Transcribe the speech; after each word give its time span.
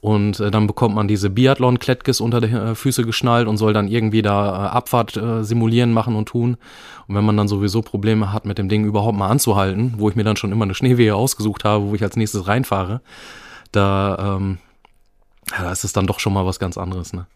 Und 0.00 0.38
äh, 0.38 0.50
dann 0.52 0.68
bekommt 0.68 0.94
man 0.94 1.08
diese 1.08 1.28
Biathlon-Klettkes 1.28 2.20
unter 2.20 2.40
die 2.40 2.54
äh, 2.54 2.74
Füße 2.76 3.04
geschnallt 3.04 3.48
und 3.48 3.56
soll 3.56 3.72
dann 3.72 3.88
irgendwie 3.88 4.22
da 4.22 4.66
äh, 4.66 4.68
Abfahrt 4.68 5.16
äh, 5.16 5.42
simulieren, 5.42 5.92
machen 5.92 6.14
und 6.14 6.26
tun. 6.26 6.56
Und 7.08 7.16
wenn 7.16 7.24
man 7.24 7.36
dann 7.36 7.48
sowieso 7.48 7.82
Probleme 7.82 8.32
hat, 8.32 8.44
mit 8.44 8.58
dem 8.58 8.68
Ding 8.68 8.84
überhaupt 8.84 9.18
mal 9.18 9.28
anzuhalten, 9.28 9.94
wo 9.96 10.08
ich 10.08 10.14
mir 10.14 10.22
dann 10.22 10.36
schon 10.36 10.52
immer 10.52 10.64
eine 10.64 10.74
Schneewehe 10.74 11.16
ausgesucht 11.16 11.64
habe, 11.64 11.86
wo 11.86 11.94
ich 11.96 12.02
als 12.02 12.14
nächstes 12.14 12.46
reinfahre, 12.46 13.00
da, 13.72 14.36
ähm, 14.36 14.58
ja, 15.50 15.64
da 15.64 15.72
ist 15.72 15.82
es 15.82 15.92
dann 15.92 16.06
doch 16.06 16.20
schon 16.20 16.32
mal 16.32 16.46
was 16.46 16.60
ganz 16.60 16.78
anderes. 16.78 17.12
Ne? 17.12 17.26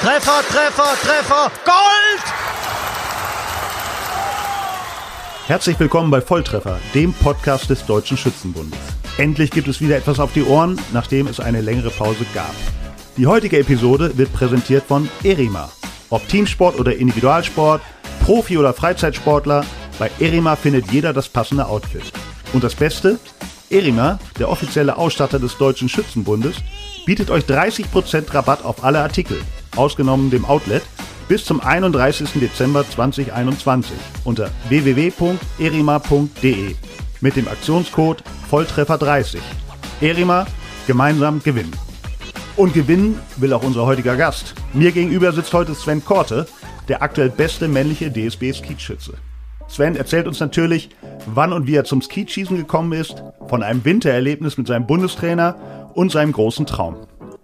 Treffer, 0.00 0.40
Treffer, 0.48 0.94
Treffer, 1.02 1.50
Gold! 1.64 2.39
Herzlich 5.50 5.80
willkommen 5.80 6.12
bei 6.12 6.20
Volltreffer, 6.20 6.78
dem 6.94 7.12
Podcast 7.12 7.70
des 7.70 7.84
Deutschen 7.84 8.16
Schützenbundes. 8.16 8.78
Endlich 9.18 9.50
gibt 9.50 9.66
es 9.66 9.80
wieder 9.80 9.96
etwas 9.96 10.20
auf 10.20 10.32
die 10.32 10.44
Ohren, 10.44 10.78
nachdem 10.92 11.26
es 11.26 11.40
eine 11.40 11.60
längere 11.60 11.90
Pause 11.90 12.24
gab. 12.32 12.54
Die 13.16 13.26
heutige 13.26 13.58
Episode 13.58 14.16
wird 14.16 14.32
präsentiert 14.32 14.84
von 14.84 15.08
Erima. 15.24 15.68
Ob 16.08 16.28
Teamsport 16.28 16.78
oder 16.78 16.94
Individualsport, 16.94 17.82
Profi- 18.24 18.58
oder 18.58 18.72
Freizeitsportler, 18.72 19.64
bei 19.98 20.08
Erima 20.20 20.54
findet 20.54 20.92
jeder 20.92 21.12
das 21.12 21.28
passende 21.28 21.66
Outfit. 21.66 22.12
Und 22.52 22.62
das 22.62 22.76
Beste? 22.76 23.18
Erima, 23.70 24.20
der 24.38 24.50
offizielle 24.50 24.96
Ausstatter 24.96 25.40
des 25.40 25.58
Deutschen 25.58 25.88
Schützenbundes, 25.88 26.58
bietet 27.06 27.28
euch 27.28 27.42
30% 27.42 28.32
Rabatt 28.32 28.64
auf 28.64 28.84
alle 28.84 29.00
Artikel 29.00 29.42
ausgenommen 29.74 30.30
dem 30.30 30.44
Outlet, 30.44 30.82
bis 31.30 31.44
zum 31.44 31.60
31. 31.60 32.40
Dezember 32.40 32.84
2021 32.90 33.96
unter 34.24 34.50
www.erima.de 34.68 36.74
mit 37.20 37.36
dem 37.36 37.46
Aktionscode 37.46 38.24
Volltreffer30. 38.50 39.38
Erima, 40.00 40.48
gemeinsam 40.88 41.40
gewinnen. 41.40 41.70
Und 42.56 42.74
gewinnen 42.74 43.20
will 43.36 43.52
auch 43.52 43.62
unser 43.62 43.86
heutiger 43.86 44.16
Gast. 44.16 44.56
Mir 44.72 44.90
gegenüber 44.90 45.30
sitzt 45.30 45.54
heute 45.54 45.76
Sven 45.76 46.04
Korte, 46.04 46.48
der 46.88 47.00
aktuell 47.00 47.30
beste 47.30 47.68
männliche 47.68 48.10
DSB-Skeetschütze. 48.10 49.12
Sven 49.68 49.94
erzählt 49.94 50.26
uns 50.26 50.40
natürlich, 50.40 50.90
wann 51.26 51.52
und 51.52 51.68
wie 51.68 51.76
er 51.76 51.84
zum 51.84 52.02
Skeetschießen 52.02 52.56
gekommen 52.56 52.92
ist, 52.92 53.22
von 53.46 53.62
einem 53.62 53.84
Wintererlebnis 53.84 54.58
mit 54.58 54.66
seinem 54.66 54.88
Bundestrainer 54.88 55.54
und 55.94 56.10
seinem 56.10 56.32
großen 56.32 56.66
Traum. 56.66 56.96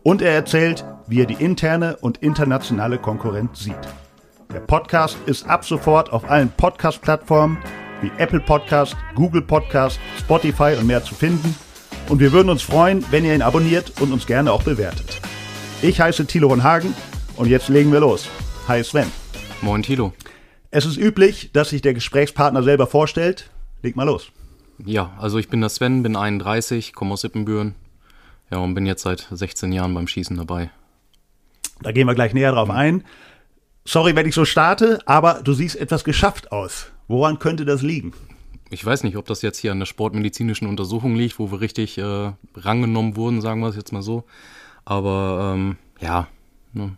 Und 0.03 0.23
er 0.23 0.33
erzählt, 0.33 0.85
wie 1.09 1.21
er 1.21 1.27
die 1.27 1.43
interne 1.43 1.97
und 1.97 2.19
internationale 2.19 2.99
Konkurrenz 2.99 3.61
sieht. 3.61 3.75
Der 4.53 4.61
Podcast 4.61 5.17
ist 5.27 5.49
ab 5.49 5.65
sofort 5.65 6.13
auf 6.13 6.29
allen 6.31 6.51
Podcast-Plattformen 6.51 7.59
wie 8.03 8.11
Apple 8.19 8.41
Podcast, 8.41 8.97
Google 9.15 9.43
Podcast, 9.43 9.99
Spotify 10.19 10.77
und 10.79 10.87
mehr 10.87 11.03
zu 11.03 11.15
finden. 11.15 11.55
Und 12.09 12.21
wir 12.21 12.33
würden 12.33 12.51
uns 12.51 12.63
freuen, 12.63 13.05
wenn 13.11 13.25
ihr 13.25 13.35
ihn 13.35 13.43
abonniert 13.43 14.01
und 14.01 14.13
uns 14.13 14.27
gerne 14.27 14.53
auch 14.53 14.63
bewertet. 14.63 15.21
Ich 15.83 16.01
heiße 16.01 16.27
Thilo 16.27 16.49
von 16.49 16.63
Hagen 16.63 16.95
und 17.37 17.49
jetzt 17.49 17.69
legen 17.69 17.93
wir 17.93 18.01
los. 18.01 18.29
Hi 18.69 18.83
Sven. 18.83 19.11
Moin 19.63 19.83
Thilo. 19.83 20.13
Es 20.71 20.85
ist 20.85 20.97
üblich, 20.97 21.51
dass 21.53 21.71
sich 21.71 21.83
der 21.83 21.95
Gesprächspartner 21.95 22.63
selber 22.63 22.87
vorstellt. 22.87 23.51
Leg 23.83 23.97
mal 23.97 24.05
los. 24.05 24.31
Ja, 24.85 25.13
also 25.19 25.39
ich 25.39 25.49
bin 25.49 25.61
der 25.61 25.71
Sven, 25.71 26.03
bin 26.03 26.17
31, 26.17 26.93
komme 26.93 27.15
aus 27.15 27.23
Sippenbüren. 27.23 27.75
Ja, 28.51 28.59
und 28.59 28.75
bin 28.75 28.87
jetzt 28.87 29.03
seit 29.03 29.27
16 29.31 29.73
Jahren 29.73 29.95
beim 29.95 30.07
Schießen 30.07 30.37
dabei. 30.37 30.71
Da 31.83 31.93
gehen 31.93 32.07
wir 32.07 32.15
gleich 32.15 32.35
näher 32.35 32.53
drauf 32.53 32.71
ein. 32.71 33.05
Sorry, 33.85 34.17
wenn 34.17 34.27
ich 34.27 34.35
so 34.35 34.45
starte, 34.45 34.99
aber 35.07 35.43
du 35.45 35.53
siehst 35.53 35.77
etwas 35.77 36.05
geschafft 36.05 36.51
aus. 36.51 36.91
Woran 37.09 37.39
könnte 37.39 37.65
das 37.65 37.83
liegen? 37.83 38.13
Ich 38.71 38.85
weiß 38.85 39.05
nicht, 39.05 39.17
ob 39.17 39.27
das 39.27 39.43
jetzt 39.43 39.59
hier 39.59 39.71
an 39.71 39.79
der 39.79 39.87
sportmedizinischen 39.87 40.67
Untersuchung 40.67 41.15
liegt, 41.15 41.39
wo 41.39 41.53
wir 41.53 41.61
richtig 41.61 41.99
äh, 41.99 42.33
rangenommen 42.57 43.15
wurden, 43.15 43.41
sagen 43.41 43.61
wir 43.61 43.69
es 43.69 43.77
jetzt 43.77 43.93
mal 43.93 44.03
so. 44.03 44.25
Aber 44.85 45.55
ähm, 45.55 45.77
ja. 46.01 46.27
Ne. 46.73 46.97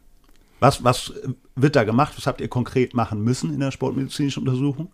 Was, 0.60 0.82
was 0.82 1.12
wird 1.56 1.76
da 1.76 1.84
gemacht? 1.84 2.14
Was 2.16 2.26
habt 2.26 2.40
ihr 2.40 2.48
konkret 2.48 2.94
machen 2.94 3.22
müssen 3.22 3.52
in 3.52 3.60
der 3.60 3.70
sportmedizinischen 3.70 4.46
Untersuchung? 4.46 4.90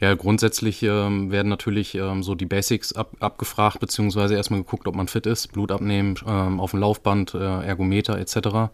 Ja, 0.00 0.14
grundsätzlich 0.14 0.82
ähm, 0.82 1.30
werden 1.30 1.48
natürlich 1.48 1.94
ähm, 1.94 2.22
so 2.22 2.34
die 2.34 2.46
Basics 2.46 2.92
ab, 2.92 3.12
abgefragt, 3.20 3.78
beziehungsweise 3.78 4.34
erstmal 4.34 4.60
geguckt, 4.60 4.88
ob 4.88 4.94
man 4.94 5.08
fit 5.08 5.26
ist, 5.26 5.52
Blut 5.52 5.70
abnehmen, 5.70 6.16
ähm, 6.26 6.60
auf 6.60 6.72
dem 6.72 6.80
Laufband, 6.80 7.34
äh, 7.34 7.38
Ergometer 7.38 8.18
etc. 8.18 8.72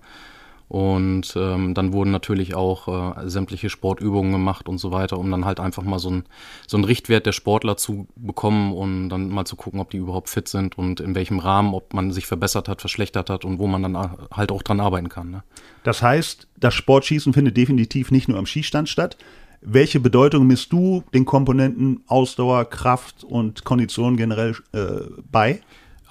Und 0.73 1.35
ähm, 1.37 1.75
dann 1.75 1.93
wurden 1.93 2.13
natürlich 2.13 2.55
auch 2.55 2.89
äh, 3.19 3.29
sämtliche 3.29 3.69
Sportübungen 3.69 4.33
gemacht 4.33 4.71
und 4.71 4.79
so 4.79 4.91
weiter, 4.91 5.19
um 5.19 5.31
dann 5.31 5.45
halt 5.45 5.61
einfach 5.61 5.83
mal 5.83 5.99
so, 5.99 6.09
ein, 6.09 6.25
so 6.67 6.79
einen 6.79 6.85
Richtwert 6.85 7.27
der 7.27 7.33
Sportler 7.33 7.77
zu 7.77 8.07
bekommen 8.17 8.73
und 8.73 9.11
dann 9.11 9.29
mal 9.29 9.45
zu 9.45 9.55
gucken, 9.55 9.81
ob 9.81 9.91
die 9.91 9.99
überhaupt 9.99 10.31
fit 10.31 10.49
sind 10.49 10.79
und 10.79 10.99
in 11.01 11.15
welchem 11.15 11.41
Rahmen, 11.41 11.75
ob 11.75 11.93
man 11.93 12.11
sich 12.11 12.27
verbessert 12.27 12.71
hat, 12.71 12.81
verschlechtert 12.81 13.29
hat 13.29 13.45
und 13.45 13.59
wo 13.59 13.67
man 13.67 13.83
dann 13.83 14.17
halt 14.33 14.51
auch 14.51 14.63
dran 14.63 14.81
arbeiten 14.81 15.11
kann. 15.11 15.31
Ne? 15.31 15.43
Das 15.83 16.01
heißt, 16.01 16.49
das 16.59 16.73
Sportschießen 16.73 17.35
findet 17.35 17.59
definitiv 17.59 18.11
nicht 18.11 18.29
nur 18.29 18.39
am 18.39 18.47
Schießstand 18.47 18.89
statt. 18.89 19.19
Welche 19.61 20.01
Bedeutung 20.01 20.47
misst 20.47 20.73
du 20.73 21.05
den 21.13 21.27
Komponenten 21.27 22.03
Ausdauer, 22.07 22.65
Kraft 22.65 23.25
und 23.25 23.65
Kondition 23.65 24.17
generell 24.17 24.57
äh, 24.73 25.03
bei? 25.31 25.61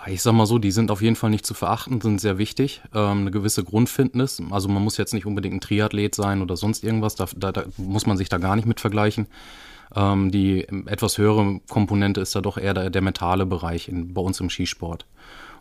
Ich 0.07 0.22
sag 0.22 0.34
mal 0.34 0.45
so, 0.45 0.57
die 0.57 0.72
sind 0.72 0.89
auf 0.89 1.01
jeden 1.01 1.16
Fall 1.16 1.29
nicht 1.29 1.45
zu 1.45 1.53
verachten, 1.53 2.01
sind 2.01 2.19
sehr 2.19 2.38
wichtig. 2.38 2.81
Ähm, 2.94 3.22
eine 3.22 3.31
gewisse 3.31 3.63
Grundfitness. 3.63 4.41
Also 4.50 4.67
man 4.67 4.84
muss 4.84 4.97
jetzt 4.97 5.13
nicht 5.13 5.25
unbedingt 5.25 5.56
ein 5.56 5.62
Triathlet 5.62 6.16
sein 6.16 6.41
oder 6.41 6.57
sonst 6.57 6.84
irgendwas. 6.84 7.16
Da, 7.16 7.28
da, 7.35 7.51
da 7.51 7.63
muss 7.78 8.07
man 8.07 8.17
sich 8.17 8.29
da 8.29 8.38
gar 8.38 8.56
nicht 8.56 8.66
mit 8.66 8.79
vergleichen. 8.79 9.28
Ähm, 9.95 10.31
die 10.31 10.67
etwas 10.88 11.17
höhere 11.17 11.59
Komponente 11.69 12.22
ist 12.22 12.35
da 12.35 12.41
doch 12.41 12.57
eher 12.57 12.73
der, 12.73 12.89
der 12.89 13.01
mentale 13.01 13.45
Bereich 13.45 13.89
in, 13.89 14.13
bei 14.13 14.22
uns 14.22 14.39
im 14.39 14.50
Skisport. 14.50 15.06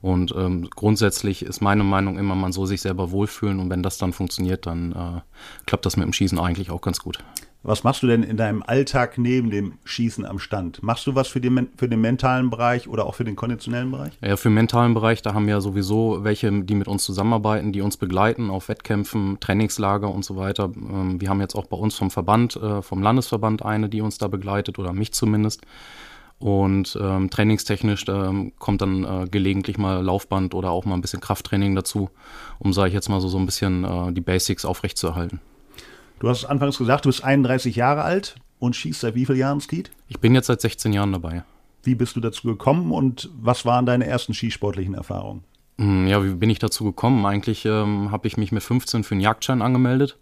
Und 0.00 0.34
ähm, 0.34 0.70
grundsätzlich 0.70 1.42
ist 1.42 1.60
meine 1.60 1.84
Meinung 1.84 2.18
immer, 2.18 2.34
man 2.34 2.52
soll 2.52 2.66
sich 2.66 2.80
selber 2.80 3.10
wohlfühlen 3.10 3.60
und 3.60 3.68
wenn 3.68 3.82
das 3.82 3.98
dann 3.98 4.14
funktioniert, 4.14 4.64
dann 4.66 4.92
äh, 4.92 5.20
klappt 5.66 5.84
das 5.84 5.96
mit 5.96 6.06
dem 6.06 6.12
Schießen 6.14 6.38
eigentlich 6.38 6.70
auch 6.70 6.80
ganz 6.80 7.00
gut. 7.00 7.18
Was 7.62 7.84
machst 7.84 8.03
du 8.03 8.06
denn 8.06 8.22
in 8.22 8.38
deinem 8.38 8.62
Alltag 8.62 9.19
neben 9.19 9.50
dem 9.50 9.75
Schießen 9.84 10.25
am 10.25 10.38
Stand? 10.38 10.82
Machst 10.82 11.06
du 11.06 11.15
was 11.15 11.28
für 11.28 11.43
den, 11.43 11.69
für 11.76 11.91
den 11.91 12.00
mentalen 12.00 12.48
Bereich 12.48 12.88
oder 12.88 13.04
auch 13.04 13.15
für 13.15 13.25
den 13.25 13.37
konditionellen 13.37 13.91
Bereich? 13.91 14.12
Ja, 14.22 14.37
für 14.38 14.48
den 14.48 14.54
mentalen 14.54 14.94
Bereich, 14.94 15.21
da 15.21 15.34
haben 15.34 15.47
wir 15.47 15.60
sowieso 15.60 16.25
welche, 16.25 16.50
die 16.62 16.75
mit 16.75 16.88
uns 16.88 17.04
zusammenarbeiten, 17.04 17.72
die 17.72 17.82
uns 17.82 17.99
begleiten 17.99 18.49
auf 18.49 18.70
Wettkämpfen, 18.70 19.38
Trainingslager 19.41 20.09
und 20.10 20.25
so 20.25 20.37
weiter. 20.37 20.70
Ähm, 20.75 21.20
wir 21.20 21.28
haben 21.28 21.41
jetzt 21.43 21.54
auch 21.54 21.66
bei 21.66 21.76
uns 21.76 21.97
vom 21.97 22.10
Verband, 22.10 22.56
äh, 22.56 22.81
vom 22.81 23.03
Landesverband 23.03 23.62
eine, 23.62 23.91
die 23.91 24.00
uns 24.00 24.16
da 24.16 24.28
begleitet 24.28 24.78
oder 24.78 24.94
mich 24.94 25.12
zumindest. 25.12 25.60
Und 26.38 26.99
ähm, 26.99 27.28
trainingstechnisch 27.28 28.06
ähm, 28.09 28.53
kommt 28.59 28.81
dann 28.81 29.04
äh, 29.04 29.26
gelegentlich 29.31 29.76
mal 29.76 30.03
Laufband 30.03 30.54
oder 30.54 30.70
auch 30.70 30.87
mal 30.87 30.94
ein 30.94 31.03
bisschen 31.03 31.20
Krafttraining 31.20 31.75
dazu, 31.75 32.09
um, 32.59 32.72
sage 32.72 32.88
ich 32.88 32.94
jetzt 32.94 33.10
mal 33.10 33.20
so, 33.20 33.28
so 33.28 33.37
ein 33.37 33.44
bisschen 33.44 33.84
äh, 33.84 34.12
die 34.15 34.22
Basics 34.22 34.65
aufrechtzuerhalten. 34.65 35.41
Du 36.20 36.28
hast 36.28 36.44
anfangs 36.44 36.76
gesagt, 36.76 37.06
du 37.06 37.08
bist 37.08 37.25
31 37.25 37.76
Jahre 37.76 38.03
alt 38.03 38.36
und 38.58 38.76
schießt 38.76 39.00
seit 39.00 39.14
wie 39.14 39.25
vielen 39.25 39.38
Jahren 39.38 39.60
Skeet? 39.60 39.91
Ich 40.06 40.20
bin 40.20 40.34
jetzt 40.34 40.48
seit 40.48 40.60
16 40.60 40.92
Jahren 40.92 41.12
dabei. 41.12 41.44
Wie 41.82 41.94
bist 41.94 42.14
du 42.14 42.20
dazu 42.20 42.47
gekommen 42.47 42.92
und 42.92 43.31
was 43.41 43.64
waren 43.64 43.86
deine 43.86 44.06
ersten 44.06 44.34
skisportlichen 44.34 44.92
Erfahrungen? 44.92 45.44
Hm, 45.78 46.06
ja, 46.06 46.22
wie 46.22 46.34
bin 46.34 46.50
ich 46.50 46.58
dazu 46.58 46.84
gekommen? 46.84 47.25
Eigentlich 47.25 47.64
ähm, 47.64 48.10
habe 48.10 48.28
ich 48.28 48.36
mich 48.36 48.53
mit 48.53 48.62
15 48.62 49.03
für 49.03 49.14
einen 49.14 49.22
Jagdschein 49.22 49.62
angemeldet. 49.62 50.19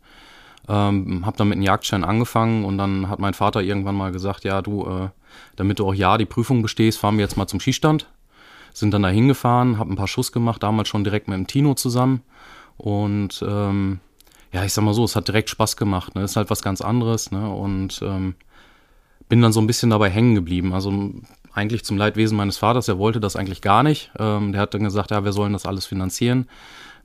Ähm, 0.68 1.26
habe 1.26 1.36
dann 1.36 1.48
mit 1.48 1.56
einem 1.56 1.64
Jagdschein 1.64 2.04
angefangen 2.04 2.64
und 2.64 2.78
dann 2.78 3.08
hat 3.08 3.18
mein 3.18 3.34
Vater 3.34 3.60
irgendwann 3.60 3.96
mal 3.96 4.12
gesagt, 4.12 4.44
ja 4.44 4.62
du, 4.62 4.86
äh, 4.86 5.08
damit 5.56 5.80
du 5.80 5.86
auch 5.88 5.94
ja 5.94 6.16
die 6.16 6.26
Prüfung 6.26 6.62
bestehst, 6.62 7.00
fahren 7.00 7.16
wir 7.16 7.24
jetzt 7.24 7.36
mal 7.36 7.48
zum 7.48 7.58
Skistand. 7.58 8.08
Sind 8.72 8.94
dann 8.94 9.02
da 9.02 9.08
hingefahren, 9.08 9.78
habe 9.78 9.92
ein 9.92 9.96
paar 9.96 10.06
Schuss 10.06 10.30
gemacht, 10.30 10.62
damals 10.62 10.88
schon 10.88 11.02
direkt 11.02 11.26
mit 11.26 11.36
dem 11.36 11.48
Tino 11.48 11.74
zusammen 11.74 12.22
und 12.76 13.44
ähm, 13.44 13.98
ja, 14.52 14.64
ich 14.64 14.72
sag 14.72 14.82
mal 14.82 14.94
so, 14.94 15.04
es 15.04 15.16
hat 15.16 15.28
direkt 15.28 15.50
Spaß 15.50 15.76
gemacht. 15.76 16.14
Ne? 16.14 16.22
Ist 16.22 16.36
halt 16.36 16.50
was 16.50 16.62
ganz 16.62 16.80
anderes. 16.80 17.30
Ne? 17.30 17.50
Und 17.50 18.00
ähm, 18.02 18.34
bin 19.28 19.42
dann 19.42 19.52
so 19.52 19.60
ein 19.60 19.66
bisschen 19.66 19.90
dabei 19.90 20.08
hängen 20.08 20.34
geblieben. 20.34 20.72
Also 20.72 21.12
eigentlich 21.52 21.84
zum 21.84 21.96
Leidwesen 21.96 22.36
meines 22.36 22.56
Vaters, 22.56 22.88
er 22.88 22.98
wollte 22.98 23.20
das 23.20 23.36
eigentlich 23.36 23.60
gar 23.60 23.82
nicht. 23.82 24.10
Ähm, 24.18 24.52
der 24.52 24.62
hat 24.62 24.74
dann 24.74 24.84
gesagt, 24.84 25.10
ja, 25.10 25.24
wir 25.24 25.32
sollen 25.32 25.52
das 25.52 25.66
alles 25.66 25.86
finanzieren. 25.86 26.48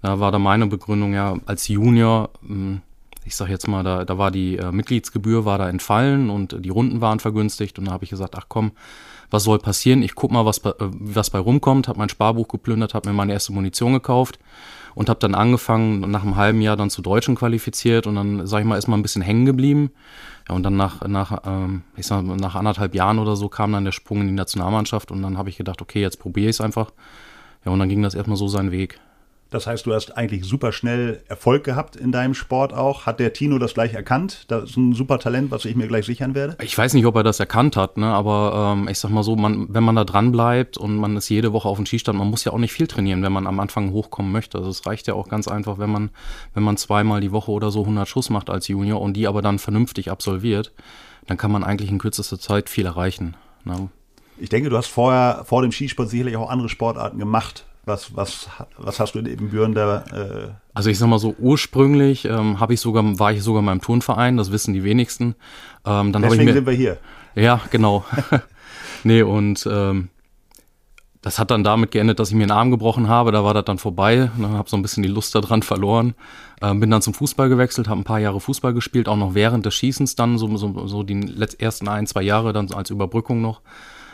Da 0.01 0.19
war 0.19 0.31
dann 0.31 0.41
meine 0.41 0.67
Begründung, 0.67 1.13
ja, 1.13 1.37
als 1.45 1.67
Junior, 1.69 2.29
ich 3.23 3.35
sag 3.35 3.47
jetzt 3.47 3.69
mal, 3.69 3.83
da, 3.83 4.03
da 4.03 4.17
war 4.17 4.31
die 4.31 4.57
äh, 4.57 4.71
Mitgliedsgebühr 4.71 5.45
war 5.45 5.57
da 5.57 5.69
entfallen 5.69 6.29
und 6.29 6.57
die 6.59 6.69
Runden 6.69 6.99
waren 6.99 7.19
vergünstigt. 7.19 7.79
Und 7.79 7.85
da 7.85 7.91
habe 7.91 8.03
ich 8.03 8.09
gesagt, 8.09 8.35
ach 8.37 8.45
komm, 8.47 8.73
was 9.29 9.45
soll 9.45 9.59
passieren? 9.59 10.03
Ich 10.03 10.15
guck 10.15 10.31
mal, 10.31 10.45
was, 10.45 10.59
äh, 10.59 10.73
was 10.79 11.29
bei 11.29 11.39
rumkommt. 11.39 11.87
Habe 11.87 11.99
mein 11.99 12.09
Sparbuch 12.09 12.47
geplündert, 12.47 12.93
habe 12.93 13.09
mir 13.09 13.15
meine 13.15 13.33
erste 13.33 13.53
Munition 13.53 13.93
gekauft 13.93 14.39
und 14.95 15.09
habe 15.09 15.19
dann 15.19 15.35
angefangen, 15.35 15.99
nach 16.11 16.23
einem 16.23 16.35
halben 16.35 16.61
Jahr 16.61 16.77
dann 16.77 16.89
zu 16.89 17.01
Deutschen 17.01 17.35
qualifiziert 17.35 18.07
und 18.07 18.15
dann, 18.15 18.45
sag 18.47 18.59
ich 18.59 18.65
mal, 18.65 18.77
ist 18.77 18.87
mal 18.87 18.97
ein 18.97 19.01
bisschen 19.01 19.21
hängen 19.21 19.45
geblieben. 19.45 19.91
Ja, 20.47 20.55
und 20.55 20.63
dann 20.63 20.75
nach, 20.75 21.07
nach, 21.07 21.41
ähm, 21.45 21.83
ich 21.95 22.05
sag, 22.05 22.23
nach 22.23 22.55
anderthalb 22.55 22.93
Jahren 22.95 23.19
oder 23.19 23.35
so 23.35 23.47
kam 23.49 23.71
dann 23.71 23.85
der 23.85 23.91
Sprung 23.91 24.21
in 24.21 24.27
die 24.27 24.33
Nationalmannschaft 24.33 25.11
und 25.11 25.21
dann 25.21 25.37
habe 25.37 25.49
ich 25.49 25.57
gedacht, 25.57 25.81
okay, 25.81 26.01
jetzt 26.01 26.19
probiere 26.19 26.49
ich 26.49 26.57
es 26.57 26.61
einfach. 26.61 26.91
Ja, 27.65 27.71
und 27.71 27.79
dann 27.79 27.89
ging 27.89 28.01
das 28.01 28.13
erstmal 28.13 28.37
so 28.37 28.47
seinen 28.47 28.71
Weg. 28.71 28.99
Das 29.53 29.67
heißt, 29.67 29.85
du 29.85 29.93
hast 29.93 30.17
eigentlich 30.17 30.45
super 30.45 30.71
schnell 30.71 31.21
Erfolg 31.27 31.63
gehabt 31.63 31.95
in 31.95 32.11
deinem 32.11 32.33
Sport 32.33 32.73
auch. 32.73 33.05
Hat 33.05 33.19
der 33.19 33.33
Tino 33.33 33.59
das 33.59 33.75
gleich 33.75 33.93
erkannt? 33.93 34.45
Das 34.47 34.71
ist 34.71 34.77
ein 34.77 34.93
super 34.93 35.19
Talent, 35.19 35.51
was 35.51 35.65
ich 35.65 35.75
mir 35.75 35.87
gleich 35.87 36.07
sichern 36.07 36.33
werde. 36.33 36.57
Ich 36.63 36.75
weiß 36.75 36.95
nicht, 36.95 37.05
ob 37.05 37.15
er 37.15 37.21
das 37.21 37.39
erkannt 37.39 37.77
hat, 37.77 37.97
ne? 37.97 38.07
aber 38.07 38.73
ähm, 38.75 38.87
ich 38.87 38.97
sag 38.97 39.11
mal 39.11 39.21
so, 39.21 39.35
man, 39.35 39.67
wenn 39.69 39.83
man 39.83 39.95
da 39.95 40.05
dran 40.05 40.31
bleibt 40.31 40.75
und 40.77 40.97
man 40.97 41.15
ist 41.17 41.29
jede 41.29 41.53
Woche 41.53 41.69
auf 41.69 41.77
dem 41.77 41.85
Skistand, 41.85 42.17
man 42.17 42.31
muss 42.31 42.43
ja 42.45 42.51
auch 42.51 42.57
nicht 42.57 42.73
viel 42.73 42.87
trainieren, 42.87 43.21
wenn 43.21 43.31
man 43.31 43.45
am 43.45 43.59
Anfang 43.59 43.91
hochkommen 43.91 44.31
möchte. 44.31 44.57
Also 44.57 44.71
es 44.71 44.87
reicht 44.87 45.05
ja 45.05 45.13
auch 45.13 45.29
ganz 45.29 45.47
einfach, 45.47 45.77
wenn 45.77 45.91
man, 45.91 46.09
wenn 46.55 46.63
man 46.63 46.75
zweimal 46.75 47.21
die 47.21 47.31
Woche 47.31 47.51
oder 47.51 47.69
so 47.69 47.81
100 47.81 48.07
Schuss 48.07 48.31
macht 48.31 48.49
als 48.49 48.67
Junior 48.67 48.99
und 49.01 49.13
die 49.13 49.27
aber 49.27 49.43
dann 49.43 49.59
vernünftig 49.59 50.09
absolviert, 50.09 50.73
dann 51.27 51.37
kann 51.37 51.51
man 51.51 51.63
eigentlich 51.63 51.91
in 51.91 51.99
kürzester 51.99 52.39
Zeit 52.39 52.69
viel 52.69 52.87
erreichen. 52.87 53.35
Ne? 53.65 53.89
Ich 54.39 54.49
denke, 54.49 54.71
du 54.71 54.77
hast 54.77 54.87
vorher 54.87 55.43
vor 55.45 55.61
dem 55.61 55.71
Skisport 55.71 56.09
sicherlich 56.09 56.37
auch 56.37 56.49
andere 56.49 56.69
Sportarten 56.69 57.19
gemacht. 57.19 57.65
Was, 57.85 58.15
was, 58.15 58.47
was 58.77 58.99
hast 58.99 59.15
du 59.15 59.19
in 59.19 59.25
Ebenbüren 59.25 59.73
da? 59.73 60.05
Äh 60.13 60.51
also 60.73 60.89
ich 60.89 60.97
sag 60.97 61.07
mal 61.07 61.19
so, 61.19 61.35
ursprünglich 61.37 62.25
ähm, 62.25 62.59
habe 62.59 62.73
ich 62.73 62.79
sogar, 62.79 63.03
war 63.19 63.33
ich 63.33 63.43
sogar 63.43 63.59
in 63.59 63.65
meinem 63.65 63.81
Turnverein, 63.81 64.37
das 64.37 64.51
wissen 64.51 64.73
die 64.73 64.83
wenigsten. 64.83 65.35
Ähm, 65.85 66.13
dann 66.13 66.21
Deswegen 66.21 66.41
ich 66.41 66.47
mir, 66.47 66.53
sind 66.53 66.65
wir 66.65 66.73
hier. 66.73 66.97
Ja, 67.35 67.59
genau. 67.71 68.05
nee, 69.03 69.21
und 69.21 69.67
ähm, 69.69 70.09
das 71.23 71.39
hat 71.39 71.51
dann 71.51 71.63
damit 71.63 71.91
geendet, 71.91 72.19
dass 72.19 72.29
ich 72.29 72.35
mir 72.35 72.43
einen 72.43 72.51
Arm 72.51 72.69
gebrochen 72.69 73.07
habe. 73.07 73.31
Da 73.31 73.45
war 73.45 73.53
das 73.53 73.63
dann 73.63 73.77
vorbei. 73.77 74.29
Dann 74.37 74.51
habe 74.51 74.69
so 74.69 74.75
ein 74.75 74.81
bisschen 74.81 75.03
die 75.03 75.09
Lust 75.09 75.33
daran 75.33 75.63
verloren. 75.63 76.15
Ähm, 76.61 76.81
bin 76.81 76.91
dann 76.91 77.01
zum 77.01 77.13
Fußball 77.13 77.47
gewechselt, 77.47 77.87
habe 77.87 78.01
ein 78.01 78.03
paar 78.05 78.19
Jahre 78.19 78.41
Fußball 78.41 78.73
gespielt, 78.73 79.07
auch 79.07 79.15
noch 79.15 79.33
während 79.33 79.65
des 79.65 79.73
Schießens 79.73 80.15
dann, 80.15 80.37
so, 80.37 80.55
so, 80.57 80.85
so 80.85 81.03
die 81.03 81.33
ersten 81.59 81.87
ein, 81.87 82.07
zwei 82.07 82.23
Jahre 82.23 82.51
dann 82.51 82.71
als 82.73 82.89
Überbrückung 82.89 83.41
noch. 83.41 83.61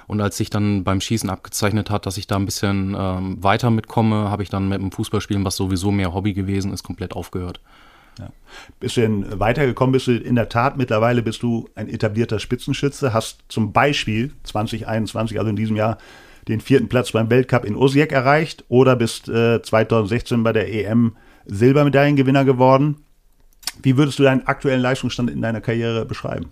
Und 0.10 0.22
als 0.22 0.38
sich 0.38 0.50
dann 0.50 0.84
beim 0.84 1.02
Schießen 1.02 1.30
abgezeichnet 1.30 1.92
hat, 1.92 2.08
dass 2.08 2.18
ich 2.18 2.26
da 2.26 2.36
ein 2.36 2.46
bisschen 2.46 2.98
ähm, 2.98 3.44
weiter 3.44 3.70
mitkomme, 3.70 4.32
habe 4.32 4.42
ich 4.42 4.50
dann 4.50 4.68
mit 4.68 4.82
dem 4.82 4.92
Fußballspielen, 4.92 5.46
was 5.46 5.56
sowieso 5.56 5.92
mehr 5.92 6.16
Hobby 6.16 6.34
gewesen 6.34 6.74
ist, 6.74 6.82
komplett 6.82 7.14
aufgehört. 7.14 7.62
Ja. 8.18 8.32
Denn 8.96 9.40
weitergekommen? 9.40 9.92
Bist 9.92 10.08
du 10.08 10.18
in 10.18 10.34
der 10.34 10.50
Tat 10.50 10.78
mittlerweile 10.78 11.22
bist 11.22 11.44
du 11.44 11.70
ein 11.76 11.88
etablierter 11.88 12.40
Spitzenschütze, 12.40 13.14
hast 13.14 13.44
zum 13.50 13.72
Beispiel 13.72 14.34
2021, 14.46 15.38
also 15.38 15.52
in 15.52 15.56
diesem 15.56 15.76
Jahr, 15.76 16.00
den 16.48 16.60
vierten 16.60 16.90
Platz 16.90 17.12
beim 17.12 17.30
Weltcup 17.30 17.64
in 17.64 17.76
Osijek 17.76 18.12
erreicht 18.12 18.66
oder 18.68 18.96
bist 18.96 19.30
äh, 19.30 19.62
2016 19.62 20.42
bei 20.42 20.54
der 20.54 20.74
EM 20.74 21.18
Silbermedaillengewinner 21.46 22.46
geworden. 22.46 22.96
Wie 23.84 23.96
würdest 23.96 24.18
du 24.18 24.24
deinen 24.24 24.48
aktuellen 24.48 24.82
Leistungsstand 24.82 25.30
in 25.30 25.44
deiner 25.44 25.62
Karriere 25.62 26.04
beschreiben? 26.06 26.48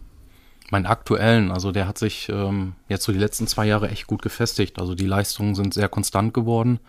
Meinen 0.72 0.86
aktuellen, 0.86 1.52
also 1.52 1.72
der 1.72 1.88
hat 1.88 1.98
sich 1.98 2.30
ähm, 2.30 2.74
jetzt 2.90 3.06
so 3.06 3.12
die 3.12 3.20
letzten 3.20 3.48
zwei 3.48 3.66
Jahre 3.66 3.90
echt 3.90 4.08
gut 4.08 4.22
gefestigt. 4.22 4.80
Also 4.80 4.96
die 4.96 5.06
Leistungen 5.06 5.56
sind 5.56 5.74
sehr 5.74 5.90
konstant 5.90 6.34
geworden, 6.34 6.80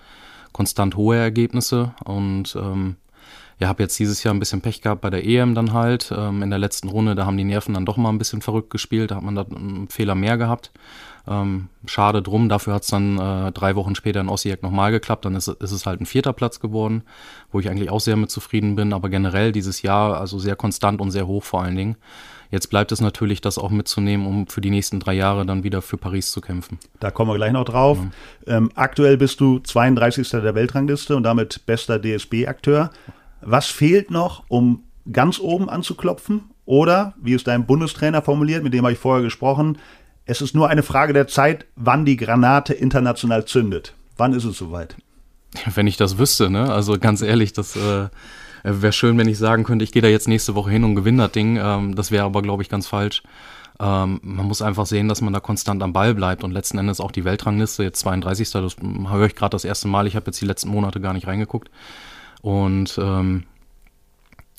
konstant 0.53 0.97
hohe 0.97 1.17
Ergebnisse 1.17 1.95
und 2.05 2.57
ähm, 2.57 2.97
ja, 3.61 3.69
habe 3.69 3.83
jetzt 3.83 3.99
dieses 3.99 4.23
Jahr 4.23 4.35
ein 4.35 4.39
bisschen 4.39 4.61
Pech 4.61 4.83
gehabt 4.83 5.01
bei 5.01 5.11
der 5.11 5.27
EM 5.27 5.55
dann 5.55 5.73
halt. 5.73 6.13
Ähm, 6.17 6.43
in 6.43 6.51
der 6.51 6.59
letzten 6.59 6.89
Runde, 6.89 7.15
da 7.15 7.27
haben 7.27 7.37
die 7.37 7.45
Nerven 7.45 7.75
dann 7.75 7.87
doch 7.87 7.97
mal 7.97 8.11
ein 8.11 8.19
bisschen 8.19 8.41
verrückt 8.41 8.71
gespielt, 8.71 9.11
da 9.11 9.17
hat 9.17 9.23
man 9.25 9.35
da 9.35 9.43
einen 9.43 9.89
Fehler 9.89 10.15
mehr 10.15 10.39
gehabt. 10.39 10.71
Ähm, 11.27 11.69
schade 11.85 12.23
drum, 12.23 12.49
dafür 12.49 12.75
hat 12.75 12.83
es 12.83 12.89
dann 12.89 13.19
äh, 13.19 13.53
drei 13.53 13.75
Wochen 13.75 13.95
später 13.95 14.21
in 14.21 14.29
Osijek 14.29 14.63
nochmal 14.63 14.93
geklappt, 14.93 15.25
dann 15.25 15.35
ist, 15.35 15.49
ist, 15.49 15.73
es 15.73 15.87
halt 15.87 16.01
ein 16.01 16.07
vierter 16.07 16.33
Platz 16.33 16.61
geworden, 16.61 17.03
wo 17.53 17.61
ich 17.61 17.69
eigentlich 17.69 17.91
auch 17.91 18.01
sehr 18.01 18.17
mit 18.17 18.31
zufrieden 18.31 18.77
bin, 18.77 18.93
aber 18.93 19.11
generell 19.11 19.53
dieses 19.53 19.83
Jahr 19.83 20.19
also 20.19 20.39
sehr 20.39 20.57
konstant 20.57 21.01
und 21.01 21.11
sehr 21.11 21.27
hoch 21.27 21.43
vor 21.43 21.63
allen 21.63 21.77
Dingen. 21.77 21.97
Jetzt 22.51 22.69
bleibt 22.69 22.93
es 22.93 23.01
natürlich, 23.01 23.41
das 23.41 23.59
auch 23.59 23.71
mitzunehmen, 23.71 24.27
um 24.27 24.47
für 24.47 24.61
die 24.61 24.71
nächsten 24.71 25.01
drei 25.01 25.15
Jahre 25.15 25.45
dann 25.45 25.65
wieder 25.65 25.83
für 25.83 25.99
Paris 25.99 26.31
zu 26.31 26.41
kämpfen. 26.41 26.79
Da 26.99 27.11
kommen 27.11 27.31
wir 27.31 27.37
gleich 27.37 27.53
noch 27.53 27.65
drauf. 27.65 27.99
Ja. 28.47 28.57
Ähm, 28.57 28.71
aktuell 28.75 29.19
bist 29.19 29.41
du 29.41 29.59
32. 29.59 30.31
der 30.31 30.55
Weltrangliste 30.55 31.15
und 31.15 31.25
damit 31.25 31.67
bester 31.67 32.01
DSB-Akteur. 32.01 32.91
Was 33.43 33.67
fehlt 33.67 34.11
noch, 34.11 34.45
um 34.49 34.85
ganz 35.13 35.39
oben 35.39 35.69
anzuklopfen? 35.69 36.51
Oder, 36.65 37.15
wie 37.21 37.33
es 37.33 37.45
dein 37.45 37.67
Bundestrainer 37.67 38.23
formuliert, 38.23 38.63
mit 38.63 38.75
dem 38.75 38.85
habe 38.85 38.93
ich 38.93 38.99
vorher 38.99 39.23
gesprochen, 39.23 39.79
es 40.27 40.43
ist 40.43 40.55
nur 40.55 40.69
eine 40.69 40.83
Frage 40.83 41.15
der 41.15 41.27
Zeit, 41.27 41.65
wann 41.77 42.05
die 42.05 42.19
Granate 42.19 42.75
international 42.75 43.47
zündet. 43.47 43.95
Wann 44.19 44.35
ist 44.35 44.45
es 44.45 44.59
soweit? 44.59 44.97
Wenn 45.75 45.87
ich 45.87 45.97
das 45.97 46.19
wüsste, 46.19 46.51
ne? 46.51 46.71
Also 46.71 46.99
ganz 46.99 47.23
ehrlich, 47.23 47.55
das 47.55 47.75
äh, 47.77 48.09
wäre 48.71 48.93
schön, 48.93 49.19
wenn 49.19 49.29
ich 49.29 49.39
sagen 49.39 49.65
könnte, 49.65 49.85
ich 49.85 49.93
gehe 49.93 50.03
da 50.03 50.09
jetzt 50.09 50.29
nächste 50.29 50.55
Woche 50.55 50.71
hin 50.71 50.85
und 50.85 50.95
gewinne 50.95 51.25
das 51.25 51.33
Ding. 51.33 51.57
Ähm, 51.57 51.95
das 51.95 52.11
wäre 52.11 52.25
aber, 52.25 52.43
glaube 52.43 52.63
ich, 52.63 52.69
ganz 52.69 52.87
falsch. 52.87 53.23
Ähm, 53.81 54.21
man 54.23 54.47
muss 54.47 54.63
einfach 54.63 54.87
sehen, 54.87 55.09
dass 55.09 55.21
man 55.21 55.33
da 55.33 55.41
konstant 55.41 55.83
am 55.83 55.93
Ball 55.93 56.15
bleibt 56.15 56.43
und 56.43 56.51
letzten 56.51 56.79
Endes 56.79 57.01
auch 57.01 57.13
die 57.13 57.25
Weltrangliste, 57.25 57.83
jetzt 57.83 58.01
32. 58.01 58.51
Das 58.51 58.77
höre 58.81 59.27
ich 59.27 59.35
gerade 59.35 59.51
das 59.51 59.65
erste 59.65 59.89
Mal. 59.89 60.07
Ich 60.07 60.17
habe 60.17 60.27
jetzt 60.27 60.41
die 60.41 60.47
letzten 60.47 60.69
Monate 60.71 61.01
gar 61.01 61.13
nicht 61.13 61.27
reingeguckt. 61.27 61.71
Und 62.43 62.99
ähm, 63.03 63.45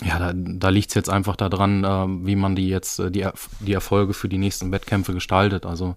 ja, 0.03 0.17
da, 0.17 0.31
da 0.33 0.69
liegt 0.69 0.89
es 0.89 0.95
jetzt 0.95 1.09
einfach 1.09 1.35
daran, 1.35 1.83
äh, 1.83 2.25
wie 2.25 2.35
man 2.35 2.55
die 2.55 2.69
jetzt, 2.69 2.99
äh, 2.99 3.11
die, 3.11 3.27
die 3.59 3.73
Erfolge 3.73 4.13
für 4.13 4.29
die 4.29 4.37
nächsten 4.37 4.71
Wettkämpfe 4.71 5.13
gestaltet. 5.13 5.65
Also 5.65 5.95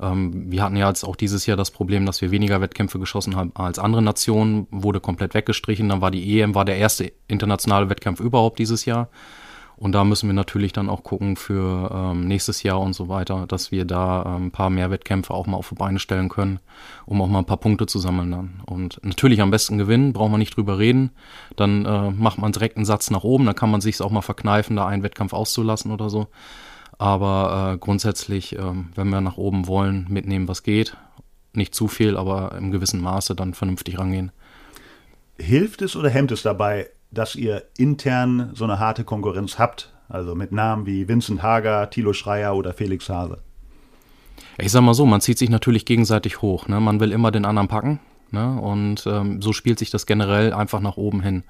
ähm, 0.00 0.50
wir 0.50 0.62
hatten 0.62 0.76
ja 0.76 0.88
jetzt 0.88 1.04
auch 1.04 1.16
dieses 1.16 1.44
Jahr 1.46 1.56
das 1.56 1.70
Problem, 1.70 2.06
dass 2.06 2.22
wir 2.22 2.30
weniger 2.30 2.60
Wettkämpfe 2.60 2.98
geschossen 2.98 3.36
haben 3.36 3.52
als 3.54 3.78
andere 3.78 4.02
Nationen, 4.02 4.66
wurde 4.70 5.00
komplett 5.00 5.34
weggestrichen. 5.34 5.88
Dann 5.88 6.00
war 6.00 6.10
die 6.10 6.40
EM, 6.40 6.54
war 6.54 6.64
der 6.64 6.78
erste 6.78 7.12
internationale 7.28 7.90
Wettkampf 7.90 8.20
überhaupt 8.20 8.58
dieses 8.58 8.86
Jahr. 8.86 9.08
Und 9.76 9.92
da 9.92 10.04
müssen 10.04 10.28
wir 10.28 10.34
natürlich 10.34 10.72
dann 10.72 10.88
auch 10.88 11.02
gucken 11.02 11.36
für 11.36 11.90
ähm, 11.92 12.28
nächstes 12.28 12.62
Jahr 12.62 12.80
und 12.80 12.92
so 12.92 13.08
weiter, 13.08 13.46
dass 13.46 13.72
wir 13.72 13.84
da 13.84 14.36
ähm, 14.36 14.46
ein 14.46 14.50
paar 14.50 14.70
mehr 14.70 14.90
Wettkämpfe 14.90 15.34
auch 15.34 15.46
mal 15.46 15.56
auf 15.56 15.70
die 15.70 15.74
Beine 15.74 15.98
stellen 15.98 16.28
können, 16.28 16.60
um 17.06 17.20
auch 17.20 17.26
mal 17.26 17.40
ein 17.40 17.44
paar 17.44 17.56
Punkte 17.56 17.86
zu 17.86 17.98
sammeln 17.98 18.30
dann. 18.30 18.62
Und 18.66 19.00
natürlich 19.02 19.40
am 19.40 19.50
besten 19.50 19.78
gewinnen, 19.78 20.12
braucht 20.12 20.30
man 20.30 20.38
nicht 20.38 20.56
drüber 20.56 20.78
reden. 20.78 21.10
Dann 21.56 21.84
äh, 21.84 22.10
macht 22.10 22.38
man 22.38 22.52
direkt 22.52 22.76
einen 22.76 22.86
Satz 22.86 23.10
nach 23.10 23.24
oben, 23.24 23.46
dann 23.46 23.56
kann 23.56 23.70
man 23.70 23.80
sich 23.80 24.00
auch 24.00 24.10
mal 24.10 24.22
verkneifen, 24.22 24.76
da 24.76 24.86
einen 24.86 25.02
Wettkampf 25.02 25.32
auszulassen 25.32 25.90
oder 25.90 26.08
so. 26.08 26.28
Aber 26.98 27.72
äh, 27.74 27.78
grundsätzlich, 27.78 28.56
äh, 28.56 28.72
wenn 28.94 29.08
wir 29.08 29.20
nach 29.20 29.36
oben 29.36 29.66
wollen, 29.66 30.06
mitnehmen, 30.08 30.48
was 30.48 30.62
geht. 30.62 30.96
Nicht 31.52 31.74
zu 31.74 31.88
viel, 31.88 32.16
aber 32.16 32.56
im 32.58 32.70
gewissen 32.70 33.00
Maße 33.00 33.34
dann 33.34 33.54
vernünftig 33.54 33.98
rangehen. 33.98 34.32
Hilft 35.38 35.82
es 35.82 35.96
oder 35.96 36.10
hemmt 36.10 36.30
es 36.32 36.42
dabei, 36.42 36.88
dass 37.14 37.36
ihr 37.36 37.64
intern 37.78 38.50
so 38.54 38.64
eine 38.64 38.78
harte 38.78 39.04
Konkurrenz 39.04 39.58
habt? 39.58 39.92
Also 40.08 40.34
mit 40.34 40.52
Namen 40.52 40.86
wie 40.86 41.08
Vincent 41.08 41.42
Hager, 41.42 41.88
Thilo 41.90 42.12
Schreier 42.12 42.54
oder 42.54 42.74
Felix 42.74 43.08
Hase. 43.08 43.38
Ich 44.58 44.70
sag 44.70 44.82
mal 44.82 44.94
so, 44.94 45.06
man 45.06 45.20
zieht 45.20 45.38
sich 45.38 45.50
natürlich 45.50 45.86
gegenseitig 45.86 46.42
hoch. 46.42 46.68
Ne? 46.68 46.80
Man 46.80 47.00
will 47.00 47.12
immer 47.12 47.30
den 47.30 47.44
anderen 47.44 47.68
packen. 47.68 48.00
Ne? 48.30 48.60
Und 48.60 49.06
ähm, 49.06 49.40
so 49.40 49.52
spielt 49.52 49.78
sich 49.78 49.90
das 49.90 50.06
generell 50.06 50.52
einfach 50.52 50.80
nach 50.80 50.96
oben 50.96 51.22
hin. 51.22 51.44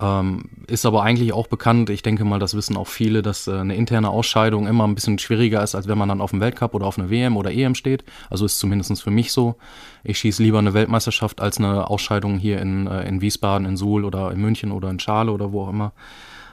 Ähm, 0.00 0.44
ist 0.66 0.86
aber 0.86 1.02
eigentlich 1.02 1.34
auch 1.34 1.46
bekannt, 1.46 1.90
ich 1.90 2.02
denke 2.02 2.24
mal, 2.24 2.38
das 2.38 2.54
wissen 2.54 2.76
auch 2.76 2.86
viele, 2.86 3.20
dass 3.20 3.46
äh, 3.46 3.52
eine 3.52 3.74
interne 3.74 4.08
Ausscheidung 4.08 4.66
immer 4.66 4.86
ein 4.86 4.94
bisschen 4.94 5.18
schwieriger 5.18 5.62
ist, 5.62 5.74
als 5.74 5.88
wenn 5.88 5.98
man 5.98 6.08
dann 6.08 6.22
auf 6.22 6.30
dem 6.30 6.40
Weltcup 6.40 6.74
oder 6.74 6.86
auf 6.86 6.98
einer 6.98 7.10
WM 7.10 7.36
oder 7.36 7.52
EM 7.52 7.74
steht. 7.74 8.04
Also 8.30 8.46
ist 8.46 8.58
zumindest 8.58 9.02
für 9.02 9.10
mich 9.10 9.30
so. 9.30 9.56
Ich 10.02 10.18
schieße 10.18 10.42
lieber 10.42 10.58
eine 10.58 10.72
Weltmeisterschaft 10.72 11.42
als 11.42 11.58
eine 11.58 11.90
Ausscheidung 11.90 12.38
hier 12.38 12.60
in, 12.62 12.86
äh, 12.86 13.06
in 13.06 13.20
Wiesbaden, 13.20 13.66
in 13.66 13.76
Suhl 13.76 14.06
oder 14.06 14.32
in 14.32 14.40
München 14.40 14.72
oder 14.72 14.88
in 14.88 14.98
Schale 15.00 15.32
oder 15.32 15.52
wo 15.52 15.64
auch 15.64 15.70
immer. 15.70 15.92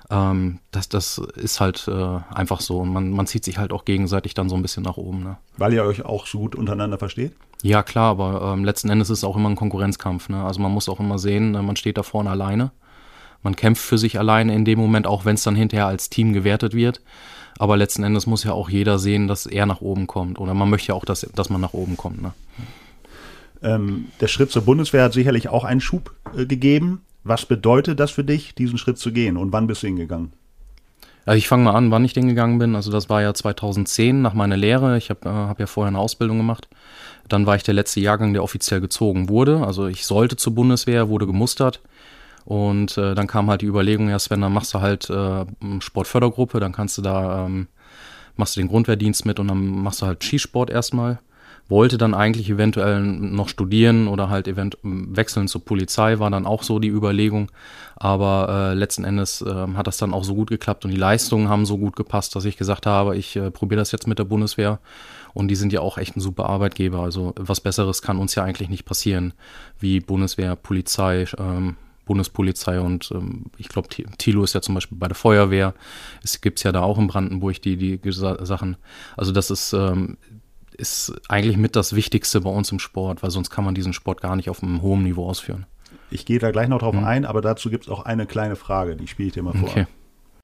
Ähm, 0.10 0.60
das, 0.72 0.90
das 0.90 1.18
ist 1.18 1.62
halt 1.62 1.88
äh, 1.88 2.20
einfach 2.34 2.60
so. 2.60 2.80
Und 2.80 2.92
man, 2.92 3.12
man 3.12 3.28
zieht 3.28 3.46
sich 3.46 3.58
halt 3.58 3.72
auch 3.72 3.86
gegenseitig 3.86 4.34
dann 4.34 4.50
so 4.50 4.56
ein 4.56 4.62
bisschen 4.62 4.84
nach 4.84 4.98
oben. 4.98 5.24
Ne? 5.24 5.38
Weil 5.58 5.74
ihr 5.74 5.86
euch 5.86 6.04
auch 6.04 6.28
so 6.28 6.40
gut 6.40 6.56
untereinander 6.56 6.98
versteht? 6.98 7.34
Ja, 7.64 7.82
klar, 7.82 8.12
aber 8.12 8.54
ähm, 8.54 8.66
letzten 8.66 8.90
Endes 8.90 9.10
ist 9.10 9.20
es 9.20 9.24
auch 9.24 9.38
immer 9.38 9.50
ein 9.50 9.56
Konkurrenzkampf. 9.56 10.30
Ne? 10.30 10.44
Also 10.44 10.62
man 10.62 10.72
muss 10.72 10.90
auch 10.90 11.00
immer 11.00 11.18
sehen, 11.18 11.56
äh, 11.56 11.62
man 11.62 11.76
steht 11.76 11.98
da 11.98 12.04
vorne 12.04 12.30
alleine. 12.30 12.72
Man 13.44 13.56
kämpft 13.56 13.84
für 13.84 13.98
sich 13.98 14.20
alleine 14.20 14.54
in 14.54 14.66
dem 14.66 14.80
Moment, 14.80 15.08
auch 15.08 15.26
wenn 15.26 15.36
es 15.36 15.44
dann 15.44 15.56
hinterher 15.56 15.88
als 15.88 16.10
Team 16.10 16.34
gewertet 16.34 16.74
wird. 16.74 17.02
Aber 17.60 17.78
letzten 17.78 18.04
Endes 18.04 18.28
muss 18.28 18.44
ja 18.44 18.52
auch 18.52 18.70
jeder 18.70 19.00
sehen, 19.00 19.28
dass 19.28 19.46
er 19.46 19.66
nach 19.66 19.82
oben 19.82 20.08
kommt. 20.08 20.40
Oder 20.40 20.54
man 20.54 20.70
möchte 20.70 20.90
ja 20.90 20.96
auch, 20.96 21.06
dass, 21.06 21.22
dass 21.36 21.50
man 21.50 21.62
nach 21.62 21.74
oben 21.74 21.98
kommt. 21.98 22.22
Ne? 22.22 22.34
Ähm, 23.64 24.06
der 24.22 24.28
Schritt 24.28 24.52
zur 24.52 24.64
Bundeswehr 24.64 25.04
hat 25.04 25.14
sicherlich 25.14 25.50
auch 25.50 25.64
einen 25.64 25.82
Schub 25.82 26.14
äh, 26.36 26.46
gegeben. 26.46 27.02
Was 27.24 27.46
bedeutet 27.46 28.00
das 28.00 28.12
für 28.12 28.24
dich, 28.24 28.56
diesen 28.56 28.78
Schritt 28.78 28.98
zu 28.98 29.12
gehen? 29.12 29.38
Und 29.38 29.52
wann 29.52 29.68
bist 29.68 29.84
du 29.84 29.88
hingegangen? 29.88 30.34
Also 31.26 31.38
ich 31.38 31.48
fange 31.48 31.66
mal 31.66 31.74
an, 31.74 31.92
wann 31.92 32.06
ich 32.06 32.14
den 32.14 32.28
gegangen 32.28 32.58
bin. 32.58 32.76
Also 32.76 32.92
das 32.92 33.10
war 33.10 33.22
ja 33.22 33.34
2010 33.34 34.22
nach 34.22 34.34
meiner 34.34 34.56
Lehre. 34.56 34.98
Ich 34.98 35.10
habe 35.10 35.28
äh, 35.28 35.32
hab 35.32 35.60
ja 35.60 35.66
vorher 35.66 35.90
eine 35.90 36.00
Ausbildung 36.00 36.38
gemacht. 36.38 36.70
Dann 37.28 37.46
war 37.46 37.56
ich 37.56 37.64
der 37.64 37.74
letzte 37.74 38.00
Jahrgang, 38.00 38.34
der 38.34 38.44
offiziell 38.44 38.80
gezogen 38.80 39.28
wurde. 39.28 39.66
Also 39.66 39.88
ich 39.88 40.06
sollte 40.06 40.38
zur 40.38 40.56
Bundeswehr, 40.56 41.10
wurde 41.10 41.28
gemustert. 41.28 41.82
Und 42.48 42.98
äh, 42.98 43.14
dann 43.14 43.28
kam 43.28 43.50
halt 43.50 43.62
die 43.62 43.66
Überlegung, 43.66 44.08
ja 44.08 44.18
Sven, 44.18 44.40
dann 44.40 44.54
machst 44.54 44.74
du 44.74 44.80
halt 44.80 45.10
äh, 45.10 45.46
Sportfördergruppe, 45.82 46.62
dann 46.62 46.72
kannst 46.72 46.98
du 46.98 47.02
da, 47.02 47.46
ähm, 47.46 47.68
machst 48.38 48.56
du 48.56 48.62
den 48.62 48.70
Grundwehrdienst 48.70 49.26
mit 49.26 49.42
und 49.42 49.50
dann 49.50 49.82
machst 49.84 50.02
du 50.02 50.06
halt 50.06 50.24
Skisport 50.24 50.70
erstmal. 50.70 51.20
Wollte 51.68 51.98
dann 51.98 52.14
eigentlich 52.14 52.50
eventuell 52.50 53.02
noch 53.02 53.50
studieren 53.50 54.08
oder 54.08 54.30
halt 54.30 54.48
event 54.48 54.78
wechseln 54.82 55.50
zur 55.50 55.66
Polizei, 55.66 56.20
war 56.20 56.32
dann 56.32 56.46
auch 56.46 56.64
so 56.64 56.80
die 56.80 56.88
Überlegung. 56.88 57.52
Aber 57.98 58.72
äh, 58.72 58.74
letzten 58.76 59.04
Endes 59.04 59.42
äh, 59.42 59.68
hat 59.76 59.88
das 59.88 59.98
dann 59.98 60.14
auch 60.14 60.24
so 60.24 60.34
gut 60.34 60.50
geklappt 60.50 60.86
und 60.86 60.92
die 60.92 60.98
Leistungen 60.98 61.50
haben 61.50 61.66
so 61.66 61.78
gut 61.78 61.98
gepasst, 61.98 62.34
dass 62.38 62.46
ich 62.46 62.56
gesagt 62.56 62.86
habe, 62.86 63.18
ich 63.18 63.36
äh, 63.36 63.52
probiere 63.52 63.80
das 63.80 63.92
jetzt 63.92 64.08
mit 64.08 64.20
der 64.20 64.24
Bundeswehr. 64.24 64.80
Und 65.34 65.50
die 65.50 65.56
sind 65.56 65.74
ja 65.74 65.82
auch 65.82 65.98
echt 65.98 66.16
ein 66.16 66.22
super 66.22 66.46
Arbeitgeber. 66.46 67.02
Also 67.02 67.34
was 67.36 67.60
Besseres 67.60 68.02
kann 68.02 68.18
uns 68.18 68.36
ja 68.36 68.46
eigentlich 68.46 68.70
nicht 68.70 68.86
passieren, 68.86 69.34
wie 69.82 70.00
Bundeswehr, 70.00 70.56
Polizei, 70.56 71.26
ähm, 71.38 71.76
Bundespolizei 72.08 72.82
und 72.82 73.12
ähm, 73.12 73.46
ich 73.58 73.70
glaube, 73.70 73.90
Thilo 73.90 74.44
ist 74.44 74.54
ja 74.54 74.62
zum 74.62 74.76
Beispiel 74.76 74.98
bei 74.98 75.08
der 75.08 75.16
Feuerwehr. 75.16 75.74
Es 76.24 76.42
gibt 76.42 76.64
ja 76.64 76.72
da 76.72 76.82
auch 76.82 76.98
in 76.98 77.08
Brandenburg 77.08 77.62
die, 77.62 77.78
die 77.78 78.12
Sachen. 78.12 78.78
Also 79.16 79.32
das 79.32 79.52
ist, 79.52 79.74
ähm, 79.74 80.18
ist 80.76 81.14
eigentlich 81.30 81.58
mit 81.58 81.76
das 81.76 81.96
Wichtigste 81.96 82.42
bei 82.42 82.50
uns 82.50 82.72
im 82.72 82.80
Sport, 82.80 83.22
weil 83.22 83.32
sonst 83.32 83.50
kann 83.50 83.64
man 83.64 83.76
diesen 83.76 83.94
Sport 83.94 84.22
gar 84.22 84.36
nicht 84.36 84.50
auf 84.50 84.64
einem 84.64 84.82
hohen 84.82 85.04
Niveau 85.04 85.28
ausführen. 85.28 85.66
Ich 86.10 86.26
gehe 86.26 86.40
da 86.40 86.52
gleich 86.52 86.70
noch 86.70 86.80
drauf 86.80 86.96
mhm. 86.96 87.04
ein, 87.04 87.26
aber 87.26 87.42
dazu 87.42 87.70
gibt 87.70 87.86
es 87.86 87.90
auch 87.90 88.04
eine 88.04 88.26
kleine 88.26 88.56
Frage, 88.56 88.96
die 88.96 89.08
spiele 89.08 89.28
ich 89.28 89.34
dir 89.34 89.44
mal 89.44 89.54
vor. 89.54 89.70
Okay. 89.70 89.88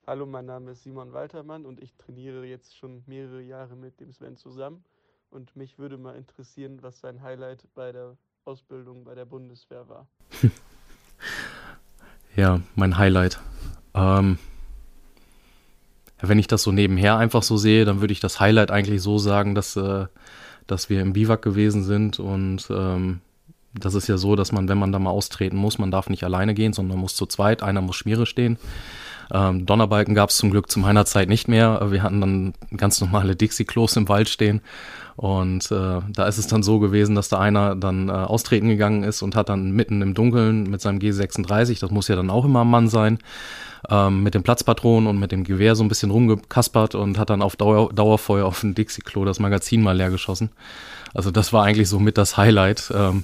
Hallo, 0.05 0.25
mein 0.25 0.46
Name 0.46 0.72
ist 0.72 0.84
Simon 0.84 1.13
Waltermann 1.13 1.65
und 1.65 1.82
ich 1.82 1.96
trainiere 1.96 2.46
jetzt 2.46 2.75
schon 2.77 3.03
mehrere 3.08 3.41
Jahre 3.41 3.77
mit 3.77 4.01
dem 4.01 4.12
Sven 4.12 4.36
zusammen. 4.36 4.84
Und 5.29 5.55
mich 5.55 5.79
würde 5.79 5.98
mal 5.98 6.15
interessieren, 6.15 6.79
was 6.82 7.00
sein 7.00 7.24
Highlight 7.24 7.67
bei 7.74 7.93
der 7.93 8.17
Ausbildung 8.46 9.05
bei 9.05 9.15
der 9.15 9.25
Bundeswehr 9.25 9.88
war. 9.88 10.08
ja, 12.36 12.62
mein 12.75 12.98
Highlight. 12.98 13.40
Ähm, 13.94 14.38
wenn 16.22 16.40
ich 16.40 16.48
das 16.48 16.63
so 16.63 16.72
nebenher 16.72 17.18
einfach 17.18 17.44
so 17.44 17.58
sehe, 17.58 17.86
dann 17.86 18.02
würde 18.02 18.13
ich 18.13 18.20
das 18.20 18.40
Highlight 18.40 18.72
eigentlich 18.72 19.02
so 19.02 19.18
sagen, 19.18 19.56
dass, 19.56 19.75
äh, 19.75 20.06
dass 20.68 20.90
wir 20.90 21.02
im 21.02 21.13
Biwak 21.13 21.42
gewesen 21.42 21.84
sind 21.84 22.20
und 22.20 22.68
ähm, 22.70 23.20
das 23.74 23.96
ist 23.96 24.08
ja 24.08 24.18
so, 24.18 24.36
dass 24.36 24.52
man, 24.52 24.70
wenn 24.70 24.78
man 24.78 24.92
da 24.92 25.00
mal 25.00 25.10
austreten 25.10 25.58
muss, 25.58 25.80
man 25.80 25.92
darf 25.92 26.10
nicht 26.10 26.24
alleine 26.24 26.54
gehen, 26.54 26.74
sondern 26.74 27.00
muss 27.00 27.16
zu 27.16 27.25
zweit, 27.25 27.63
einer 27.63 27.82
muss 27.82 27.96
Schmiere 27.96 28.25
stehen. 28.25 28.58
Ähm, 29.32 29.65
Donnerbalken 29.65 30.15
gab 30.15 30.30
es 30.30 30.38
zum 30.38 30.51
Glück 30.51 30.70
zu 30.70 30.80
meiner 30.80 31.06
Zeit 31.06 31.30
nicht 31.30 31.48
mehr. 31.48 31.92
Wir 31.92 32.03
hatten 32.03 32.22
dann 32.22 32.53
ganz 32.75 33.00
normale 33.01 33.36
Dixie-Klos 33.36 33.96
im 33.96 34.10
Wald 34.10 34.30
stehen. 34.30 34.62
Und 35.15 35.72
äh, 35.72 36.00
da 36.12 36.27
ist 36.27 36.39
es 36.39 36.48
dann 36.48 36.63
so 36.63 36.80
gewesen, 36.80 37.15
dass 37.15 37.30
da 37.30 37.39
einer 37.39 37.75
dann 37.75 38.10
äh, 38.10 38.13
austreten 38.13 38.68
gegangen 38.68 39.03
ist 39.03 39.22
und 39.22 39.36
hat 39.36 39.50
dann 39.50 39.72
mitten 39.72 40.01
im 40.01 40.13
Dunkeln 40.15 40.63
mit 40.63 40.82
seinem 40.82 41.00
G36, 41.00 41.80
das 41.80 41.92
muss 41.92 42.08
ja 42.08 42.15
dann 42.15 42.32
auch 42.32 42.46
immer 42.46 42.62
ein 42.62 42.70
Mann 42.70 42.89
sein, 42.89 43.20
ähm, 43.89 44.24
mit 44.24 44.34
dem 44.34 44.42
Platzpatronen 44.42 45.08
und 45.08 45.20
mit 45.20 45.32
dem 45.32 45.44
Gewehr 45.44 45.75
so 45.75 45.84
ein 45.84 45.88
bisschen 45.88 46.10
rumgekaspert 46.10 46.96
und 46.96 47.20
hat 47.20 47.30
dann 47.30 47.44
auf 47.44 47.56
Dauer, 47.56 47.94
Dauerfeuer 47.94 48.46
auf 48.46 48.62
dem 48.62 48.74
Dixie-Klo 48.74 49.24
das 49.24 49.39
Magazin 49.39 49.84
mal 49.84 49.96
leer 49.96 50.10
geschossen. 50.10 50.50
Also 51.13 51.30
das 51.30 51.53
war 51.53 51.63
eigentlich 51.63 51.89
so 51.89 52.00
mit 52.00 52.18
das 52.18 52.38
Highlight. 52.38 52.92
Ähm, 52.96 53.24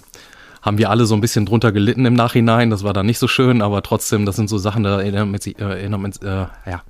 haben 0.61 0.77
wir 0.77 0.89
alle 0.89 1.05
so 1.05 1.15
ein 1.15 1.21
bisschen 1.21 1.45
drunter 1.45 1.71
gelitten 1.71 2.05
im 2.05 2.13
Nachhinein. 2.13 2.69
Das 2.69 2.83
war 2.83 2.93
dann 2.93 3.05
nicht 3.05 3.19
so 3.19 3.27
schön, 3.27 3.61
aber 3.61 3.81
trotzdem, 3.81 4.25
das 4.25 4.35
sind 4.35 4.49
so 4.49 4.57
Sachen, 4.57 4.83
da 4.83 4.99
erinnert 4.99 5.27
man 5.27 5.41
sich, 5.41 5.59
äh, 5.59 5.63
erinnert 5.63 6.01
man, 6.01 6.11
äh, 6.21 6.47
ja, 6.69 6.81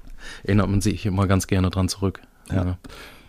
erinnert 0.44 0.70
man 0.70 0.82
sich 0.82 1.06
immer 1.06 1.28
ganz 1.28 1.48
gerne 1.48 1.70
dran 1.70 1.90
zurück. 1.90 2.22
Ja. 2.50 2.66
ja. 2.66 2.78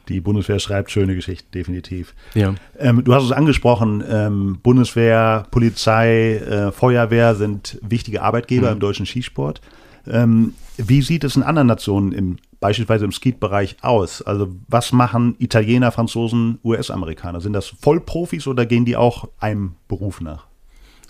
Die 0.09 0.21
Bundeswehr 0.21 0.59
schreibt 0.59 0.91
schöne 0.91 1.15
Geschichten, 1.15 1.53
definitiv. 1.53 2.15
Ja. 2.35 2.55
Ähm, 2.79 3.05
du 3.05 3.15
hast 3.15 3.25
es 3.25 3.33
angesprochen, 3.33 4.03
ähm, 4.09 4.59
Bundeswehr, 4.61 5.47
Polizei, 5.53 6.37
äh, 6.37 6.73
Feuerwehr 6.73 7.37
sind 7.37 7.79
wichtige 7.83 8.23
Arbeitgeber 8.23 8.69
mhm. 8.69 8.75
im 8.75 8.81
deutschen 8.81 9.07
Skisport. 9.07 9.61
Ähm, 10.09 10.55
wie 10.79 11.03
sieht 11.03 11.23
es 11.23 11.37
in 11.37 11.43
anderen 11.43 11.69
Nationen 11.69 12.13
im 12.13 12.39
beispielsweise 12.61 13.05
im 13.05 13.13
Skeet-Bereich 13.13 13.79
aus? 13.83 14.23
Also 14.23 14.49
was 14.69 14.93
machen 14.93 15.35
Italiener, 15.39 15.91
Franzosen, 15.93 16.59
US-Amerikaner? 16.63 17.41
Sind 17.41 17.55
das 17.55 17.67
Vollprofis 17.67 18.47
oder 18.47 18.67
gehen 18.67 18.85
die 18.85 18.97
auch 18.97 19.29
einem 19.39 19.75
Beruf 19.89 20.21
nach? 20.21 20.47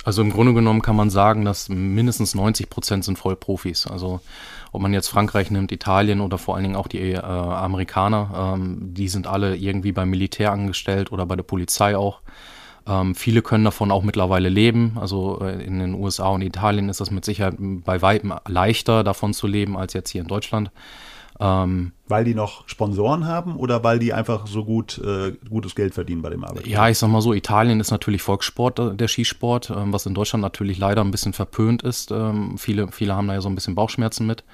Also 0.03 0.23
im 0.23 0.31
Grunde 0.31 0.55
genommen 0.55 0.81
kann 0.81 0.97
man 0.97 1.11
sagen, 1.11 1.45
dass 1.45 1.69
mindestens 1.69 2.35
90 2.35 2.71
Prozent 2.71 3.05
sind 3.05 3.19
Vollprofis. 3.19 3.87
Also 3.87 4.21
ob 4.73 4.81
man 4.81 4.95
jetzt 4.95 5.09
Frankreich 5.09 5.51
nimmt, 5.51 5.73
Italien 5.73 6.21
oder 6.23 6.39
vor 6.39 6.55
allen 6.55 6.65
Dingen 6.65 6.77
auch 6.77 6.89
die 6.89 7.01
äh, 7.01 7.19
Amerikaner, 7.19 8.55
ähm, 8.55 8.95
die 8.95 9.09
sind 9.09 9.27
alle 9.27 9.57
irgendwie 9.57 9.93
beim 9.93 10.09
Militär 10.09 10.53
angestellt 10.53 11.13
oder 11.13 11.27
bei 11.27 11.37
der 11.37 11.43
Polizei 11.43 11.97
auch. 11.97 12.21
Ähm, 12.87 13.15
viele 13.15 13.43
können 13.43 13.65
davon 13.65 13.91
auch 13.91 14.03
mittlerweile 14.03 14.49
leben. 14.49 14.97
Also 14.99 15.41
äh, 15.43 15.63
in 15.63 15.79
den 15.79 15.95
USA 15.95 16.29
und 16.29 16.41
Italien 16.41 16.89
ist 16.89 17.01
das 17.01 17.11
mit 17.11 17.27
Sicherheit 17.27 17.57
bei 17.59 18.01
weitem 18.01 18.33
leichter, 18.49 19.05
davon 19.05 19.35
zu 19.35 19.47
leben, 19.47 19.77
als 19.77 19.93
jetzt 19.93 20.11
hier 20.11 20.23
in 20.23 20.29
Deutschland. 20.29 20.71
Ähm, 21.41 21.93
weil 22.07 22.25
die 22.25 22.35
noch 22.35 22.69
Sponsoren 22.69 23.27
haben 23.27 23.57
oder 23.57 23.83
weil 23.83 23.99
die 23.99 24.13
einfach 24.13 24.47
so 24.47 24.65
gut 24.65 24.99
äh, 24.99 25.33
gutes 25.49 25.75
Geld 25.75 25.95
verdienen 25.95 26.21
bei 26.21 26.29
dem 26.29 26.45
Arbeitgeber? 26.45 26.69
Ja, 26.69 26.89
ich 26.89 26.99
sag 26.99 27.09
mal 27.09 27.23
so, 27.23 27.33
Italien 27.33 27.81
ist 27.81 27.91
natürlich 27.91 28.21
Volkssport, 28.21 28.79
äh, 28.79 28.95
der 28.95 29.09
Skisport, 29.09 29.71
ähm, 29.71 29.93
was 29.93 30.05
in 30.05 30.15
Deutschland 30.15 30.43
natürlich 30.43 30.77
leider 30.79 31.03
ein 31.03 31.11
bisschen 31.11 31.33
verpönt 31.33 31.83
ist. 31.83 32.11
Ähm, 32.11 32.59
viele, 32.59 32.89
viele 32.93 33.15
haben 33.15 33.29
da 33.29 33.35
ja 33.35 33.41
so 33.41 33.49
ein 33.49 33.55
bisschen 33.55 33.75
Bauchschmerzen 33.75 34.27
mit. 34.27 34.45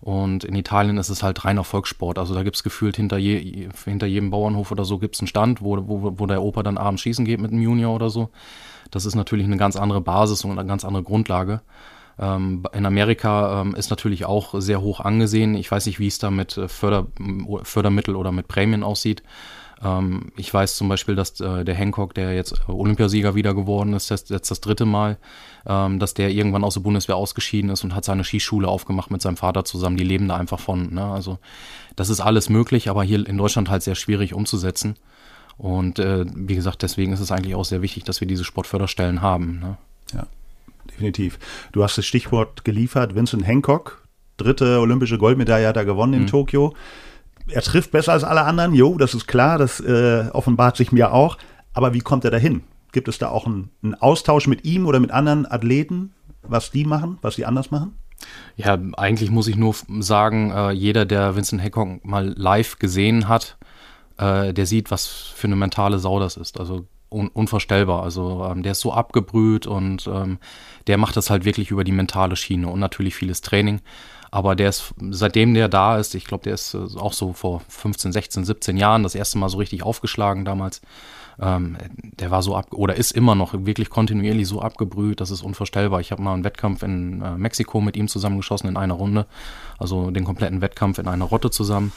Und 0.00 0.42
in 0.42 0.56
Italien 0.56 0.96
ist 0.96 1.10
es 1.10 1.22
halt 1.22 1.44
reiner 1.44 1.62
Volkssport. 1.62 2.18
Also 2.18 2.34
da 2.34 2.42
gibt 2.42 2.56
es 2.56 2.64
gefühlt 2.64 2.96
hinter, 2.96 3.18
je, 3.18 3.68
hinter 3.84 4.06
jedem 4.06 4.30
Bauernhof 4.30 4.72
oder 4.72 4.84
so 4.84 4.98
gibt 4.98 5.14
es 5.14 5.20
einen 5.20 5.28
Stand, 5.28 5.62
wo, 5.62 5.76
wo, 5.86 6.18
wo 6.18 6.26
der 6.26 6.42
Opa 6.42 6.64
dann 6.64 6.76
abends 6.76 7.02
schießen 7.02 7.24
geht 7.24 7.40
mit 7.40 7.52
einem 7.52 7.62
Junior 7.62 7.94
oder 7.94 8.10
so. 8.10 8.30
Das 8.90 9.06
ist 9.06 9.14
natürlich 9.14 9.46
eine 9.46 9.58
ganz 9.58 9.76
andere 9.76 10.00
Basis 10.00 10.44
und 10.44 10.58
eine 10.58 10.66
ganz 10.66 10.84
andere 10.84 11.04
Grundlage. 11.04 11.60
Ähm, 12.18 12.64
in 12.72 12.86
Amerika 12.86 13.60
ähm, 13.60 13.74
ist 13.74 13.90
natürlich 13.90 14.24
auch 14.24 14.54
sehr 14.58 14.80
hoch 14.80 15.00
angesehen. 15.00 15.54
Ich 15.54 15.70
weiß 15.70 15.86
nicht, 15.86 15.98
wie 15.98 16.06
es 16.06 16.18
da 16.18 16.30
mit 16.30 16.56
äh, 16.56 16.68
Förder, 16.68 17.06
Fördermittel 17.62 18.16
oder 18.16 18.32
mit 18.32 18.48
Prämien 18.48 18.82
aussieht. 18.82 19.22
Ähm, 19.82 20.32
ich 20.36 20.52
weiß 20.52 20.76
zum 20.76 20.88
Beispiel, 20.88 21.14
dass 21.14 21.40
äh, 21.40 21.64
der 21.64 21.74
Hancock, 21.74 22.14
der 22.14 22.34
jetzt 22.34 22.52
äh, 22.52 22.72
Olympiasieger 22.72 23.34
wieder 23.34 23.54
geworden 23.54 23.94
ist, 23.94 24.10
jetzt, 24.10 24.30
jetzt 24.30 24.50
das 24.50 24.60
dritte 24.60 24.84
Mal, 24.84 25.18
dass 25.64 26.14
der 26.14 26.30
irgendwann 26.30 26.64
aus 26.64 26.74
der 26.74 26.80
Bundeswehr 26.80 27.14
ausgeschieden 27.14 27.70
ist 27.70 27.84
und 27.84 27.94
hat 27.94 28.04
seine 28.04 28.24
Skischule 28.24 28.66
aufgemacht 28.66 29.12
mit 29.12 29.22
seinem 29.22 29.36
Vater 29.36 29.64
zusammen. 29.64 29.96
Die 29.96 30.02
leben 30.02 30.26
da 30.26 30.36
einfach 30.36 30.58
von. 30.58 30.92
Ne? 30.92 31.04
Also 31.04 31.38
das 31.94 32.08
ist 32.08 32.18
alles 32.18 32.48
möglich, 32.48 32.90
aber 32.90 33.04
hier 33.04 33.24
in 33.24 33.38
Deutschland 33.38 33.70
halt 33.70 33.84
sehr 33.84 33.94
schwierig 33.94 34.34
umzusetzen. 34.34 34.96
Und 35.58 36.00
äh, 36.00 36.24
wie 36.34 36.56
gesagt, 36.56 36.82
deswegen 36.82 37.12
ist 37.12 37.20
es 37.20 37.30
eigentlich 37.30 37.54
auch 37.54 37.64
sehr 37.64 37.80
wichtig, 37.80 38.02
dass 38.02 38.20
wir 38.20 38.26
diese 38.26 38.42
Sportförderstellen 38.42 39.22
haben. 39.22 39.60
Ne? 39.60 39.76
Ja 40.12 40.26
definitiv. 40.90 41.38
Du 41.72 41.82
hast 41.82 41.98
das 41.98 42.06
Stichwort 42.06 42.64
geliefert, 42.64 43.14
Vincent 43.14 43.46
Hancock, 43.46 44.06
dritte 44.36 44.80
olympische 44.80 45.18
Goldmedaille 45.18 45.66
hat 45.66 45.76
er 45.76 45.84
gewonnen 45.84 46.14
in 46.14 46.22
mhm. 46.22 46.26
Tokio. 46.28 46.74
Er 47.48 47.62
trifft 47.62 47.90
besser 47.90 48.12
als 48.12 48.24
alle 48.24 48.42
anderen, 48.42 48.74
jo, 48.74 48.96
das 48.98 49.14
ist 49.14 49.26
klar, 49.26 49.58
das 49.58 49.80
äh, 49.80 50.28
offenbart 50.32 50.76
sich 50.76 50.92
mir 50.92 51.12
auch. 51.12 51.38
Aber 51.74 51.94
wie 51.94 52.00
kommt 52.00 52.24
er 52.24 52.30
dahin? 52.30 52.62
Gibt 52.92 53.08
es 53.08 53.18
da 53.18 53.28
auch 53.28 53.46
einen, 53.46 53.70
einen 53.82 53.94
Austausch 53.94 54.46
mit 54.46 54.64
ihm 54.64 54.86
oder 54.86 55.00
mit 55.00 55.10
anderen 55.10 55.50
Athleten, 55.50 56.12
was 56.42 56.70
die 56.70 56.84
machen, 56.84 57.18
was 57.22 57.34
sie 57.34 57.46
anders 57.46 57.70
machen? 57.70 57.96
Ja, 58.56 58.78
eigentlich 58.96 59.30
muss 59.30 59.48
ich 59.48 59.56
nur 59.56 59.74
sagen, 60.00 60.52
äh, 60.52 60.70
jeder, 60.70 61.04
der 61.04 61.34
Vincent 61.34 61.62
Hancock 61.62 62.04
mal 62.04 62.34
live 62.36 62.78
gesehen 62.78 63.28
hat, 63.28 63.56
äh, 64.18 64.52
der 64.52 64.66
sieht, 64.66 64.90
was 64.90 65.06
für 65.06 65.46
eine 65.46 65.56
mentale 65.56 65.98
Sau 65.98 66.20
das 66.20 66.36
ist. 66.36 66.60
Also 66.60 66.86
un 67.12 67.28
unvorstellbar. 67.28 68.02
Also 68.02 68.46
ähm, 68.50 68.62
der 68.62 68.72
ist 68.72 68.80
so 68.80 68.92
abgebrüht 68.92 69.66
und 69.66 70.06
ähm, 70.06 70.38
der 70.86 70.98
macht 70.98 71.16
das 71.16 71.30
halt 71.30 71.44
wirklich 71.44 71.70
über 71.70 71.84
die 71.84 71.92
mentale 71.92 72.36
Schiene 72.36 72.68
und 72.68 72.80
natürlich 72.80 73.14
vieles 73.14 73.40
Training. 73.40 73.80
Aber 74.30 74.56
der 74.56 74.70
ist, 74.70 74.94
seitdem 75.10 75.52
der 75.52 75.68
da 75.68 75.98
ist, 75.98 76.14
ich 76.14 76.24
glaube, 76.24 76.44
der 76.44 76.54
ist 76.54 76.72
äh, 76.72 76.78
auch 76.96 77.12
so 77.12 77.34
vor 77.34 77.60
15, 77.68 78.12
16, 78.12 78.44
17 78.44 78.76
Jahren 78.78 79.02
das 79.02 79.14
erste 79.14 79.38
Mal 79.38 79.50
so 79.50 79.58
richtig 79.58 79.82
aufgeschlagen 79.82 80.44
damals. 80.44 80.80
Ähm, 81.40 81.76
der 82.18 82.30
war 82.30 82.42
so 82.42 82.56
ab 82.56 82.68
oder 82.72 82.96
ist 82.96 83.12
immer 83.12 83.34
noch 83.34 83.52
wirklich 83.52 83.90
kontinuierlich 83.90 84.48
so 84.48 84.60
abgebrüht, 84.60 85.20
das 85.20 85.30
ist 85.30 85.42
unvorstellbar. 85.42 86.00
Ich 86.00 86.12
habe 86.12 86.22
mal 86.22 86.34
einen 86.34 86.44
Wettkampf 86.44 86.82
in 86.82 87.20
äh, 87.20 87.36
Mexiko 87.36 87.80
mit 87.80 87.96
ihm 87.96 88.08
zusammengeschossen 88.08 88.68
in 88.68 88.76
einer 88.76 88.94
Runde, 88.94 89.26
also 89.78 90.10
den 90.10 90.24
kompletten 90.24 90.60
Wettkampf 90.60 90.98
in 90.98 91.08
einer 91.08 91.24
Rotte 91.24 91.50
zusammen. 91.50 91.92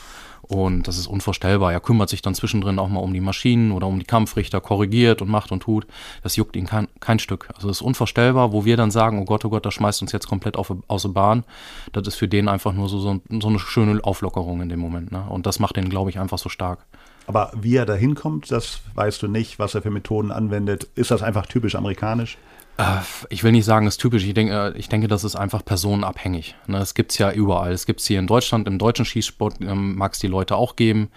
Und 0.48 0.88
das 0.88 0.98
ist 0.98 1.08
unvorstellbar. 1.08 1.74
Er 1.74 1.80
kümmert 1.80 2.10
sich 2.10 2.22
dann 2.22 2.36
zwischendrin 2.36 2.78
auch 2.78 2.88
mal 2.88 3.00
um 3.00 3.14
die 3.14 3.22
Maschinen 3.22 3.72
oder 3.72 3.88
um 3.88 3.98
die 3.98 4.06
Kampfrichter, 4.06 4.62
korrigiert 4.62 5.22
und 5.22 5.30
macht 5.30 5.52
und 5.52 5.62
tut. 5.62 5.88
Das 6.22 6.36
juckt 6.36 6.56
ihn 6.56 6.68
kein, 6.68 6.88
kein 7.00 7.20
Stück. 7.20 7.50
Also 7.56 7.68
das 7.68 7.78
ist 7.78 7.82
unvorstellbar, 7.82 8.52
wo 8.52 8.64
wir 8.64 8.78
dann 8.78 8.92
sagen, 8.92 9.20
oh 9.20 9.26
Gott, 9.26 9.44
oh 9.46 9.50
Gott, 9.50 9.66
das 9.66 9.74
schmeißt 9.74 10.02
uns 10.02 10.12
jetzt 10.12 10.28
komplett 10.28 10.56
auf, 10.56 10.72
aus 10.88 11.02
der 11.02 11.10
Bahn. 11.10 11.44
Das 11.94 12.08
ist 12.08 12.16
für 12.16 12.28
den 12.28 12.48
einfach 12.48 12.74
nur 12.74 12.90
so, 12.90 13.00
so, 13.00 13.22
so 13.40 13.48
eine 13.48 13.60
schöne 13.60 14.04
Auflockerung 14.04 14.62
in 14.62 14.70
dem 14.70 14.80
Moment. 14.80 15.12
Ne? 15.12 15.24
Und 15.28 15.46
das 15.46 15.60
macht 15.60 15.78
den, 15.78 15.90
glaube 15.90 16.10
ich, 16.12 16.20
einfach 16.20 16.38
so 16.38 16.50
stark. 16.50 16.86
Aber 17.28 17.52
wie 17.60 17.76
er 17.76 17.88
da 17.88 17.96
hinkommt, 17.96 18.52
das 18.52 18.82
weißt 18.94 19.24
du 19.24 19.28
nicht, 19.28 19.58
was 19.58 19.74
er 19.74 19.82
für 19.82 19.90
Methoden 19.90 20.32
anwendet. 20.32 20.88
Ist 20.96 21.10
das 21.10 21.24
einfach 21.24 21.48
typisch 21.48 21.76
amerikanisch? 21.76 22.38
Äh, 22.78 23.00
ich 23.30 23.44
will 23.44 23.52
nicht 23.52 23.66
sagen, 23.66 23.88
es 23.88 23.96
ist 23.96 24.02
typisch. 24.02 24.24
Ich 24.26 24.34
denke, 24.34 24.54
äh, 24.54 24.78
ich 24.78 24.90
denke, 24.90 25.08
das 25.08 25.24
ist 25.24 25.36
einfach 25.36 25.64
personenabhängig. 25.64 26.56
Ne, 26.68 26.80
das 26.80 26.94
gibt 26.94 27.12
es 27.12 27.18
ja 27.18 27.32
überall. 27.32 27.72
Es 27.72 27.86
gibt 27.86 28.02
es 28.02 28.08
hier 28.08 28.20
in 28.20 28.28
Deutschland, 28.28 28.68
im 28.68 28.78
deutschen 28.78 29.06
Skisport 29.06 29.56
ähm, 29.62 29.96
mag 29.96 30.14
es 30.14 30.20
die 30.20 30.28
Leute 30.28 30.56
auch 30.56 30.76
geben. 30.76 31.10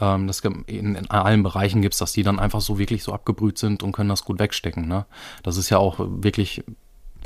Ähm, 0.00 0.26
das 0.26 0.40
in, 0.40 0.94
in 0.94 1.10
allen 1.10 1.42
Bereichen 1.42 1.82
gibt 1.82 1.94
es, 1.94 1.98
dass 1.98 2.12
die 2.12 2.22
dann 2.22 2.38
einfach 2.38 2.60
so 2.60 2.78
wirklich 2.78 3.02
so 3.02 3.12
abgebrüht 3.12 3.58
sind 3.58 3.82
und 3.82 3.92
können 3.92 4.08
das 4.08 4.24
gut 4.24 4.38
wegstecken. 4.38 4.88
Ne? 4.88 5.04
Das 5.42 5.56
ist 5.56 5.70
ja 5.70 5.78
auch 5.78 5.96
wirklich 5.98 6.64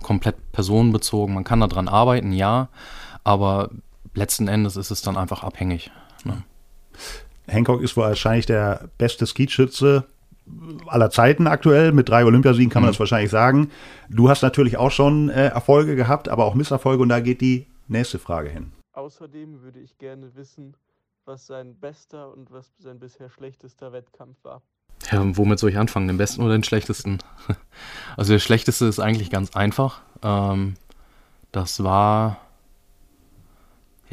komplett 0.03 0.53
personenbezogen. 0.53 1.35
Man 1.35 1.45
kann 1.45 1.61
daran 1.61 1.89
arbeiten, 1.89 2.33
ja, 2.33 2.69
aber 3.25 3.71
letzten 4.15 4.49
Endes 4.49 4.77
ist 4.77 4.91
es 4.91 5.03
dann 5.03 5.17
einfach 5.17 5.43
abhängig. 5.43 5.91
Ne? 6.25 6.43
Hancock 7.47 7.83
ist 7.83 7.97
wahrscheinlich 7.97 8.47
der 8.47 8.89
beste 8.99 9.27
Skischütze 9.27 10.07
aller 10.87 11.11
Zeiten 11.11 11.47
aktuell. 11.47 11.93
Mit 11.93 12.09
drei 12.09 12.25
Olympiasiegen 12.25 12.71
kann 12.71 12.83
man 12.83 12.89
mhm. 12.89 12.93
das 12.93 13.01
wahrscheinlich 13.01 13.31
sagen. 13.31 13.71
Du 14.09 14.29
hast 14.29 14.43
natürlich 14.43 14.77
auch 14.77 14.91
schon 14.91 15.29
äh, 15.29 15.49
Erfolge 15.49 15.97
gehabt, 15.97 16.29
aber 16.29 16.45
auch 16.45 16.55
Misserfolge 16.55 17.03
und 17.03 17.09
da 17.09 17.21
geht 17.21 17.41
die 17.41 17.67
nächste 17.89 18.19
Frage 18.19 18.49
hin. 18.49 18.73
Außerdem 18.93 19.63
würde 19.63 19.81
ich 19.81 19.99
gerne 19.99 20.35
wissen, 20.35 20.77
was 21.25 21.47
sein 21.47 21.75
bester 21.79 22.33
und 22.33 22.51
was 22.51 22.73
sein 22.79 22.99
bisher 22.99 23.31
schlechtester 23.31 23.93
Wettkampf 23.93 24.43
war. 24.45 24.63
Ja, 25.11 25.37
womit 25.37 25.59
soll 25.59 25.71
ich 25.71 25.79
anfangen? 25.79 26.09
Den 26.09 26.17
besten 26.17 26.43
oder 26.43 26.53
den 26.53 26.65
schlechtesten? 26.65 27.19
Also 28.17 28.33
der 28.33 28.39
schlechteste 28.39 28.87
ist 28.87 28.99
eigentlich 28.99 29.31
ganz 29.31 29.55
einfach. 29.55 30.01
Ähm, 30.23 30.75
Das 31.53 31.83
war, 31.83 32.39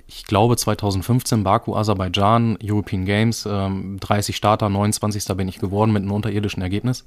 ich 0.08 0.26
glaube, 0.26 0.58
2015 0.58 1.44
Baku, 1.44 1.76
Aserbaidschan, 1.76 2.58
European 2.62 3.06
Games, 3.06 3.48
ähm, 3.50 4.00
30 4.00 4.36
Starter, 4.36 4.70
29. 4.70 5.36
bin 5.36 5.48
ich 5.48 5.60
geworden 5.60 5.92
mit 5.92 6.04
einem 6.04 6.12
unterirdischen 6.12 6.62
Ergebnis. 6.62 7.06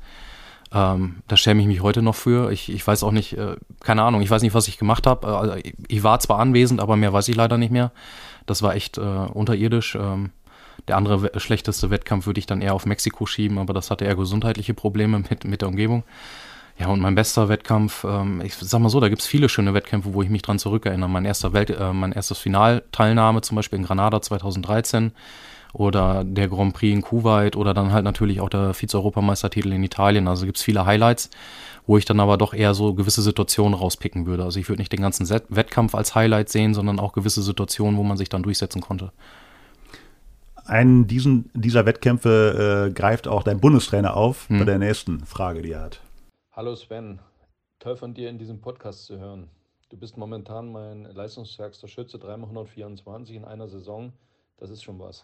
Ähm, 0.72 1.22
da 1.28 1.36
schäme 1.36 1.60
ich 1.60 1.68
mich 1.68 1.80
heute 1.82 2.02
noch 2.02 2.14
für. 2.14 2.50
Ich, 2.50 2.72
ich 2.72 2.84
weiß 2.86 3.02
auch 3.04 3.12
nicht, 3.12 3.34
äh, 3.34 3.56
keine 3.80 4.02
Ahnung, 4.02 4.20
ich 4.20 4.30
weiß 4.30 4.42
nicht, 4.42 4.54
was 4.54 4.68
ich 4.68 4.78
gemacht 4.78 5.06
habe. 5.06 5.26
Äh, 5.26 5.30
also 5.30 5.54
ich 5.88 6.02
war 6.02 6.18
zwar 6.20 6.38
anwesend, 6.40 6.80
aber 6.80 6.96
mehr 6.96 7.12
weiß 7.12 7.28
ich 7.28 7.36
leider 7.36 7.58
nicht 7.58 7.70
mehr. 7.70 7.92
Das 8.46 8.62
war 8.62 8.74
echt 8.74 8.98
äh, 8.98 9.00
unterirdisch. 9.00 9.96
Ähm, 10.00 10.30
der 10.88 10.96
andere 10.96 11.38
schlechteste 11.38 11.90
Wettkampf 11.90 12.26
würde 12.26 12.38
ich 12.38 12.46
dann 12.46 12.60
eher 12.60 12.74
auf 12.74 12.86
Mexiko 12.86 13.26
schieben, 13.26 13.58
aber 13.58 13.74
das 13.74 13.90
hatte 13.90 14.04
eher 14.04 14.16
gesundheitliche 14.16 14.74
Probleme 14.74 15.18
mit, 15.30 15.44
mit 15.44 15.60
der 15.60 15.68
Umgebung. 15.68 16.04
Ja, 16.78 16.88
und 16.88 17.00
mein 17.00 17.14
bester 17.14 17.48
Wettkampf, 17.48 18.04
ähm, 18.04 18.42
ich 18.44 18.54
sag 18.54 18.80
mal 18.80 18.90
so, 18.90 19.00
da 19.00 19.08
gibt's 19.08 19.26
viele 19.26 19.48
schöne 19.48 19.72
Wettkämpfe, 19.72 20.12
wo 20.12 20.22
ich 20.22 20.28
mich 20.28 20.42
dran 20.42 20.58
zurückerinnere. 20.58 21.08
Mein 21.08 21.24
erster 21.24 21.54
Welt, 21.54 21.70
äh, 21.70 21.92
mein 21.92 22.12
erstes 22.12 22.38
Finalteilnahme, 22.38 23.40
zum 23.40 23.56
Beispiel 23.56 23.78
in 23.78 23.84
Granada 23.86 24.20
2013 24.20 25.12
oder 25.72 26.24
der 26.24 26.48
Grand 26.48 26.74
Prix 26.74 26.94
in 26.94 27.02
Kuwait 27.02 27.56
oder 27.56 27.72
dann 27.72 27.92
halt 27.92 28.04
natürlich 28.04 28.40
auch 28.40 28.50
der 28.50 28.74
Vize-Europameistertitel 28.74 29.72
in 29.72 29.84
Italien. 29.84 30.28
Also 30.28 30.44
gibt's 30.44 30.62
viele 30.62 30.84
Highlights, 30.84 31.30
wo 31.86 31.96
ich 31.96 32.04
dann 32.04 32.20
aber 32.20 32.36
doch 32.36 32.52
eher 32.52 32.74
so 32.74 32.92
gewisse 32.94 33.22
Situationen 33.22 33.74
rauspicken 33.74 34.26
würde. 34.26 34.44
Also 34.44 34.60
ich 34.60 34.68
würde 34.68 34.80
nicht 34.80 34.92
den 34.92 35.00
ganzen 35.00 35.24
Set 35.24 35.44
Wettkampf 35.48 35.94
als 35.94 36.14
Highlight 36.14 36.50
sehen, 36.50 36.74
sondern 36.74 37.00
auch 37.00 37.14
gewisse 37.14 37.42
Situationen, 37.42 37.98
wo 37.98 38.02
man 38.02 38.18
sich 38.18 38.28
dann 38.28 38.42
durchsetzen 38.42 38.82
konnte. 38.82 39.12
Einen 40.66 41.06
diesen, 41.06 41.50
dieser 41.54 41.86
Wettkämpfe 41.86 42.88
äh, 42.88 42.92
greift 42.92 43.28
auch 43.28 43.44
dein 43.44 43.60
Bundestrainer 43.60 44.16
auf 44.16 44.48
hm. 44.48 44.58
bei 44.58 44.64
der 44.64 44.78
nächsten 44.78 45.24
Frage, 45.24 45.62
die 45.62 45.72
er 45.72 45.82
hat. 45.82 46.00
Hallo 46.56 46.74
Sven, 46.74 47.20
toll 47.80 47.96
von 47.96 48.14
dir 48.14 48.30
in 48.30 48.38
diesem 48.38 48.62
Podcast 48.62 49.04
zu 49.04 49.18
hören. 49.18 49.50
Du 49.90 49.98
bist 49.98 50.16
momentan 50.16 50.72
mein 50.72 51.02
leistungsstärkster 51.02 51.86
Schütze, 51.86 52.18
324 52.18 53.36
in 53.36 53.44
einer 53.44 53.68
Saison. 53.68 54.14
Das 54.56 54.70
ist 54.70 54.82
schon 54.82 54.98
was. 54.98 55.22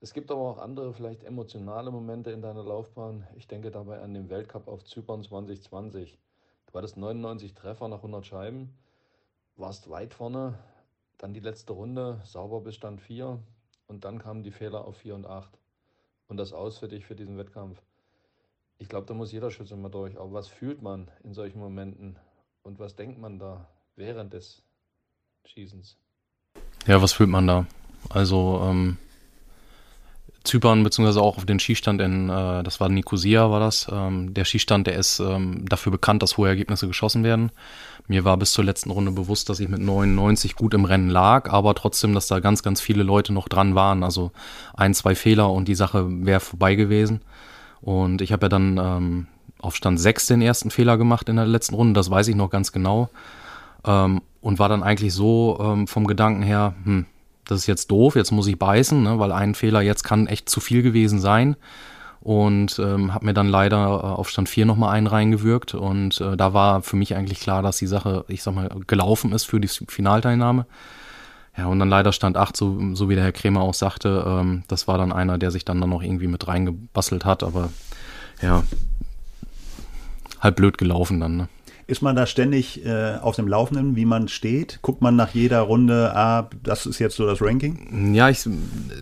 Es 0.00 0.12
gibt 0.12 0.32
aber 0.32 0.40
auch 0.40 0.58
andere, 0.58 0.92
vielleicht 0.92 1.22
emotionale 1.22 1.92
Momente 1.92 2.32
in 2.32 2.42
deiner 2.42 2.64
Laufbahn. 2.64 3.24
Ich 3.36 3.46
denke 3.46 3.70
dabei 3.70 4.00
an 4.00 4.14
den 4.14 4.30
Weltcup 4.30 4.66
auf 4.66 4.84
Zypern 4.84 5.22
2020. 5.22 6.18
Du 6.66 6.74
hattest 6.76 6.96
99 6.96 7.54
Treffer 7.54 7.86
nach 7.86 7.98
100 7.98 8.26
Scheiben, 8.26 8.76
warst 9.54 9.90
weit 9.90 10.12
vorne, 10.12 10.58
dann 11.18 11.34
die 11.34 11.38
letzte 11.38 11.72
Runde, 11.72 12.20
sauber 12.24 12.62
bis 12.62 12.74
Stand 12.74 13.00
4 13.00 13.38
und 13.86 14.04
dann 14.04 14.18
kamen 14.18 14.42
die 14.42 14.50
Fehler 14.50 14.86
auf 14.86 14.96
4 14.96 15.14
und 15.14 15.26
8. 15.26 15.56
Und 16.26 16.36
das 16.36 16.52
aus 16.52 16.78
für 16.78 16.88
dich 16.88 17.06
für 17.06 17.14
diesen 17.14 17.38
Wettkampf. 17.38 17.80
Ich 18.84 18.90
glaube, 18.90 19.06
da 19.06 19.14
muss 19.14 19.32
jeder 19.32 19.50
Schütze 19.50 19.76
mal 19.76 19.88
durch. 19.88 20.14
Aber 20.18 20.34
was 20.34 20.46
fühlt 20.46 20.82
man 20.82 21.08
in 21.22 21.32
solchen 21.32 21.58
Momenten 21.58 22.16
und 22.64 22.78
was 22.78 22.94
denkt 22.96 23.18
man 23.18 23.38
da 23.38 23.66
während 23.96 24.34
des 24.34 24.62
Schießens? 25.46 25.96
Ja, 26.86 27.00
was 27.00 27.14
fühlt 27.14 27.30
man 27.30 27.46
da? 27.46 27.66
Also 28.10 28.60
ähm, 28.62 28.98
Zypern 30.44 30.82
beziehungsweise 30.82 31.22
auch 31.22 31.38
auf 31.38 31.46
den 31.46 31.60
Skistand 31.60 32.02
in, 32.02 32.28
äh, 32.28 32.62
das 32.62 32.78
war 32.78 32.90
Nicosia, 32.90 33.50
war 33.50 33.58
das. 33.58 33.86
Ähm, 33.90 34.34
der 34.34 34.44
Skistand, 34.44 34.86
der 34.86 34.96
ist 34.96 35.18
ähm, 35.18 35.66
dafür 35.66 35.90
bekannt, 35.90 36.22
dass 36.22 36.36
hohe 36.36 36.48
Ergebnisse 36.48 36.86
geschossen 36.86 37.24
werden. 37.24 37.52
Mir 38.06 38.24
war 38.24 38.36
bis 38.36 38.52
zur 38.52 38.64
letzten 38.64 38.90
Runde 38.90 39.12
bewusst, 39.12 39.48
dass 39.48 39.60
ich 39.60 39.70
mit 39.70 39.80
99 39.80 40.56
gut 40.56 40.74
im 40.74 40.84
Rennen 40.84 41.08
lag, 41.08 41.50
aber 41.50 41.74
trotzdem, 41.74 42.12
dass 42.12 42.26
da 42.26 42.38
ganz, 42.40 42.62
ganz 42.62 42.82
viele 42.82 43.02
Leute 43.02 43.32
noch 43.32 43.48
dran 43.48 43.74
waren. 43.74 44.02
Also 44.02 44.30
ein, 44.74 44.92
zwei 44.92 45.14
Fehler 45.14 45.50
und 45.50 45.68
die 45.68 45.74
Sache 45.74 46.04
wäre 46.26 46.40
vorbei 46.40 46.74
gewesen. 46.74 47.22
Und 47.84 48.22
ich 48.22 48.32
habe 48.32 48.46
ja 48.46 48.48
dann 48.48 48.78
ähm, 48.78 49.26
auf 49.58 49.76
Stand 49.76 50.00
6 50.00 50.28
den 50.28 50.40
ersten 50.40 50.70
Fehler 50.70 50.96
gemacht 50.96 51.28
in 51.28 51.36
der 51.36 51.44
letzten 51.44 51.74
Runde, 51.74 51.92
das 51.92 52.10
weiß 52.10 52.28
ich 52.28 52.34
noch 52.34 52.48
ganz 52.48 52.72
genau. 52.72 53.10
Ähm, 53.84 54.22
und 54.40 54.58
war 54.58 54.70
dann 54.70 54.82
eigentlich 54.82 55.12
so 55.12 55.58
ähm, 55.60 55.86
vom 55.86 56.06
Gedanken 56.06 56.42
her, 56.42 56.74
hm, 56.84 57.04
das 57.44 57.58
ist 57.58 57.66
jetzt 57.66 57.90
doof, 57.90 58.16
jetzt 58.16 58.30
muss 58.30 58.46
ich 58.46 58.58
beißen, 58.58 59.02
ne, 59.02 59.18
weil 59.18 59.32
ein 59.32 59.54
Fehler 59.54 59.82
jetzt 59.82 60.02
kann 60.02 60.26
echt 60.26 60.48
zu 60.48 60.60
viel 60.60 60.82
gewesen 60.82 61.20
sein. 61.20 61.56
Und 62.22 62.78
ähm, 62.78 63.12
habe 63.12 63.26
mir 63.26 63.34
dann 63.34 63.48
leider 63.48 63.76
äh, 63.76 64.06
auf 64.06 64.30
Stand 64.30 64.48
4 64.48 64.64
nochmal 64.64 64.94
einen 64.94 65.06
reingewürgt. 65.06 65.74
Und 65.74 66.22
äh, 66.22 66.38
da 66.38 66.54
war 66.54 66.80
für 66.80 66.96
mich 66.96 67.14
eigentlich 67.14 67.38
klar, 67.38 67.60
dass 67.60 67.76
die 67.76 67.86
Sache, 67.86 68.24
ich 68.28 68.42
sag 68.42 68.54
mal, 68.54 68.70
gelaufen 68.86 69.32
ist 69.32 69.44
für 69.44 69.60
die 69.60 69.68
Finalteilnahme. 69.68 70.64
Ja, 71.56 71.66
und 71.66 71.78
dann 71.78 71.88
leider 71.88 72.12
stand 72.12 72.36
8, 72.36 72.56
so, 72.56 72.94
so 72.94 73.08
wie 73.08 73.14
der 73.14 73.24
Herr 73.24 73.32
Kremer 73.32 73.60
auch 73.60 73.74
sagte, 73.74 74.24
ähm, 74.26 74.64
das 74.66 74.88
war 74.88 74.98
dann 74.98 75.12
einer, 75.12 75.38
der 75.38 75.50
sich 75.50 75.64
dann, 75.64 75.80
dann 75.80 75.90
noch 75.90 76.02
irgendwie 76.02 76.26
mit 76.26 76.48
reingebastelt 76.48 77.24
hat, 77.24 77.44
aber 77.44 77.70
ja, 78.42 78.64
halb 80.40 80.56
blöd 80.56 80.78
gelaufen 80.78 81.20
dann. 81.20 81.36
Ne? 81.36 81.48
Ist 81.86 82.00
man 82.00 82.16
da 82.16 82.26
ständig 82.26 82.84
äh, 82.86 83.18
auf 83.20 83.36
dem 83.36 83.46
Laufenden, 83.46 83.94
wie 83.94 84.06
man 84.06 84.28
steht? 84.28 84.78
Guckt 84.80 85.02
man 85.02 85.16
nach 85.16 85.34
jeder 85.34 85.60
Runde, 85.60 86.12
ah, 86.16 86.48
das 86.62 86.86
ist 86.86 86.98
jetzt 86.98 87.16
so 87.16 87.26
das 87.26 87.42
Ranking? 87.42 88.14
Ja, 88.14 88.30
ich, 88.30 88.48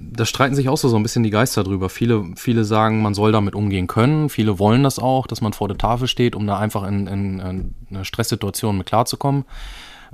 da 0.01 0.27
streiten 0.27 0.57
sich 0.57 0.69
auch 0.69 0.77
so, 0.77 0.89
so 0.89 0.97
ein 0.97 1.03
bisschen 1.03 1.23
die 1.23 1.31
Geister 1.31 1.63
drüber. 1.63 1.89
Viele, 1.89 2.25
viele 2.35 2.65
sagen, 2.65 3.01
man 3.01 3.15
soll 3.15 3.31
damit 3.31 3.55
umgehen 3.55 3.87
können. 3.87 4.29
Viele 4.29 4.59
wollen 4.59 4.83
das 4.83 4.99
auch, 4.99 5.29
dass 5.29 5.41
man 5.41 5.53
vor 5.53 5.69
der 5.69 5.79
Tafel 5.79 6.09
steht, 6.09 6.35
um 6.35 6.47
da 6.47 6.59
einfach 6.59 6.83
in, 6.83 7.07
in, 7.07 7.39
in 7.39 7.75
eine 7.89 8.05
Stresssituation 8.05 8.79
mit 8.79 8.87
klarzukommen. 8.87 9.45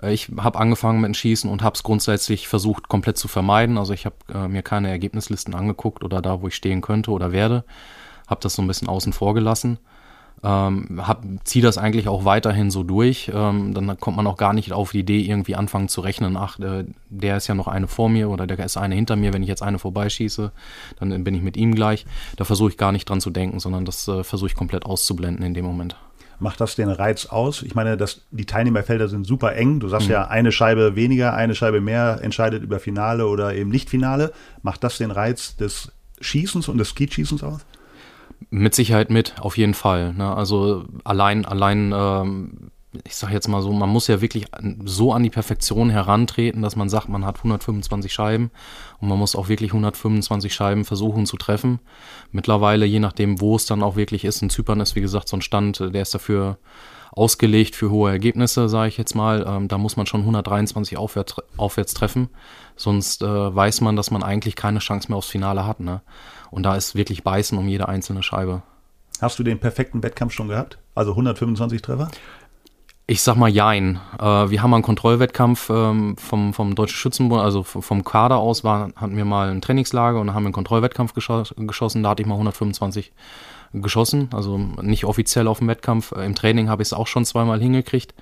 Äh, 0.03 0.13
ich 0.13 0.31
habe 0.39 0.59
angefangen 0.59 1.01
mit 1.01 1.09
dem 1.09 1.15
Schießen 1.15 1.51
und 1.51 1.63
habe 1.63 1.75
es 1.75 1.83
grundsätzlich 1.83 2.49
versucht 2.49 2.89
komplett 2.89 3.19
zu 3.19 3.29
vermeiden. 3.29 3.79
Also 3.79 3.93
ich 3.93 4.07
habe 4.07 4.17
äh, 4.33 4.49
mir 4.49 4.63
keine 4.63 4.91
Ergebnislisten 4.91 5.55
angeguckt 5.55 6.05
oder 6.05 6.21
da, 6.21 6.43
wo 6.43 6.49
ich 6.49 6.55
stehen 6.55 6.81
könnte 6.81 7.11
oder 7.11 7.33
werde. 7.33 7.65
Habe 8.27 8.41
das 8.43 8.55
so 8.55 8.63
ein 8.63 8.69
bisschen 8.69 8.89
außen 8.89 9.13
vor 9.13 9.35
gelassen. 9.35 9.79
Ähm, 10.45 11.01
hab, 11.05 11.25
zieh 11.43 11.61
das 11.61 11.79
eigentlich 11.79 12.09
auch 12.09 12.25
weiterhin 12.25 12.71
so 12.71 12.85
durch. 12.85 13.31
Ähm, 13.35 13.75
dann 13.75 13.99
kommt 13.99 14.17
man 14.17 14.27
auch 14.27 14.37
gar 14.37 14.53
nicht 14.53 14.73
auf 14.73 14.93
die 14.93 15.01
Idee, 15.01 15.21
irgendwie 15.21 15.57
anfangen 15.57 15.89
zu 15.89 16.01
rechnen, 16.01 16.37
ach, 16.37 16.61
äh, 16.61 16.85
der 17.09 17.39
ist 17.39 17.49
ja 17.49 17.57
noch 17.57 17.67
eine 17.67 17.89
vor 17.89 18.09
mir 18.09 18.31
oder 18.31 18.47
der 18.47 18.65
ist 18.65 18.77
eine 18.77 18.95
hinter 18.95 19.17
mir, 19.17 19.33
wenn 19.33 19.43
ich 19.43 19.49
jetzt 19.49 19.63
eine 19.63 19.81
vorbeischieße, 19.81 20.53
dann 21.01 21.25
bin 21.25 21.35
ich 21.35 21.43
mit 21.43 21.57
ihm 21.57 21.75
gleich. 21.75 22.07
Da 22.37 22.45
versuche 22.45 22.71
ich 22.71 22.77
gar 22.77 22.93
nicht 22.93 23.09
dran 23.11 23.21
zu 23.21 23.31
denken, 23.31 23.59
sondern 23.59 23.85
das 23.85 24.07
äh, 24.07 24.23
versuche 24.23 24.51
ich 24.51 24.55
komplett 24.55 24.87
auszublenden 24.87 25.45
in 25.45 25.55
dem 25.55 25.65
Moment 25.65 25.97
macht 26.41 26.61
das 26.61 26.77
den 26.77 26.91
Reiz 26.91 27.27
aus? 27.27 27.63
Ich 27.63 27.75
meine, 27.75 27.97
das, 27.97 28.23
die 28.31 28.47
Teilnehmerfelder 28.47 29.09
sind 29.09 29.27
super 29.27 29.55
eng. 29.55 29.81
Du 29.81 29.89
sagst 29.89 30.09
mhm. 30.09 30.13
ja, 30.13 30.29
eine 30.29 30.53
Scheibe 30.53 30.97
weniger, 30.97 31.35
eine 31.35 31.55
Scheibe 31.55 31.81
mehr 31.81 32.21
entscheidet 32.23 32.63
über 32.63 32.81
Finale 32.81 33.27
oder 33.27 33.55
eben 33.55 33.71
Nicht-Finale. 33.71 34.33
Macht 34.63 34.85
das 34.85 34.99
den 34.99 35.11
Reiz 35.11 35.57
des 35.57 35.93
Schießens 36.21 36.69
und 36.69 36.79
des 36.79 36.91
Skeetschießens 36.91 37.43
aus? 37.43 37.65
Mit 38.51 38.75
Sicherheit 38.75 39.11
mit, 39.11 39.35
auf 39.41 39.57
jeden 39.57 39.75
Fall. 39.75 40.15
Ne? 40.15 40.35
Also 40.35 40.85
allein, 41.05 41.45
allein 41.45 41.93
ähm, 41.95 42.71
ich 43.05 43.17
sage 43.17 43.33
jetzt 43.33 43.49
mal 43.49 43.63
so, 43.63 43.73
man 43.73 43.89
muss 43.89 44.07
ja 44.07 44.21
wirklich 44.21 44.47
so 44.85 45.13
an 45.13 45.23
die 45.23 45.31
Perfektion 45.31 45.91
herantreten, 45.91 46.63
dass 46.63 46.77
man 46.77 46.89
sagt, 46.89 47.09
man 47.09 47.25
hat 47.25 47.39
125 47.39 48.13
Scheiben 48.13 48.51
und 49.01 49.09
man 49.09 49.19
muss 49.19 49.37
auch 49.37 49.49
wirklich 49.49 49.71
125 49.71 50.53
Scheiben 50.53 50.85
versuchen 50.85 51.27
zu 51.27 51.37
treffen. 51.37 51.81
Mittlerweile, 52.33 52.87
je 52.87 53.01
nachdem, 53.01 53.41
wo 53.41 53.57
es 53.57 53.67
dann 53.67 53.83
auch 53.83 53.97
wirklich 53.97 54.25
ist, 54.25 54.43
in 54.43 54.51
Zypern 54.51 54.81
ist 54.81 54.97
wie 54.97 55.01
gesagt 55.01 55.29
so 55.29 55.37
ein 55.37 55.43
Stand, 55.43 55.81
der 55.81 56.03
ist 56.03 56.15
dafür 56.15 56.59
ausgelegt 57.13 57.75
für 57.75 57.91
hohe 57.91 58.11
Ergebnisse, 58.11 58.69
sage 58.69 58.89
ich 58.89 58.97
jetzt 58.97 59.15
mal. 59.15 59.45
Ähm, 59.47 59.69
da 59.69 59.79
muss 59.79 59.97
man 59.97 60.07
schon 60.07 60.21
123 60.21 60.97
aufwärts, 60.97 61.37
aufwärts 61.57 61.95
treffen, 61.95 62.29
sonst 62.77 63.23
äh, 63.23 63.27
weiß 63.27 63.81
man, 63.81 63.97
dass 63.97 64.11
man 64.11 64.23
eigentlich 64.23 64.57
keine 64.57 64.79
Chance 64.79 65.09
mehr 65.09 65.19
aufs 65.19 65.29
Finale 65.29 65.67
hat. 65.67 65.81
Ne? 65.81 66.03
Und 66.51 66.63
da 66.65 66.77
ist 66.77 66.95
wirklich 66.95 67.25
Beißen 67.25 67.59
um 67.59 67.69
jede 67.69 67.89
einzelne 67.89 68.23
Scheibe. 68.23 68.63
Hast 69.21 69.39
du 69.39 69.43
den 69.43 69.59
perfekten 69.59 70.03
Wettkampf 70.03 70.33
schon 70.33 70.49
gehabt? 70.49 70.79
Also 70.95 71.11
125 71.11 71.83
Treffer? 71.83 72.09
Ich 73.11 73.23
sag 73.23 73.37
mal 73.37 73.49
Jein. 73.49 73.99
Äh, 74.19 74.51
wir 74.51 74.63
haben 74.63 74.75
einen 74.75 74.83
Kontrollwettkampf 74.83 75.71
ähm, 75.71 76.15
vom, 76.19 76.53
vom 76.53 76.75
Deutschen 76.75 76.97
Schützenbund, 76.97 77.41
also 77.41 77.63
vom 77.63 78.05
Kader 78.05 78.37
aus, 78.37 78.65
war, 78.65 78.91
hatten 78.97 79.17
wir 79.17 79.25
mal 79.25 79.49
ein 79.49 79.63
Trainingslager 79.63 80.21
und 80.21 80.35
haben 80.35 80.45
einen 80.45 80.53
Kontrollwettkampf 80.53 81.15
geschoss, 81.15 81.55
geschossen. 81.57 82.03
Da 82.03 82.11
hatte 82.11 82.21
ich 82.21 82.29
mal 82.29 82.35
125 82.35 83.13
geschossen, 83.73 84.29
also 84.35 84.59
nicht 84.59 85.07
offiziell 85.07 85.49
auf 85.49 85.61
dem 85.61 85.69
Wettkampf. 85.69 86.13
Im 86.13 86.35
Training 86.35 86.69
habe 86.69 86.83
ich 86.83 86.89
es 86.89 86.93
auch 86.93 87.07
schon 87.07 87.25
zweimal 87.25 87.59
hingekriegt. 87.59 88.13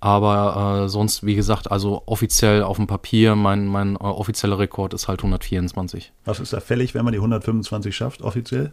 Aber 0.00 0.84
äh, 0.84 0.88
sonst, 0.88 1.26
wie 1.26 1.34
gesagt, 1.34 1.70
also 1.70 2.02
offiziell 2.06 2.62
auf 2.62 2.78
dem 2.78 2.86
Papier, 2.86 3.36
mein, 3.36 3.66
mein 3.66 3.96
äh, 3.96 3.98
offizieller 3.98 4.58
Rekord 4.58 4.94
ist 4.94 5.06
halt 5.06 5.20
124. 5.20 6.12
Was 6.24 6.40
ist 6.40 6.54
da 6.54 6.60
fällig, 6.60 6.94
wenn 6.94 7.04
man 7.04 7.12
die 7.12 7.18
125 7.18 7.94
schafft, 7.94 8.22
offiziell? 8.22 8.72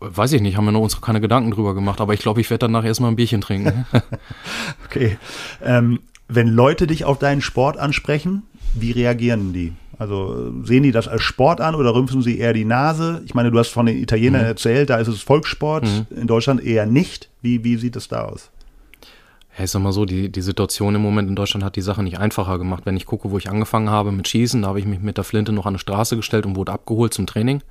Weiß 0.00 0.32
ich 0.32 0.40
nicht, 0.40 0.56
haben 0.56 0.66
wir 0.66 0.72
noch 0.72 0.82
uns 0.82 1.00
keine 1.00 1.20
Gedanken 1.20 1.50
drüber 1.50 1.74
gemacht, 1.74 2.00
aber 2.00 2.14
ich 2.14 2.20
glaube, 2.20 2.40
ich 2.40 2.48
werde 2.48 2.66
danach 2.66 2.84
erstmal 2.84 3.10
ein 3.10 3.16
Bierchen 3.16 3.40
trinken. 3.40 3.86
okay. 4.86 5.18
Ähm, 5.64 5.98
wenn 6.28 6.48
Leute 6.48 6.86
dich 6.86 7.04
auf 7.04 7.18
deinen 7.18 7.40
Sport 7.40 7.76
ansprechen, 7.76 8.44
wie 8.74 8.92
reagieren 8.92 9.52
die? 9.52 9.72
Also 9.98 10.52
sehen 10.62 10.84
die 10.84 10.92
das 10.92 11.08
als 11.08 11.22
Sport 11.22 11.60
an 11.60 11.74
oder 11.74 11.92
rümpfen 11.92 12.22
sie 12.22 12.38
eher 12.38 12.52
die 12.52 12.64
Nase? 12.64 13.22
Ich 13.24 13.34
meine, 13.34 13.50
du 13.50 13.58
hast 13.58 13.70
von 13.70 13.86
den 13.86 13.98
Italienern 13.98 14.42
mhm. 14.42 14.48
erzählt, 14.48 14.90
da 14.90 14.98
ist 14.98 15.08
es 15.08 15.22
Volkssport, 15.22 15.84
mhm. 15.84 16.06
in 16.16 16.26
Deutschland 16.28 16.62
eher 16.62 16.86
nicht. 16.86 17.28
Wie, 17.42 17.64
wie 17.64 17.76
sieht 17.76 17.96
es 17.96 18.06
da 18.06 18.26
aus? 18.26 18.50
Ja, 19.56 19.64
ich 19.64 19.72
sag 19.72 19.82
mal 19.82 19.92
so, 19.92 20.04
die, 20.04 20.30
die 20.30 20.40
Situation 20.40 20.94
im 20.94 21.02
Moment 21.02 21.28
in 21.28 21.34
Deutschland 21.34 21.64
hat 21.64 21.74
die 21.74 21.82
Sache 21.82 22.04
nicht 22.04 22.18
einfacher 22.18 22.58
gemacht. 22.58 22.86
Wenn 22.86 22.96
ich 22.96 23.06
gucke, 23.06 23.32
wo 23.32 23.38
ich 23.38 23.50
angefangen 23.50 23.90
habe 23.90 24.12
mit 24.12 24.28
Schießen, 24.28 24.62
da 24.62 24.68
habe 24.68 24.78
ich 24.78 24.86
mich 24.86 25.00
mit 25.00 25.16
der 25.16 25.24
Flinte 25.24 25.50
noch 25.50 25.66
an 25.66 25.72
eine 25.72 25.78
Straße 25.80 26.14
gestellt 26.14 26.46
und 26.46 26.54
wurde 26.54 26.70
abgeholt 26.70 27.12
zum 27.12 27.26
Training. 27.26 27.62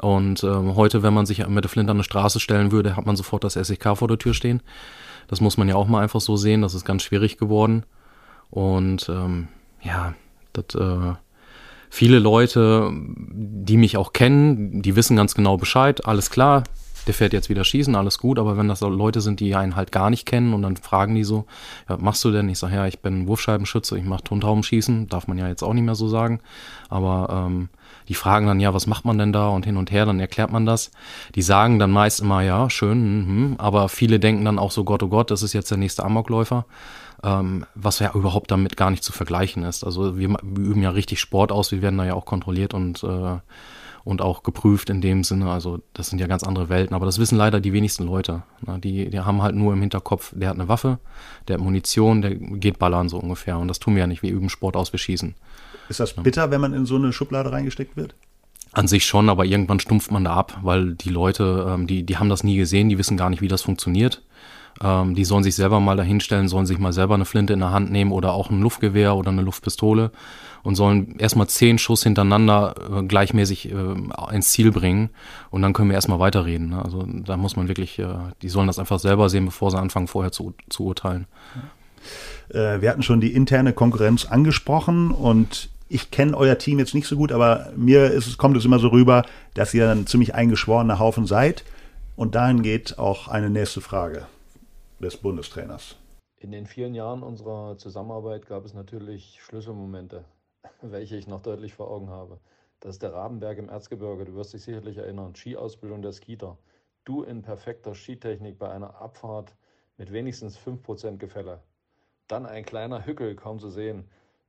Und 0.00 0.44
ähm, 0.44 0.76
heute, 0.76 1.02
wenn 1.02 1.14
man 1.14 1.26
sich 1.26 1.46
mit 1.46 1.64
der 1.64 1.68
Flinte 1.68 1.90
an 1.90 1.96
eine 1.96 2.04
Straße 2.04 2.40
stellen 2.40 2.72
würde, 2.72 2.96
hat 2.96 3.06
man 3.06 3.16
sofort 3.16 3.44
das 3.44 3.54
SEK 3.54 3.96
vor 3.96 4.08
der 4.08 4.18
Tür 4.18 4.34
stehen. 4.34 4.62
Das 5.26 5.40
muss 5.40 5.56
man 5.56 5.68
ja 5.68 5.74
auch 5.74 5.88
mal 5.88 6.02
einfach 6.02 6.20
so 6.20 6.36
sehen. 6.36 6.62
Das 6.62 6.74
ist 6.74 6.84
ganz 6.84 7.02
schwierig 7.02 7.36
geworden. 7.36 7.84
Und 8.50 9.08
ähm, 9.08 9.48
ja, 9.82 10.14
das, 10.52 10.74
äh, 10.74 11.14
viele 11.90 12.18
Leute, 12.18 12.90
die 12.92 13.76
mich 13.76 13.96
auch 13.96 14.12
kennen, 14.12 14.82
die 14.82 14.96
wissen 14.96 15.16
ganz 15.16 15.34
genau 15.34 15.56
Bescheid, 15.56 16.06
alles 16.06 16.30
klar, 16.30 16.64
der 17.06 17.14
fährt 17.14 17.32
jetzt 17.32 17.48
wieder 17.48 17.64
schießen, 17.64 17.94
alles 17.94 18.18
gut, 18.18 18.38
aber 18.38 18.56
wenn 18.56 18.68
das 18.68 18.80
Leute 18.82 19.20
sind, 19.20 19.40
die 19.40 19.54
einen 19.54 19.76
halt 19.76 19.92
gar 19.92 20.10
nicht 20.10 20.26
kennen 20.26 20.52
und 20.52 20.62
dann 20.62 20.76
fragen 20.76 21.14
die 21.14 21.24
so, 21.24 21.46
ja, 21.88 21.94
was 21.94 22.00
machst 22.00 22.24
du 22.24 22.30
denn? 22.30 22.48
Ich 22.48 22.58
sage, 22.58 22.74
ja, 22.74 22.86
ich 22.86 23.00
bin 23.00 23.26
Wurfscheibenschütze, 23.26 23.96
ich 23.96 24.04
mache 24.04 24.24
Tontaubenschießen, 24.24 25.08
darf 25.08 25.26
man 25.26 25.38
ja 25.38 25.48
jetzt 25.48 25.62
auch 25.62 25.72
nicht 25.72 25.84
mehr 25.84 25.94
so 25.94 26.08
sagen, 26.08 26.40
aber 26.90 27.46
ähm, 27.46 27.68
die 28.08 28.14
fragen 28.14 28.46
dann, 28.46 28.60
ja, 28.60 28.74
was 28.74 28.86
macht 28.86 29.04
man 29.04 29.18
denn 29.18 29.32
da 29.32 29.48
und 29.48 29.64
hin 29.64 29.76
und 29.76 29.90
her, 29.90 30.06
dann 30.06 30.18
erklärt 30.20 30.50
man 30.50 30.66
das. 30.66 30.90
Die 31.34 31.42
sagen 31.42 31.78
dann 31.78 31.90
meist 31.90 32.20
immer, 32.20 32.42
ja, 32.42 32.70
schön, 32.70 33.52
mh, 33.52 33.56
aber 33.58 33.88
viele 33.88 34.18
denken 34.18 34.44
dann 34.44 34.58
auch 34.58 34.70
so, 34.70 34.84
Gott, 34.84 35.02
oh 35.02 35.08
Gott, 35.08 35.30
das 35.30 35.42
ist 35.42 35.52
jetzt 35.52 35.70
der 35.70 35.78
nächste 35.78 36.04
Amokläufer, 36.04 36.64
ähm, 37.22 37.66
was 37.74 37.98
ja 37.98 38.12
überhaupt 38.14 38.50
damit 38.50 38.76
gar 38.76 38.90
nicht 38.90 39.04
zu 39.04 39.12
vergleichen 39.12 39.62
ist. 39.62 39.84
Also 39.84 40.18
wir, 40.18 40.30
wir 40.30 40.64
üben 40.64 40.82
ja 40.82 40.90
richtig 40.90 41.20
Sport 41.20 41.52
aus, 41.52 41.70
wir 41.70 41.82
werden 41.82 41.98
da 41.98 42.04
ja 42.04 42.14
auch 42.14 42.24
kontrolliert 42.24 42.74
und 42.74 43.02
äh, 43.04 43.38
und 44.08 44.22
auch 44.22 44.42
geprüft 44.42 44.88
in 44.88 45.02
dem 45.02 45.22
Sinne. 45.22 45.50
Also 45.50 45.80
das 45.92 46.08
sind 46.08 46.18
ja 46.18 46.26
ganz 46.26 46.42
andere 46.42 46.70
Welten, 46.70 46.94
aber 46.94 47.04
das 47.04 47.18
wissen 47.18 47.36
leider 47.36 47.60
die 47.60 47.74
wenigsten 47.74 48.06
Leute. 48.06 48.42
Ne? 48.66 48.78
Die, 48.78 49.10
die 49.10 49.20
haben 49.20 49.42
halt 49.42 49.54
nur 49.54 49.74
im 49.74 49.80
Hinterkopf, 49.80 50.32
der 50.34 50.48
hat 50.48 50.54
eine 50.54 50.66
Waffe, 50.66 50.98
der 51.46 51.58
hat 51.58 51.62
Munition, 51.62 52.22
der 52.22 52.34
geht 52.34 52.78
ballern 52.78 53.10
so 53.10 53.18
ungefähr. 53.18 53.58
Und 53.58 53.68
das 53.68 53.80
tun 53.80 53.94
wir 53.94 54.00
ja 54.00 54.06
nicht. 54.06 54.22
Wir 54.22 54.32
üben 54.32 54.48
Sport 54.48 54.76
aus, 54.76 54.92
wir 54.92 54.98
schießen. 54.98 55.34
Ist 55.88 56.00
das 56.00 56.14
bitter, 56.14 56.50
wenn 56.50 56.60
man 56.60 56.74
in 56.74 56.86
so 56.86 56.96
eine 56.96 57.12
Schublade 57.12 57.52
reingesteckt 57.52 57.96
wird? 57.96 58.14
An 58.72 58.86
sich 58.86 59.06
schon, 59.06 59.30
aber 59.30 59.44
irgendwann 59.44 59.80
stumpft 59.80 60.10
man 60.10 60.24
da 60.24 60.34
ab, 60.34 60.58
weil 60.62 60.94
die 60.94 61.08
Leute, 61.08 61.66
ähm, 61.68 61.86
die, 61.86 62.02
die 62.04 62.18
haben 62.18 62.28
das 62.28 62.44
nie 62.44 62.56
gesehen, 62.56 62.88
die 62.88 62.98
wissen 62.98 63.16
gar 63.16 63.30
nicht, 63.30 63.40
wie 63.40 63.48
das 63.48 63.62
funktioniert. 63.62 64.22
Ähm, 64.82 65.14
die 65.14 65.24
sollen 65.24 65.42
sich 65.42 65.54
selber 65.54 65.80
mal 65.80 65.96
dahinstellen, 65.96 66.48
sollen 66.48 66.66
sich 66.66 66.78
mal 66.78 66.92
selber 66.92 67.14
eine 67.14 67.24
Flinte 67.24 67.52
in 67.52 67.60
der 67.60 67.70
Hand 67.72 67.90
nehmen 67.90 68.12
oder 68.12 68.32
auch 68.32 68.50
ein 68.50 68.60
Luftgewehr 68.60 69.16
oder 69.16 69.30
eine 69.30 69.42
Luftpistole 69.42 70.12
und 70.62 70.74
sollen 70.74 71.18
erstmal 71.18 71.48
zehn 71.48 71.78
Schuss 71.78 72.02
hintereinander 72.02 72.74
äh, 72.90 73.02
gleichmäßig 73.02 73.72
äh, 73.72 74.34
ins 74.34 74.50
Ziel 74.50 74.70
bringen 74.70 75.10
und 75.50 75.62
dann 75.62 75.72
können 75.72 75.88
wir 75.88 75.94
erstmal 75.94 76.20
weiterreden. 76.20 76.70
Ne? 76.70 76.84
Also 76.84 77.04
da 77.06 77.36
muss 77.36 77.56
man 77.56 77.68
wirklich, 77.68 77.98
äh, 77.98 78.06
die 78.42 78.48
sollen 78.48 78.66
das 78.66 78.78
einfach 78.78 78.98
selber 78.98 79.28
sehen, 79.28 79.46
bevor 79.46 79.70
sie 79.70 79.78
anfangen, 79.78 80.06
vorher 80.06 80.32
zu, 80.32 80.54
zu 80.68 80.84
urteilen. 80.84 81.26
Wir 82.50 82.90
hatten 82.90 83.02
schon 83.02 83.20
die 83.20 83.34
interne 83.34 83.74
Konkurrenz 83.74 84.24
angesprochen 84.24 85.10
und 85.10 85.68
ich 85.88 86.10
kenne 86.10 86.36
euer 86.36 86.58
Team 86.58 86.78
jetzt 86.78 86.94
nicht 86.94 87.06
so 87.06 87.16
gut, 87.16 87.32
aber 87.32 87.72
mir 87.76 88.10
ist 88.10 88.36
kommt 88.38 88.56
es 88.56 88.64
immer 88.64 88.78
so 88.78 88.88
rüber, 88.88 89.24
dass 89.54 89.74
ihr 89.74 89.90
ein 89.90 90.06
ziemlich 90.06 90.34
eingeschworener 90.34 90.98
Haufen 90.98 91.26
seid. 91.26 91.64
Und 92.16 92.34
dahin 92.34 92.62
geht 92.62 92.98
auch 92.98 93.28
eine 93.28 93.48
nächste 93.48 93.80
Frage 93.80 94.26
des 94.98 95.16
Bundestrainers. 95.16 95.96
In 96.36 96.50
den 96.50 96.66
vielen 96.66 96.94
Jahren 96.94 97.22
unserer 97.22 97.78
Zusammenarbeit 97.78 98.46
gab 98.46 98.64
es 98.64 98.74
natürlich 98.74 99.38
Schlüsselmomente 99.42 100.24
welche 100.82 101.16
ich 101.16 101.26
noch 101.26 101.42
deutlich 101.42 101.74
vor 101.74 101.90
Augen 101.90 102.10
habe. 102.10 102.40
Das 102.80 102.96
ist 102.96 103.02
der 103.02 103.12
Rabenberg 103.12 103.58
im 103.58 103.68
Erzgebirge, 103.68 104.24
du 104.24 104.34
wirst 104.34 104.52
dich 104.52 104.62
sicherlich 104.62 104.98
erinnern. 104.98 105.34
Skiausbildung 105.34 106.02
der 106.02 106.12
Skiter. 106.12 106.58
Du 107.04 107.22
in 107.22 107.42
perfekter 107.42 107.94
Skitechnik 107.94 108.58
bei 108.58 108.70
einer 108.70 109.00
Abfahrt 109.00 109.56
mit 109.96 110.12
wenigstens 110.12 110.58
5% 110.58 111.16
Gefälle. 111.16 111.62
Dann 112.28 112.46
ein 112.46 112.64
kleiner 112.64 113.06
Hückel, 113.06 113.34
kaum 113.34 113.58
zu 113.58 113.70
sehen. 113.70 114.08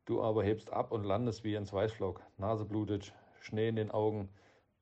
Du 0.10 0.24
aber 0.24 0.44
hebst 0.44 0.74
ab 0.74 0.92
und 0.92 1.04
landest 1.04 1.44
wie 1.44 1.54
ins 1.54 1.72
Weißflock. 1.72 2.20
Nase 2.40 2.66
blutet, 2.66 3.14
Schnee 3.42 3.70
in 3.70 3.76
den 3.76 3.92
Augen 3.92 4.28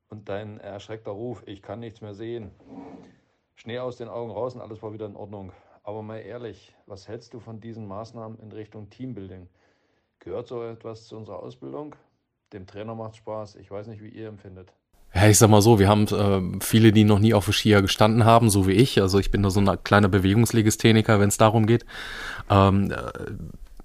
und 0.08 0.30
dein 0.30 0.58
erschreckter 0.58 1.10
Ruf, 1.10 1.42
ich 1.44 1.60
kann 1.60 1.80
nichts 1.80 2.00
mehr 2.00 2.14
sehen. 2.14 2.50
Schnee 3.54 3.78
aus 3.78 3.98
den 3.98 4.08
Augen 4.08 4.30
raus 4.30 4.54
und 4.54 4.62
alles 4.62 4.82
war 4.82 4.94
wieder 4.94 5.04
in 5.04 5.16
Ordnung. 5.16 5.52
Aber 5.82 6.00
mal 6.00 6.16
ehrlich, 6.16 6.74
was 6.86 7.08
hältst 7.08 7.34
du 7.34 7.40
von 7.40 7.60
diesen 7.60 7.86
Maßnahmen 7.86 8.38
in 8.38 8.50
Richtung 8.52 8.88
Teambuilding? 8.88 9.50
Gehört 10.18 10.46
so 10.46 10.62
etwas 10.62 11.04
zu 11.04 11.18
unserer 11.18 11.42
Ausbildung? 11.42 11.94
Dem 12.54 12.66
Trainer 12.66 12.94
macht 12.94 13.16
Spaß. 13.16 13.56
Ich 13.56 13.70
weiß 13.70 13.88
nicht, 13.88 14.02
wie 14.02 14.08
ihr 14.08 14.28
empfindet. 14.28 14.72
Ja, 15.12 15.28
ich 15.28 15.36
sag 15.36 15.50
mal 15.50 15.60
so, 15.60 15.78
wir 15.78 15.88
haben 15.88 16.06
äh, 16.06 16.64
viele, 16.64 16.90
die 16.90 17.04
noch 17.04 17.18
nie 17.18 17.34
auf 17.34 17.44
der 17.44 17.52
Skier 17.52 17.82
gestanden 17.82 18.24
haben, 18.24 18.48
so 18.48 18.66
wie 18.66 18.72
ich. 18.72 18.98
Also 19.02 19.18
ich 19.18 19.30
bin 19.30 19.42
da 19.42 19.50
so 19.50 19.60
ein 19.60 19.84
kleiner 19.84 20.08
Bewegungslegistheniker, 20.08 21.20
wenn 21.20 21.28
es 21.28 21.36
darum 21.36 21.66
geht. 21.66 21.84
Ähm, 22.48 22.90
äh, 22.90 22.96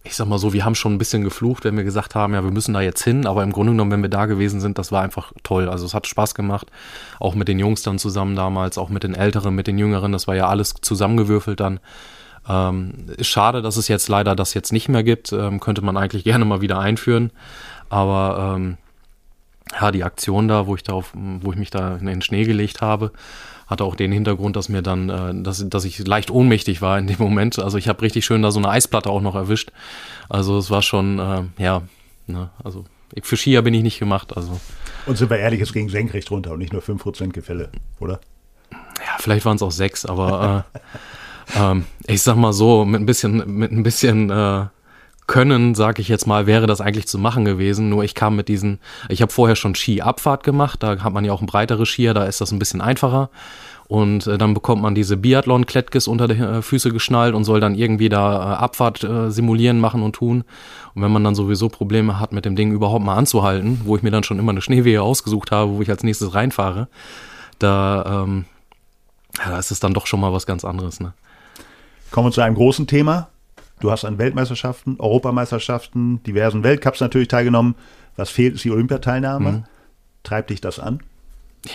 ich 0.06 0.16
sag 0.16 0.28
mal 0.28 0.38
so, 0.38 0.52
wir 0.52 0.66
haben 0.66 0.76
schon 0.76 0.94
ein 0.94 0.98
bisschen 0.98 1.24
geflucht, 1.24 1.63
wenn 1.63 1.78
wir 1.78 1.86
gesagt 1.86 2.13
haben, 2.13 2.34
ja, 2.34 2.44
wir 2.44 2.52
müssen 2.52 2.74
da 2.74 2.82
jetzt 2.82 3.04
hin. 3.04 3.26
Aber 3.26 3.42
im 3.42 3.54
Grunde 3.54 3.72
genommen, 3.72 3.92
wenn 3.92 4.02
wir 4.02 4.10
da 4.10 4.26
gewesen 4.26 4.60
sind, 4.60 4.78
das 4.78 4.92
war 4.92 5.02
einfach 5.02 5.32
toll. 5.44 5.70
Also 5.70 5.86
es 5.86 5.94
hat 5.94 6.08
Spaß 6.08 6.36
gemacht. 6.36 6.68
Auch 7.20 7.36
mit 7.36 7.48
den 7.48 7.58
Jungs 7.58 7.84
dann 7.84 8.00
zusammen 8.00 8.36
damals, 8.36 8.78
auch 8.78 8.89
mit 8.89 9.04
den 9.04 9.16
Älteren, 9.16 9.56
mit 9.56 9.68
den 9.68 9.78
Jüngeren. 9.78 10.12
Das 10.12 10.28
war 10.28 10.36
ja 10.36 10.50
alles 10.50 10.74
zusammengewürfelt 10.82 11.62
dann. 11.62 11.80
Ähm, 12.50 13.06
ist 13.16 13.28
schade, 13.28 13.62
dass 13.62 13.78
es 13.78 13.88
jetzt 13.88 14.10
leider 14.10 14.36
das 14.36 14.54
jetzt 14.54 14.74
nicht 14.74 14.89
mehr 14.89 15.04
gibt. 15.04 15.32
Ähm, 15.32 15.62
könnte 15.62 15.82
man 15.82 15.96
eigentlich 15.96 16.24
gerne 16.26 16.44
mal 16.44 16.60
wieder 16.60 16.80
einführen. 16.80 17.32
Aber 17.89 18.56
ähm, 18.58 18.78
ja, 19.80 19.92
die 19.92 20.04
Aktion 20.04 20.50
da, 20.50 20.68
wo 20.68 20.76
ich 20.76 20.84
da 20.84 20.94
auf, 20.94 21.12
wo 21.13 21.52
ich 21.54 21.58
mich 21.58 21.70
da 21.70 21.96
in 21.96 22.08
den 22.08 22.22
Schnee 22.22 22.44
gelegt 22.44 22.82
habe, 22.82 23.13
hatte 23.67 23.84
auch 23.84 23.95
den 23.95 24.12
Hintergrund, 24.12 24.56
dass 24.56 24.69
mir 24.69 24.82
dann, 24.82 25.10
äh, 25.10 25.43
dass, 25.43 25.67
dass 25.67 25.86
ich 25.86 26.06
leicht 26.06 26.32
ohnmächtig 26.32 26.82
war 26.82 26.97
in 26.99 27.08
dem 27.08 27.19
Moment. 27.19 27.60
Also 27.60 27.78
ich 27.78 27.88
habe 27.88 28.02
richtig 28.02 28.26
schön 28.26 28.41
da 28.41 28.52
so 28.52 28.60
eine 28.60 28.69
Eisplatte 28.69 29.10
auch 29.10 29.21
noch 29.21 29.36
erwischt. 29.36 29.71
Also 30.30 30.58
es 30.58 30.69
war 30.69 30.82
schon, 30.82 31.19
äh, 31.19 31.43
ja, 31.62 31.84
ne, 32.28 32.49
also 32.63 32.86
für 33.21 33.38
Skier 33.38 33.62
bin 33.62 33.73
ich 33.73 33.84
nicht 33.84 33.99
gemacht. 33.99 34.36
Also. 34.36 34.60
Und 35.06 35.17
sind 35.17 35.30
wir 35.30 35.38
ehrlich, 35.38 35.62
es 35.62 35.73
ging 35.73 35.89
senkrecht 35.89 36.32
runter 36.32 36.52
und 36.52 36.60
nicht 36.60 36.73
nur 36.73 36.82
5% 36.82 37.30
Gefälle, 37.30 37.69
oder? 37.99 38.19
Ja, 38.71 39.17
vielleicht 39.19 39.45
waren 39.45 39.58
es 39.58 39.62
auch 39.62 39.71
sechs, 39.71 40.06
aber 40.06 40.65
äh, 40.73 41.60
ähm, 41.60 41.86
ich 42.08 42.21
sag 42.21 42.36
mal 42.36 42.54
so, 42.54 42.86
mit 42.86 43.02
ein 43.02 43.06
bisschen, 43.06 43.58
mit 43.58 43.71
ein 43.71 43.84
bisschen 43.84 44.30
äh, 44.30 44.65
Können, 45.26 45.74
sag 45.74 46.00
ich 46.00 46.10
jetzt 46.10 46.28
mal, 46.28 46.48
wäre 46.48 46.68
das 46.68 46.82
eigentlich 46.82 47.08
zu 47.08 47.18
machen 47.18 47.46
gewesen. 47.46 47.90
Nur 47.90 48.04
ich 48.04 48.14
kam 48.14 48.36
mit 48.36 48.48
diesen, 48.50 48.80
ich 49.10 49.22
habe 49.22 49.32
vorher 49.32 49.56
schon 49.56 49.76
Skiabfahrt 49.76 50.44
gemacht, 50.44 50.84
da 50.84 51.02
hat 51.02 51.14
man 51.14 51.24
ja 51.24 51.32
auch 51.32 51.42
ein 51.42 51.48
breiteres 51.48 51.90
Skier, 51.90 52.14
da 52.14 52.26
ist 52.26 52.42
das 52.42 52.52
ein 52.52 52.60
bisschen 52.60 52.82
einfacher. 52.82 53.30
Und 53.88 54.28
äh, 54.28 54.38
dann 54.38 54.54
bekommt 54.54 54.82
man 54.82 54.96
diese 54.96 55.18
Biathlon-Klettkes 55.18 56.08
unter 56.08 56.28
die 56.28 56.40
äh, 56.40 56.62
Füße 56.62 56.92
geschnallt 56.92 57.36
und 57.36 57.44
soll 57.44 57.60
dann 57.60 57.76
irgendwie 57.76 58.10
da 58.10 58.54
äh, 58.54 58.56
Abfahrt 58.56 59.04
äh, 59.04 59.30
simulieren, 59.30 59.80
machen 59.80 60.02
und 60.02 60.14
tun. 60.14 60.44
Und 60.96 61.02
wenn 61.02 61.12
man 61.12 61.24
dann 61.24 61.36
sowieso 61.36 61.70
Probleme 61.70 62.20
hat, 62.20 62.32
mit 62.32 62.46
dem 62.46 62.56
Ding 62.56 62.72
überhaupt 62.72 63.04
mal 63.04 63.16
anzuhalten, 63.16 63.82
wo 63.84 63.96
ich 63.96 64.04
mir 64.04 64.12
dann 64.12 64.24
schon 64.24 64.40
immer 64.40 64.52
eine 64.52 64.62
Schneewehe 64.62 65.02
ausgesucht 65.02 65.52
habe, 65.52 65.72
wo 65.74 65.82
ich 65.82 65.90
als 65.90 66.04
nächstes 66.04 66.34
reinfahre, 66.34 66.88
da, 67.60 68.24
ähm, 68.24 68.46
ja, 69.38 69.52
da 69.52 69.60
ist 69.60 69.72
es 69.72 69.80
dann 69.80 69.94
doch 69.94 70.08
schon 70.08 70.20
mal 70.20 70.34
was 70.34 70.46
ganz 70.46 70.66
anderes. 70.66 71.00
Ne? 71.00 71.14
Kommen 72.12 72.28
wir 72.28 72.32
zu 72.32 72.42
einem 72.42 72.56
großen 72.56 72.88
Thema. 72.88 73.28
Du 73.84 73.91
hast 73.91 74.06
an 74.06 74.17
Weltmeisterschaften, 74.17 74.96
Europameisterschaften, 74.98 76.24
diversen 76.24 76.63
Weltcups 76.63 77.02
natürlich 77.02 77.28
teilgenommen. 77.28 77.76
Was 78.15 78.30
fehlt, 78.30 78.56
ist 78.56 78.63
die 78.63 78.72
Olympiateilnahme. 78.72 79.52
Mhm. 79.52 79.63
Treibt 80.24 80.52
dich 80.52 80.62
das 80.62 80.80
an? 80.80 81.02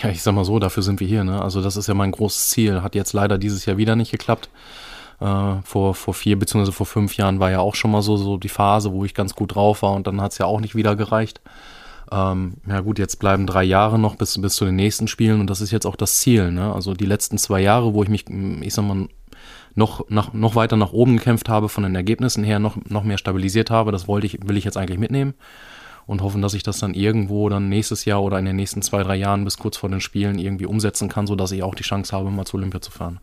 Ja, 0.01 0.09
ich 0.09 0.23
sag 0.23 0.33
mal 0.33 0.43
so, 0.43 0.57
dafür 0.57 0.81
sind 0.81 0.99
wir 1.01 1.07
hier. 1.07 1.23
Ne? 1.23 1.39
Also 1.39 1.61
das 1.61 1.77
ist 1.77 1.85
ja 1.85 1.93
mein 1.93 2.09
großes 2.09 2.47
Ziel. 2.49 2.81
Hat 2.81 2.95
jetzt 2.95 3.13
leider 3.13 3.37
dieses 3.37 3.67
Jahr 3.67 3.77
wieder 3.77 3.95
nicht 3.95 4.09
geklappt. 4.09 4.49
Äh, 5.19 5.61
vor, 5.63 5.93
vor 5.93 6.15
vier 6.15 6.39
beziehungsweise 6.39 6.71
vor 6.71 6.87
fünf 6.87 7.15
Jahren 7.15 7.39
war 7.39 7.51
ja 7.51 7.59
auch 7.59 7.75
schon 7.75 7.91
mal 7.91 8.01
so, 8.01 8.17
so 8.17 8.37
die 8.37 8.49
Phase, 8.49 8.91
wo 8.91 9.05
ich 9.05 9.13
ganz 9.13 9.35
gut 9.35 9.53
drauf 9.53 9.83
war 9.83 9.93
und 9.93 10.07
dann 10.07 10.19
hat 10.19 10.31
es 10.31 10.39
ja 10.39 10.47
auch 10.47 10.61
nicht 10.61 10.73
wieder 10.73 10.95
gereicht. 10.95 11.41
Ähm, 12.11 12.53
ja 12.67 12.79
gut, 12.79 12.97
jetzt 12.97 13.19
bleiben 13.19 13.45
drei 13.45 13.63
Jahre 13.63 13.99
noch 13.99 14.15
bis, 14.15 14.41
bis 14.41 14.55
zu 14.55 14.65
den 14.65 14.77
nächsten 14.77 15.07
Spielen 15.07 15.41
und 15.41 15.47
das 15.47 15.61
ist 15.61 15.69
jetzt 15.69 15.85
auch 15.85 15.95
das 15.95 16.17
Ziel. 16.17 16.51
Ne? 16.51 16.73
Also 16.73 16.95
die 16.95 17.05
letzten 17.05 17.37
zwei 17.37 17.61
Jahre, 17.61 17.93
wo 17.93 18.01
ich 18.01 18.09
mich, 18.09 18.25
ich 18.61 18.73
sag 18.73 18.85
mal, 18.85 19.09
noch, 19.79 20.07
nach, 20.09 20.33
noch 20.33 20.53
weiter 20.53 20.75
nach 20.75 20.93
oben 20.93 21.17
gekämpft 21.17 21.49
habe, 21.49 21.69
von 21.69 21.83
den 21.83 21.95
Ergebnissen 21.95 22.43
her 22.43 22.59
noch, 22.59 22.77
noch 22.87 23.03
mehr 23.03 23.17
stabilisiert 23.17 23.71
habe. 23.71 23.91
Das 23.91 24.07
wollte 24.07 24.27
ich, 24.27 24.37
will 24.45 24.57
ich 24.57 24.65
jetzt 24.65 24.77
eigentlich 24.77 24.99
mitnehmen 24.99 25.33
und 26.05 26.21
hoffen, 26.21 26.41
dass 26.41 26.53
ich 26.53 26.61
das 26.61 26.79
dann 26.79 26.93
irgendwo 26.93 27.49
dann 27.49 27.69
nächstes 27.69 28.05
Jahr 28.05 28.21
oder 28.21 28.37
in 28.37 28.45
den 28.45 28.55
nächsten 28.55 28.81
zwei, 28.83 29.01
drei 29.01 29.15
Jahren 29.15 29.43
bis 29.43 29.57
kurz 29.57 29.77
vor 29.77 29.89
den 29.89 30.01
Spielen 30.01 30.37
irgendwie 30.37 30.65
umsetzen 30.67 31.09
kann, 31.09 31.25
sodass 31.25 31.51
ich 31.51 31.63
auch 31.63 31.75
die 31.75 31.83
Chance 31.83 32.15
habe, 32.15 32.29
mal 32.29 32.45
zu 32.45 32.57
Olympia 32.57 32.81
zu 32.81 32.91
fahren. 32.91 33.19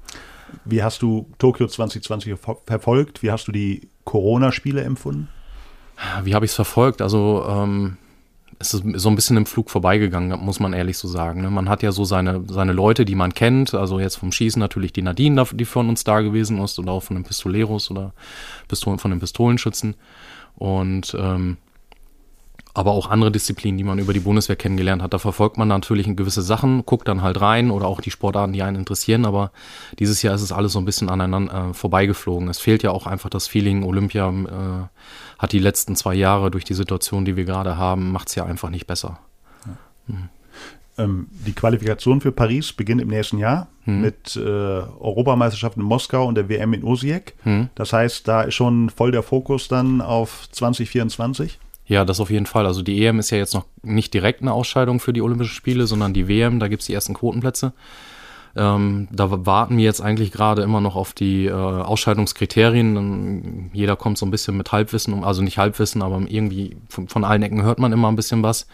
Wie 0.65 0.83
hast 0.83 1.03
du 1.03 1.29
Tokio 1.39 1.67
2020 1.67 2.35
verfolgt? 2.67 3.23
Wie 3.23 3.31
hast 3.31 3.49
du 3.49 3.53
die 3.53 3.89
Corona-Spiele 4.05 4.83
empfunden? 4.83 5.29
Wie 6.25 6.35
habe 6.35 6.45
ich 6.45 6.53
es 6.53 6.57
verfolgt? 6.57 7.03
Also 7.03 7.45
ähm, 7.49 7.97
es 8.59 8.75
ist 8.75 8.85
so 8.95 9.09
ein 9.09 9.15
bisschen 9.15 9.37
im 9.37 9.47
Flug 9.47 9.71
vorbeigegangen, 9.71 10.39
muss 10.41 10.61
man 10.61 10.73
ehrlich 10.73 10.99
so 10.99 11.09
sagen. 11.09 11.43
Ne? 11.43 11.51
Man 11.51 11.69
hat 11.69 11.83
ja 11.83 11.93
so 11.93 12.05
seine, 12.05 12.43
seine 12.49 12.73
Leute, 12.73 13.05
die 13.05 13.15
man 13.15 13.35
kennt, 13.35 13.75
also 13.75 14.01
jetzt 14.01 14.17
vom 14.17 14.33
Schießen 14.33 14.59
natürlich 14.61 14.93
die 14.93 15.03
Nadine, 15.03 15.45
die 15.53 15.65
von 15.65 15.89
uns 15.89 16.05
da 16.05 16.21
gewesen 16.21 16.59
ist, 16.61 16.79
oder 16.79 16.93
auch 16.93 17.03
von 17.03 17.17
den 17.17 17.25
Pistoleros 17.25 17.91
oder 17.91 18.13
Pistolen, 18.69 18.99
von 18.99 19.11
den 19.11 19.21
Pistolenschützen. 19.21 19.95
Und 20.57 21.15
ähm, 21.19 21.59
aber 22.77 22.93
auch 22.93 23.09
andere 23.09 23.31
Disziplinen, 23.31 23.79
die 23.79 23.85
man 23.85 23.99
über 23.99 24.13
die 24.13 24.21
Bundeswehr 24.21 24.55
kennengelernt 24.55 25.03
hat. 25.03 25.15
Da 25.15 25.19
verfolgt 25.19 25.57
man 25.57 25.67
natürlich 25.67 26.15
gewisse 26.15 26.43
Sachen, 26.43 26.85
guckt 26.85 27.09
dann 27.09 27.23
halt 27.23 27.41
rein 27.41 27.71
oder 27.71 27.87
auch 27.87 28.03
die 28.03 28.11
Sportarten, 28.11 28.53
die 28.53 28.63
einen 28.63 28.77
interessieren. 28.77 29.25
Aber 29.25 29.51
dieses 29.99 30.21
Jahr 30.21 30.35
ist 30.35 30.43
es 30.43 30.53
alles 30.53 30.73
so 30.73 30.79
ein 30.79 30.85
bisschen 30.85 31.09
aneinander 31.09 31.71
äh, 31.71 31.75
vorbeigeflogen. 31.75 32.49
Es 32.49 32.59
fehlt 32.59 32.83
ja 32.83 32.91
auch 32.91 33.07
einfach 33.07 33.31
das 33.31 33.49
Feeling. 33.49 33.83
Olympia 33.83 34.29
äh, 34.29 35.39
hat 35.39 35.53
die 35.53 35.59
letzten 35.59 35.97
zwei 35.97 36.13
Jahre 36.15 36.51
durch 36.51 36.65
die 36.65 36.75
Situation, 36.75 37.25
die 37.25 37.35
wir 37.35 37.47
gerade 37.47 37.79
haben, 37.79 38.13
macht 38.13 38.29
es 38.29 38.35
ja 38.35 38.45
einfach 38.45 38.69
nicht 38.69 38.87
besser. 38.87 39.21
Ja. 39.65 39.73
Mhm. 40.09 40.29
Ähm, 40.99 41.29
die 41.47 41.55
Qualifikation 41.55 42.21
für 42.21 42.33
Paris 42.33 42.75
beginnt 42.75 43.01
im 43.01 43.09
nächsten 43.09 43.39
Jahr 43.39 43.69
hm. 43.85 44.01
mit 44.01 44.37
äh, 44.37 44.41
Europameisterschaften 44.41 45.83
in 45.83 45.87
Moskau 45.87 46.27
und 46.27 46.37
der 46.37 46.49
WM 46.49 46.73
in 46.73 46.85
Osijek. 46.85 47.35
Hm. 47.43 47.69
Das 47.75 47.93
heißt, 47.93 48.27
da 48.27 48.43
ist 48.43 48.55
schon 48.55 48.89
voll 48.89 49.13
der 49.13 49.23
Fokus 49.23 49.69
dann 49.69 50.01
auf 50.01 50.49
2024. 50.53 51.59
Ja, 51.87 52.05
das 52.05 52.21
auf 52.21 52.31
jeden 52.31 52.47
Fall. 52.47 52.67
Also 52.67 52.83
die 52.83 53.05
EM 53.05 53.19
ist 53.19 53.31
ja 53.31 53.39
jetzt 53.39 53.55
noch 53.55 53.65
nicht 53.83 54.13
direkt 54.13 54.43
eine 54.43 54.53
Ausscheidung 54.53 54.99
für 54.99 55.13
die 55.13 55.23
Olympischen 55.23 55.55
Spiele, 55.55 55.87
sondern 55.87 56.13
die 56.13 56.29
WM, 56.29 56.59
da 56.59 56.69
gibt 56.69 56.83
es 56.83 56.87
die 56.87 56.95
ersten 56.95 57.15
Quotenplätze. 57.15 57.73
Ähm, 58.57 59.09
da 59.13 59.47
warten 59.47 59.77
wir 59.77 59.85
jetzt 59.85 60.01
eigentlich 60.01 60.33
gerade 60.33 60.63
immer 60.63 60.81
noch 60.81 60.97
auf 60.97 61.13
die 61.13 61.47
äh, 61.47 61.53
Ausscheidungskriterien. 61.53 63.71
Jeder 63.73 63.97
kommt 63.97 64.19
so 64.19 64.27
ein 64.27 64.31
bisschen 64.31 64.57
mit 64.57 64.73
Halbwissen, 64.73 65.25
also 65.25 65.43
nicht 65.43 65.59
Halbwissen, 65.59 66.03
aber 66.03 66.23
irgendwie 66.27 66.77
von, 66.89 67.09
von 67.09 67.25
allen 67.25 67.43
Ecken 67.43 67.63
hört 67.63 67.79
man 67.79 67.93
immer 67.93 68.09
ein 68.09 68.17
bisschen 68.17 68.43
was. 68.43 68.67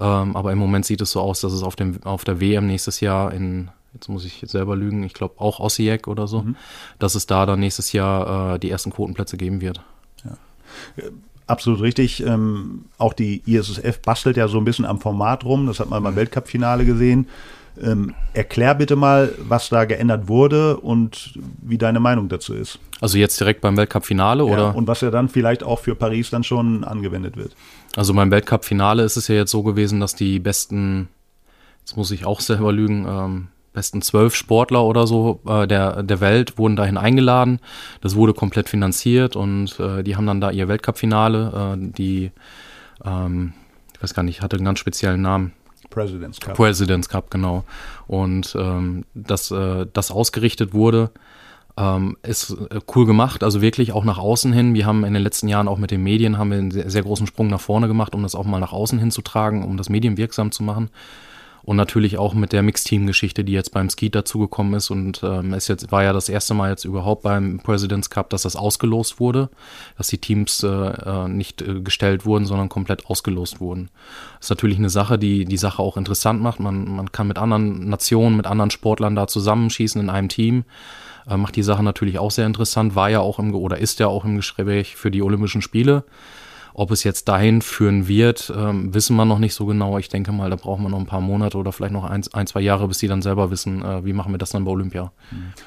Ähm, 0.00 0.36
aber 0.36 0.52
im 0.52 0.58
Moment 0.58 0.84
sieht 0.84 1.00
es 1.00 1.12
so 1.12 1.20
aus, 1.20 1.40
dass 1.40 1.52
es 1.52 1.62
auf, 1.62 1.76
dem, 1.76 2.02
auf 2.02 2.24
der 2.24 2.40
WM 2.40 2.66
nächstes 2.66 3.00
Jahr 3.00 3.32
in, 3.32 3.70
jetzt 3.94 4.08
muss 4.08 4.24
ich 4.24 4.42
selber 4.46 4.74
lügen, 4.74 5.04
ich 5.04 5.14
glaube 5.14 5.34
auch 5.38 5.60
Osijek 5.60 6.08
oder 6.08 6.26
so, 6.26 6.42
mhm. 6.42 6.56
dass 6.98 7.14
es 7.14 7.26
da 7.26 7.46
dann 7.46 7.60
nächstes 7.60 7.92
Jahr 7.92 8.54
äh, 8.54 8.58
die 8.58 8.70
ersten 8.70 8.90
Quotenplätze 8.90 9.36
geben 9.36 9.60
wird. 9.60 9.80
Ja. 10.24 10.32
Absolut 11.46 11.80
richtig. 11.80 12.24
Ähm, 12.24 12.86
auch 12.98 13.12
die 13.12 13.42
ISSF 13.46 14.00
bastelt 14.00 14.36
ja 14.36 14.48
so 14.48 14.58
ein 14.58 14.64
bisschen 14.64 14.84
am 14.84 15.00
Format 15.00 15.44
rum. 15.44 15.66
Das 15.66 15.80
hat 15.80 15.90
man 15.90 16.02
beim 16.02 16.14
mhm. 16.14 16.18
Weltcup-Finale 16.18 16.84
gesehen. 16.84 17.26
Ähm, 17.82 18.14
erklär 18.34 18.74
bitte 18.74 18.96
mal, 18.96 19.32
was 19.38 19.70
da 19.70 19.86
geändert 19.86 20.28
wurde 20.28 20.76
und 20.76 21.38
wie 21.62 21.78
deine 21.78 22.00
Meinung 22.00 22.28
dazu 22.28 22.54
ist. 22.54 22.78
Also 23.00 23.16
jetzt 23.16 23.40
direkt 23.40 23.62
beim 23.62 23.76
Weltcup-Finale, 23.76 24.44
ja, 24.44 24.52
oder? 24.52 24.76
Und 24.76 24.86
was 24.86 25.00
ja 25.00 25.10
dann 25.10 25.28
vielleicht 25.28 25.62
auch 25.62 25.78
für 25.78 25.94
Paris 25.94 26.30
dann 26.30 26.44
schon 26.44 26.84
angewendet 26.84 27.36
wird. 27.36 27.56
Also 27.96 28.12
beim 28.12 28.30
Weltcup-Finale 28.30 29.02
ist 29.02 29.16
es 29.16 29.28
ja 29.28 29.36
jetzt 29.36 29.50
so 29.50 29.62
gewesen, 29.62 30.00
dass 30.00 30.14
die 30.14 30.38
besten, 30.38 31.08
jetzt 31.80 31.96
muss 31.96 32.10
ich 32.10 32.26
auch 32.26 32.40
selber 32.40 32.72
lügen, 32.72 33.06
ähm, 33.08 33.48
besten 33.72 34.02
zwölf 34.02 34.34
Sportler 34.34 34.84
oder 34.84 35.06
so 35.06 35.40
äh, 35.46 35.66
der, 35.66 36.02
der 36.02 36.20
Welt 36.20 36.58
wurden 36.58 36.76
dahin 36.76 36.96
eingeladen. 36.96 37.60
Das 38.00 38.14
wurde 38.16 38.34
komplett 38.34 38.68
finanziert 38.68 39.36
und 39.36 39.78
äh, 39.80 40.02
die 40.02 40.16
haben 40.16 40.26
dann 40.26 40.40
da 40.40 40.50
ihr 40.50 40.68
Weltcup-Finale, 40.68 41.76
äh, 41.76 41.92
die, 41.96 42.30
ähm, 43.04 43.54
ich 43.94 44.02
weiß 44.02 44.14
gar 44.14 44.22
nicht, 44.22 44.42
hatte 44.42 44.56
einen 44.56 44.64
ganz 44.64 44.78
speziellen 44.78 45.22
Namen. 45.22 45.52
President's 45.90 46.40
Cup. 46.40 46.56
President's 46.56 47.08
Cup, 47.08 47.30
genau. 47.30 47.64
Und 48.06 48.56
ähm, 48.58 49.04
dass 49.14 49.50
äh, 49.50 49.86
das 49.92 50.10
ausgerichtet 50.10 50.72
wurde, 50.72 51.10
ähm, 51.76 52.16
ist 52.22 52.50
äh, 52.50 52.80
cool 52.94 53.06
gemacht, 53.06 53.42
also 53.42 53.60
wirklich 53.62 53.92
auch 53.92 54.04
nach 54.04 54.18
außen 54.18 54.52
hin. 54.52 54.74
Wir 54.74 54.86
haben 54.86 55.04
in 55.04 55.14
den 55.14 55.22
letzten 55.22 55.48
Jahren 55.48 55.68
auch 55.68 55.78
mit 55.78 55.90
den 55.90 56.02
Medien 56.02 56.38
haben 56.38 56.50
wir 56.50 56.58
einen 56.58 56.70
sehr, 56.70 56.90
sehr 56.90 57.02
großen 57.02 57.26
Sprung 57.26 57.48
nach 57.48 57.60
vorne 57.60 57.88
gemacht, 57.88 58.14
um 58.14 58.22
das 58.22 58.34
auch 58.34 58.44
mal 58.44 58.60
nach 58.60 58.72
außen 58.72 58.98
hinzutragen, 58.98 59.64
um 59.64 59.76
das 59.76 59.88
medienwirksam 59.88 60.52
zu 60.52 60.62
machen. 60.62 60.90
Und 61.64 61.76
natürlich 61.76 62.18
auch 62.18 62.34
mit 62.34 62.52
der 62.52 62.62
Mixteam-Geschichte, 62.62 63.44
die 63.44 63.52
jetzt 63.52 63.72
beim 63.72 63.88
Skeet 63.88 64.14
dazugekommen 64.14 64.74
ist. 64.74 64.90
Und 64.90 65.22
ähm, 65.22 65.54
es 65.54 65.68
jetzt 65.68 65.92
war 65.92 66.02
ja 66.02 66.12
das 66.12 66.28
erste 66.28 66.54
Mal 66.54 66.70
jetzt 66.70 66.84
überhaupt 66.84 67.22
beim 67.22 67.60
President's 67.60 68.10
Cup, 68.10 68.30
dass 68.30 68.42
das 68.42 68.56
ausgelost 68.56 69.20
wurde, 69.20 69.48
dass 69.96 70.08
die 70.08 70.18
Teams 70.18 70.62
äh, 70.64 70.68
äh, 70.68 71.28
nicht 71.28 71.62
äh, 71.62 71.80
gestellt 71.80 72.26
wurden, 72.26 72.46
sondern 72.46 72.68
komplett 72.68 73.06
ausgelost 73.06 73.60
wurden. 73.60 73.90
Das 74.38 74.46
ist 74.46 74.50
natürlich 74.50 74.78
eine 74.78 74.90
Sache, 74.90 75.18
die 75.18 75.44
die 75.44 75.56
Sache 75.56 75.82
auch 75.82 75.96
interessant 75.96 76.42
macht. 76.42 76.58
Man, 76.58 76.96
man 76.96 77.12
kann 77.12 77.28
mit 77.28 77.38
anderen 77.38 77.88
Nationen, 77.88 78.36
mit 78.36 78.46
anderen 78.46 78.70
Sportlern 78.70 79.14
da 79.14 79.28
zusammenschießen 79.28 80.00
in 80.00 80.10
einem 80.10 80.28
Team. 80.28 80.64
Äh, 81.28 81.36
macht 81.36 81.56
die 81.56 81.62
Sache 81.62 81.82
natürlich 81.82 82.18
auch 82.18 82.30
sehr 82.30 82.46
interessant, 82.46 82.94
war 82.94 83.10
ja 83.10 83.20
auch 83.20 83.38
im 83.38 83.54
oder 83.54 83.78
ist 83.78 84.00
ja 84.00 84.08
auch 84.08 84.24
im 84.24 84.36
Gespräch 84.36 84.96
für 84.96 85.10
die 85.10 85.22
Olympischen 85.22 85.62
Spiele. 85.62 86.04
Ob 86.74 86.90
es 86.90 87.04
jetzt 87.04 87.28
dahin 87.28 87.62
führen 87.62 88.08
wird, 88.08 88.52
ähm, 88.56 88.94
wissen 88.94 89.16
wir 89.16 89.24
noch 89.24 89.38
nicht 89.38 89.54
so 89.54 89.66
genau. 89.66 89.98
Ich 89.98 90.08
denke 90.08 90.32
mal, 90.32 90.50
da 90.50 90.56
brauchen 90.56 90.82
wir 90.84 90.88
noch 90.88 90.98
ein 90.98 91.06
paar 91.06 91.20
Monate 91.20 91.58
oder 91.58 91.72
vielleicht 91.72 91.92
noch 91.92 92.04
ein, 92.04 92.22
ein 92.32 92.46
zwei 92.46 92.60
Jahre, 92.60 92.88
bis 92.88 92.98
die 92.98 93.08
dann 93.08 93.22
selber 93.22 93.50
wissen, 93.50 93.82
äh, 93.82 94.04
wie 94.04 94.12
machen 94.12 94.32
wir 94.32 94.38
das 94.38 94.50
dann 94.50 94.64
bei 94.64 94.70
Olympia. 94.70 95.12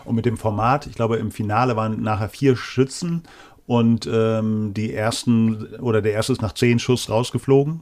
Und 0.03 0.15
mit 0.15 0.25
dem 0.25 0.37
Format, 0.37 0.87
ich 0.87 0.95
glaube, 0.95 1.17
im 1.17 1.31
Finale 1.31 1.75
waren 1.75 2.01
nachher 2.01 2.29
vier 2.29 2.55
Schützen 2.55 3.23
und 3.67 4.09
ähm, 4.11 4.73
die 4.73 4.93
ersten 4.93 5.75
oder 5.79 6.01
der 6.01 6.13
erste 6.13 6.33
ist 6.33 6.41
nach 6.41 6.53
zehn 6.53 6.79
Schuss 6.79 7.09
rausgeflogen, 7.09 7.81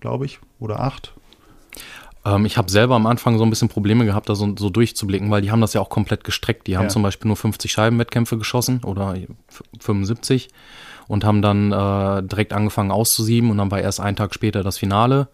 glaube 0.00 0.26
ich, 0.26 0.40
oder 0.58 0.80
acht. 0.80 1.12
Ähm, 2.24 2.46
ich 2.46 2.56
habe 2.56 2.70
selber 2.70 2.94
am 2.96 3.06
Anfang 3.06 3.38
so 3.38 3.44
ein 3.44 3.50
bisschen 3.50 3.68
Probleme 3.68 4.04
gehabt, 4.04 4.28
da 4.28 4.34
so, 4.34 4.54
so, 4.58 4.70
durchzublicken, 4.70 5.30
weil 5.30 5.42
die 5.42 5.50
haben 5.50 5.60
das 5.60 5.74
ja 5.74 5.80
auch 5.80 5.88
komplett 5.88 6.24
gestreckt. 6.24 6.66
Die 6.66 6.76
haben 6.76 6.84
ja. 6.84 6.88
zum 6.88 7.02
Beispiel 7.02 7.28
nur 7.28 7.36
50 7.36 7.70
Scheibenwettkämpfe 7.70 8.38
geschossen 8.38 8.82
oder 8.84 9.16
75 9.80 10.48
und 11.06 11.24
haben 11.24 11.42
dann 11.42 11.72
äh, 11.72 12.22
direkt 12.22 12.52
angefangen 12.52 12.90
auszusieben 12.90 13.50
und 13.50 13.58
dann 13.58 13.70
war 13.70 13.80
erst 13.80 14.00
einen 14.00 14.16
Tag 14.16 14.34
später 14.34 14.62
das 14.62 14.78
Finale. 14.78 15.28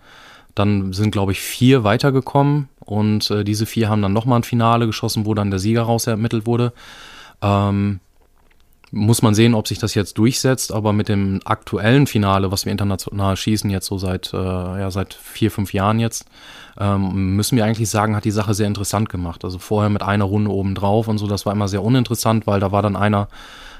Dann 0.54 0.92
sind, 0.92 1.12
glaube 1.12 1.32
ich, 1.32 1.40
vier 1.40 1.84
weitergekommen 1.84 2.68
und 2.80 3.30
äh, 3.30 3.44
diese 3.44 3.66
vier 3.66 3.88
haben 3.88 4.02
dann 4.02 4.12
nochmal 4.12 4.40
ein 4.40 4.44
Finale 4.44 4.86
geschossen, 4.86 5.26
wo 5.26 5.34
dann 5.34 5.50
der 5.50 5.60
Sieger 5.60 5.82
raus 5.82 6.06
ermittelt 6.06 6.46
wurde. 6.46 6.72
Ähm, 7.40 8.00
muss 8.92 9.22
man 9.22 9.34
sehen, 9.34 9.54
ob 9.54 9.68
sich 9.68 9.78
das 9.78 9.94
jetzt 9.94 10.18
durchsetzt, 10.18 10.72
aber 10.72 10.92
mit 10.92 11.08
dem 11.08 11.40
aktuellen 11.44 12.08
Finale, 12.08 12.50
was 12.50 12.64
wir 12.64 12.72
international 12.72 13.36
schießen, 13.36 13.70
jetzt 13.70 13.86
so 13.86 13.98
seit, 13.98 14.32
äh, 14.32 14.36
ja, 14.36 14.90
seit 14.90 15.14
vier, 15.14 15.52
fünf 15.52 15.72
Jahren 15.72 16.00
jetzt, 16.00 16.24
ähm, 16.78 17.36
müssen 17.36 17.56
wir 17.56 17.64
eigentlich 17.64 17.88
sagen, 17.88 18.16
hat 18.16 18.24
die 18.24 18.32
Sache 18.32 18.54
sehr 18.54 18.66
interessant 18.66 19.08
gemacht. 19.08 19.44
Also 19.44 19.58
vorher 19.58 19.90
mit 19.90 20.02
einer 20.02 20.24
Runde 20.24 20.50
oben 20.50 20.74
drauf 20.74 21.06
und 21.06 21.18
so, 21.18 21.28
das 21.28 21.46
war 21.46 21.52
immer 21.52 21.68
sehr 21.68 21.84
uninteressant, 21.84 22.48
weil 22.48 22.58
da 22.58 22.72
war 22.72 22.82
dann 22.82 22.96
einer, 22.96 23.28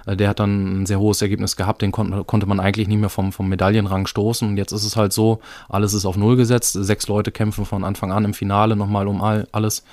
der 0.06 0.28
hat 0.28 0.40
dann 0.40 0.82
ein 0.82 0.86
sehr 0.86 1.00
hohes 1.00 1.22
Ergebnis 1.22 1.56
gehabt, 1.56 1.82
den 1.82 1.92
kon 1.92 2.26
konnte 2.26 2.46
man 2.46 2.60
eigentlich 2.60 2.88
nicht 2.88 3.00
mehr 3.00 3.08
vom, 3.08 3.32
vom 3.32 3.48
Medaillenrang 3.48 4.06
stoßen. 4.06 4.48
Und 4.48 4.56
jetzt 4.56 4.72
ist 4.72 4.84
es 4.84 4.96
halt 4.96 5.12
so, 5.12 5.40
alles 5.68 5.94
ist 5.94 6.04
auf 6.04 6.16
Null 6.16 6.36
gesetzt. 6.36 6.72
Sechs 6.72 7.08
Leute 7.08 7.32
kämpfen 7.32 7.64
von 7.64 7.84
Anfang 7.84 8.12
an 8.12 8.24
im 8.24 8.34
Finale 8.34 8.76
nochmal 8.76 9.08
um 9.08 9.22
all, 9.22 9.46
alles. 9.52 9.84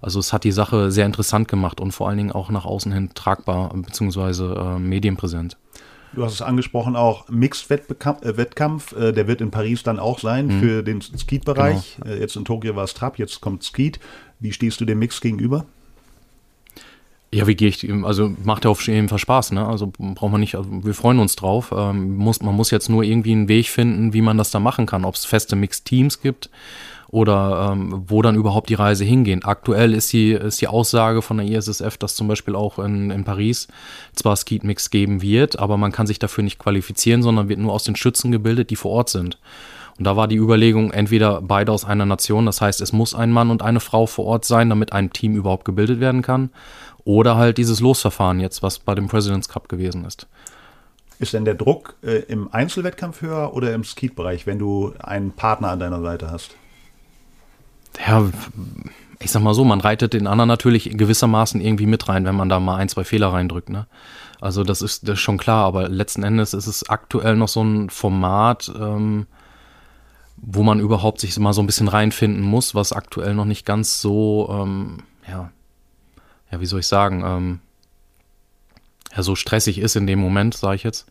Also 0.00 0.18
es 0.18 0.32
hat 0.32 0.44
die 0.44 0.52
Sache 0.52 0.90
sehr 0.90 1.06
interessant 1.06 1.46
gemacht 1.46 1.80
und 1.80 1.92
vor 1.92 2.08
allen 2.08 2.18
Dingen 2.18 2.32
auch 2.32 2.50
nach 2.50 2.64
außen 2.64 2.92
hin 2.92 3.10
tragbar 3.14 3.72
bzw. 3.72 4.54
Äh, 4.54 4.78
medienpräsent. 4.78 5.56
Du 6.14 6.24
hast 6.24 6.34
es 6.34 6.42
angesprochen, 6.42 6.94
auch 6.94 7.28
Mixed-Wettkampf, 7.30 8.92
äh, 8.92 9.12
der 9.12 9.28
wird 9.28 9.40
in 9.40 9.50
Paris 9.50 9.82
dann 9.82 9.98
auch 9.98 10.18
sein 10.18 10.46
mhm. 10.46 10.60
für 10.60 10.82
den 10.82 11.00
Skeet-Bereich. 11.00 11.96
Genau. 12.02 12.14
Äh, 12.14 12.20
jetzt 12.20 12.36
in 12.36 12.44
Tokio 12.44 12.76
war 12.76 12.84
es 12.84 12.94
Trap, 12.94 13.18
jetzt 13.18 13.40
kommt 13.40 13.62
Skeet. 13.62 13.98
Wie 14.38 14.52
stehst 14.52 14.80
du 14.80 14.84
dem 14.84 14.98
Mix 14.98 15.20
gegenüber? 15.20 15.64
Ja, 17.34 17.46
wie 17.46 17.54
gehe 17.54 17.68
ich, 17.68 17.90
also 18.04 18.30
macht 18.44 18.66
ja 18.66 18.70
auf 18.70 18.86
jeden 18.86 19.08
Fall 19.08 19.18
Spaß, 19.18 19.52
ne? 19.52 19.66
Also 19.66 19.90
braucht 19.90 20.30
man 20.30 20.40
nicht, 20.40 20.54
also 20.54 20.68
wir 20.84 20.92
freuen 20.92 21.18
uns 21.18 21.34
drauf. 21.34 21.72
Ähm, 21.74 22.16
muss, 22.16 22.42
man 22.42 22.54
muss 22.54 22.70
jetzt 22.70 22.90
nur 22.90 23.04
irgendwie 23.04 23.32
einen 23.32 23.48
Weg 23.48 23.68
finden, 23.68 24.12
wie 24.12 24.20
man 24.20 24.36
das 24.36 24.50
da 24.50 24.60
machen 24.60 24.84
kann, 24.84 25.06
ob 25.06 25.14
es 25.14 25.24
feste 25.24 25.56
Mixed-Teams 25.56 26.20
gibt 26.20 26.50
oder 27.08 27.70
ähm, 27.72 28.04
wo 28.06 28.20
dann 28.20 28.34
überhaupt 28.34 28.68
die 28.68 28.74
Reise 28.74 29.04
hingeht. 29.04 29.46
Aktuell 29.46 29.94
ist 29.94 30.12
die, 30.12 30.32
ist 30.32 30.60
die 30.60 30.68
Aussage 30.68 31.22
von 31.22 31.38
der 31.38 31.46
ISSF, 31.46 31.96
dass 31.96 32.16
zum 32.16 32.28
Beispiel 32.28 32.54
auch 32.54 32.78
in, 32.78 33.10
in 33.10 33.24
Paris 33.24 33.68
zwar 34.14 34.36
Skeet 34.36 34.64
Mix 34.64 34.90
geben 34.90 35.22
wird, 35.22 35.58
aber 35.58 35.78
man 35.78 35.92
kann 35.92 36.06
sich 36.06 36.18
dafür 36.18 36.44
nicht 36.44 36.58
qualifizieren, 36.58 37.22
sondern 37.22 37.48
wird 37.48 37.60
nur 37.60 37.72
aus 37.72 37.84
den 37.84 37.96
Schützen 37.96 38.30
gebildet, 38.30 38.68
die 38.68 38.76
vor 38.76 38.92
Ort 38.92 39.08
sind. 39.08 39.38
Und 39.98 40.04
da 40.06 40.16
war 40.16 40.26
die 40.26 40.36
Überlegung, 40.36 40.90
entweder 40.90 41.42
beide 41.42 41.70
aus 41.70 41.84
einer 41.84 42.06
Nation, 42.06 42.46
das 42.46 42.62
heißt, 42.62 42.80
es 42.80 42.94
muss 42.94 43.14
ein 43.14 43.30
Mann 43.30 43.50
und 43.50 43.62
eine 43.62 43.80
Frau 43.80 44.06
vor 44.06 44.24
Ort 44.24 44.44
sein, 44.46 44.70
damit 44.70 44.92
ein 44.92 45.12
Team 45.12 45.36
überhaupt 45.36 45.64
gebildet 45.66 46.00
werden 46.00 46.22
kann. 46.22 46.50
Oder 47.04 47.36
halt 47.36 47.58
dieses 47.58 47.80
Losverfahren 47.80 48.40
jetzt, 48.40 48.62
was 48.62 48.78
bei 48.78 48.94
dem 48.94 49.08
President's 49.08 49.48
Cup 49.48 49.68
gewesen 49.68 50.04
ist. 50.04 50.26
Ist 51.18 51.34
denn 51.34 51.44
der 51.44 51.54
Druck 51.54 51.94
äh, 52.02 52.18
im 52.28 52.52
Einzelwettkampf 52.52 53.22
höher 53.22 53.54
oder 53.54 53.74
im 53.74 53.84
Skeet-Bereich, 53.84 54.46
wenn 54.46 54.58
du 54.58 54.92
einen 54.98 55.32
Partner 55.32 55.70
an 55.70 55.78
deiner 55.78 56.00
Seite 56.00 56.30
hast? 56.30 56.56
Ja, 58.06 58.28
ich 59.20 59.30
sag 59.30 59.42
mal 59.42 59.54
so, 59.54 59.64
man 59.64 59.80
reitet 59.80 60.14
den 60.14 60.26
anderen 60.26 60.48
natürlich 60.48 60.90
gewissermaßen 60.96 61.60
irgendwie 61.60 61.86
mit 61.86 62.08
rein, 62.08 62.24
wenn 62.24 62.34
man 62.34 62.48
da 62.48 62.58
mal 62.58 62.76
ein, 62.76 62.88
zwei 62.88 63.04
Fehler 63.04 63.32
reindrückt. 63.32 63.68
Ne? 63.68 63.86
Also 64.40 64.64
das 64.64 64.82
ist, 64.82 65.08
das 65.08 65.14
ist 65.14 65.20
schon 65.20 65.38
klar, 65.38 65.64
aber 65.64 65.88
letzten 65.88 66.24
Endes 66.24 66.54
ist 66.54 66.66
es 66.66 66.88
aktuell 66.88 67.36
noch 67.36 67.48
so 67.48 67.62
ein 67.62 67.90
Format, 67.90 68.72
ähm, 68.76 69.26
wo 70.36 70.64
man 70.64 70.80
überhaupt 70.80 71.20
sich 71.20 71.38
mal 71.38 71.52
so 71.52 71.62
ein 71.62 71.66
bisschen 71.66 71.86
reinfinden 71.86 72.42
muss, 72.42 72.74
was 72.74 72.92
aktuell 72.92 73.34
noch 73.34 73.44
nicht 73.44 73.64
ganz 73.64 74.00
so, 74.00 74.48
ähm, 74.50 75.04
ja, 75.28 75.50
ja, 76.52 76.60
wie 76.60 76.66
soll 76.66 76.80
ich 76.80 76.86
sagen, 76.86 77.22
ähm, 77.24 77.60
ja, 79.16 79.22
so 79.22 79.34
stressig 79.34 79.78
ist 79.78 79.96
in 79.96 80.06
dem 80.06 80.18
Moment, 80.18 80.54
sage 80.54 80.76
ich 80.76 80.82
jetzt. 80.84 81.06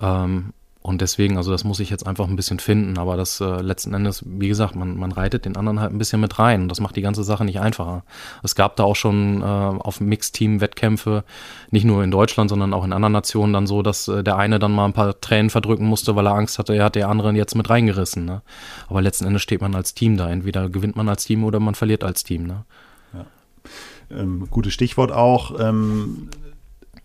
Ähm, 0.00 0.52
und 0.86 1.00
deswegen, 1.00 1.38
also 1.38 1.50
das 1.50 1.64
muss 1.64 1.80
ich 1.80 1.88
jetzt 1.88 2.06
einfach 2.06 2.28
ein 2.28 2.36
bisschen 2.36 2.58
finden. 2.58 2.98
Aber 2.98 3.16
das 3.16 3.40
äh, 3.40 3.62
letzten 3.62 3.94
Endes, 3.94 4.22
wie 4.26 4.48
gesagt, 4.48 4.76
man, 4.76 4.98
man 4.98 5.12
reitet 5.12 5.46
den 5.46 5.56
anderen 5.56 5.80
halt 5.80 5.92
ein 5.92 5.96
bisschen 5.96 6.20
mit 6.20 6.38
rein. 6.38 6.60
Und 6.60 6.68
das 6.68 6.78
macht 6.78 6.94
die 6.94 7.00
ganze 7.00 7.24
Sache 7.24 7.42
nicht 7.46 7.58
einfacher. 7.58 8.04
Es 8.42 8.54
gab 8.54 8.76
da 8.76 8.84
auch 8.84 8.94
schon 8.94 9.40
äh, 9.40 9.44
auf 9.44 10.02
Mixteam-Wettkämpfe, 10.02 11.24
nicht 11.70 11.84
nur 11.84 12.04
in 12.04 12.10
Deutschland, 12.10 12.50
sondern 12.50 12.74
auch 12.74 12.84
in 12.84 12.92
anderen 12.92 13.14
Nationen 13.14 13.54
dann 13.54 13.66
so, 13.66 13.80
dass 13.80 14.08
äh, 14.08 14.22
der 14.22 14.36
eine 14.36 14.58
dann 14.58 14.72
mal 14.72 14.84
ein 14.84 14.92
paar 14.92 15.18
Tränen 15.18 15.48
verdrücken 15.48 15.86
musste, 15.86 16.16
weil 16.16 16.26
er 16.26 16.34
Angst 16.34 16.58
hatte, 16.58 16.74
er 16.74 16.84
hat 16.84 16.96
der 16.96 17.08
anderen 17.08 17.34
jetzt 17.34 17.54
mit 17.54 17.70
reingerissen. 17.70 18.26
Ne? 18.26 18.42
Aber 18.86 19.00
letzten 19.00 19.24
Endes 19.24 19.40
steht 19.40 19.62
man 19.62 19.74
als 19.74 19.94
Team 19.94 20.18
da. 20.18 20.28
Entweder 20.28 20.68
gewinnt 20.68 20.96
man 20.96 21.08
als 21.08 21.24
Team 21.24 21.44
oder 21.44 21.60
man 21.60 21.74
verliert 21.74 22.04
als 22.04 22.24
Team. 22.24 22.46
Ne? 22.46 22.66
Ähm, 24.10 24.46
gutes 24.50 24.72
Stichwort 24.72 25.12
auch. 25.12 25.58
Ähm, 25.58 26.28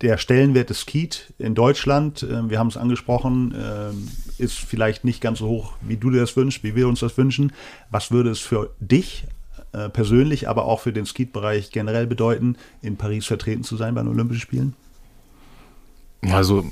der 0.01 0.17
Stellenwert 0.17 0.69
des 0.69 0.81
Skeet 0.81 1.33
in 1.38 1.55
Deutschland, 1.55 2.23
äh, 2.23 2.49
wir 2.49 2.59
haben 2.59 2.67
es 2.67 2.77
angesprochen, 2.77 3.53
äh, 3.53 4.41
ist 4.41 4.57
vielleicht 4.57 5.03
nicht 5.03 5.21
ganz 5.21 5.39
so 5.39 5.47
hoch, 5.47 5.73
wie 5.81 5.97
du 5.97 6.09
dir 6.09 6.21
das 6.21 6.35
wünschst, 6.38 6.63
wie 6.63 6.75
wir 6.75 6.88
uns 6.88 7.01
das 7.01 7.17
wünschen. 7.17 7.51
Was 7.89 8.12
würde 8.12 8.29
es 8.29 8.39
für 8.39 8.69
dich 8.79 9.25
äh, 9.73 9.89
persönlich, 9.89 10.47
aber 10.47 10.65
auch 10.65 10.79
für 10.79 10.93
den 10.93 11.05
Skeet-Bereich 11.05 11.71
generell 11.71 12.07
bedeuten, 12.07 12.55
in 12.81 12.95
Paris 12.95 13.25
vertreten 13.25 13.63
zu 13.63 13.75
sein 13.75 13.93
bei 13.93 14.01
den 14.01 14.09
Olympischen 14.09 14.41
Spielen? 14.41 14.73
Also 16.21 16.65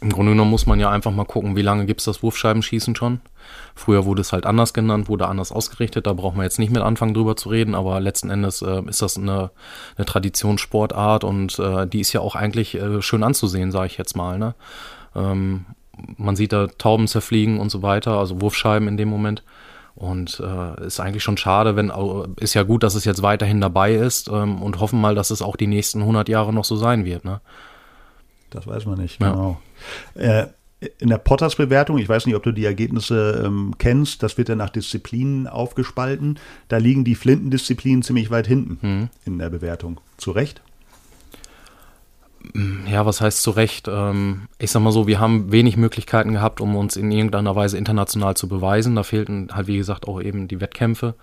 im 0.00 0.10
Grunde 0.10 0.32
genommen 0.32 0.50
muss 0.50 0.66
man 0.66 0.80
ja 0.80 0.90
einfach 0.90 1.10
mal 1.10 1.24
gucken, 1.24 1.56
wie 1.56 1.62
lange 1.62 1.84
gibt 1.84 2.00
es 2.00 2.06
das 2.06 2.22
Wurfscheibenschießen 2.22 2.96
schon. 2.96 3.20
Früher 3.74 4.04
wurde 4.06 4.22
es 4.22 4.32
halt 4.32 4.46
anders 4.46 4.72
genannt, 4.72 5.08
wurde 5.08 5.28
anders 5.28 5.52
ausgerichtet, 5.52 6.06
da 6.06 6.14
brauchen 6.14 6.38
wir 6.38 6.44
jetzt 6.44 6.58
nicht 6.58 6.72
mit 6.72 6.82
anfangen 6.82 7.14
drüber 7.14 7.36
zu 7.36 7.50
reden, 7.50 7.74
aber 7.74 8.00
letzten 8.00 8.30
Endes 8.30 8.62
äh, 8.62 8.82
ist 8.88 9.02
das 9.02 9.18
eine, 9.18 9.50
eine 9.96 10.06
Traditionssportart 10.06 11.24
und 11.24 11.58
äh, 11.58 11.86
die 11.86 12.00
ist 12.00 12.12
ja 12.12 12.20
auch 12.20 12.34
eigentlich 12.34 12.74
äh, 12.74 13.02
schön 13.02 13.22
anzusehen, 13.22 13.72
sage 13.72 13.88
ich 13.88 13.98
jetzt 13.98 14.16
mal. 14.16 14.38
Ne? 14.38 14.54
Ähm, 15.14 15.66
man 16.16 16.36
sieht 16.36 16.52
da 16.52 16.66
Tauben 16.66 17.06
zerfliegen 17.06 17.60
und 17.60 17.70
so 17.70 17.82
weiter, 17.82 18.12
also 18.12 18.40
Wurfscheiben 18.40 18.88
in 18.88 18.96
dem 18.96 19.08
Moment. 19.08 19.42
Und 19.96 20.40
äh, 20.40 20.86
ist 20.86 21.00
eigentlich 21.00 21.22
schon 21.22 21.36
schade, 21.36 21.76
wenn 21.76 21.92
ist 22.36 22.54
ja 22.54 22.62
gut, 22.62 22.82
dass 22.82 22.94
es 22.94 23.04
jetzt 23.04 23.22
weiterhin 23.22 23.60
dabei 23.60 23.92
ist 23.92 24.28
ähm, 24.28 24.62
und 24.62 24.80
hoffen 24.80 24.98
mal, 24.98 25.14
dass 25.14 25.30
es 25.30 25.42
auch 25.42 25.56
die 25.56 25.66
nächsten 25.66 26.00
100 26.00 26.28
Jahre 26.30 26.54
noch 26.54 26.64
so 26.64 26.76
sein 26.76 27.04
wird. 27.04 27.26
Ne? 27.26 27.42
Das 28.50 28.66
weiß 28.66 28.86
man 28.86 28.98
nicht, 28.98 29.18
genau. 29.18 29.60
Ja. 30.14 30.42
Äh, 30.42 30.48
in 30.98 31.08
der 31.08 31.18
Potters-Bewertung, 31.18 31.98
ich 31.98 32.08
weiß 32.08 32.26
nicht, 32.26 32.34
ob 32.34 32.42
du 32.42 32.52
die 32.52 32.64
Ergebnisse 32.64 33.42
ähm, 33.44 33.74
kennst, 33.78 34.22
das 34.22 34.38
wird 34.38 34.48
ja 34.48 34.56
nach 34.56 34.70
Disziplinen 34.70 35.46
aufgespalten. 35.46 36.38
Da 36.68 36.78
liegen 36.78 37.04
die 37.04 37.14
Flintendisziplinen 37.14 38.02
ziemlich 38.02 38.30
weit 38.30 38.46
hinten 38.46 38.78
mhm. 38.80 39.08
in 39.26 39.38
der 39.38 39.50
Bewertung. 39.50 40.00
Zu 40.16 40.30
Recht? 40.30 40.62
Ja, 42.90 43.04
was 43.04 43.20
heißt 43.20 43.42
zu 43.42 43.50
Recht? 43.50 43.88
Ähm, 43.88 44.48
ich 44.58 44.70
sag 44.70 44.80
mal 44.80 44.92
so, 44.92 45.06
wir 45.06 45.20
haben 45.20 45.52
wenig 45.52 45.76
Möglichkeiten 45.76 46.32
gehabt, 46.32 46.62
um 46.62 46.74
uns 46.74 46.96
in 46.96 47.12
irgendeiner 47.12 47.54
Weise 47.54 47.76
international 47.76 48.36
zu 48.36 48.48
beweisen. 48.48 48.94
Da 48.96 49.02
fehlten 49.02 49.48
halt, 49.52 49.66
wie 49.66 49.76
gesagt, 49.76 50.08
auch 50.08 50.20
eben 50.22 50.48
die 50.48 50.60
Wettkämpfe. 50.60 51.14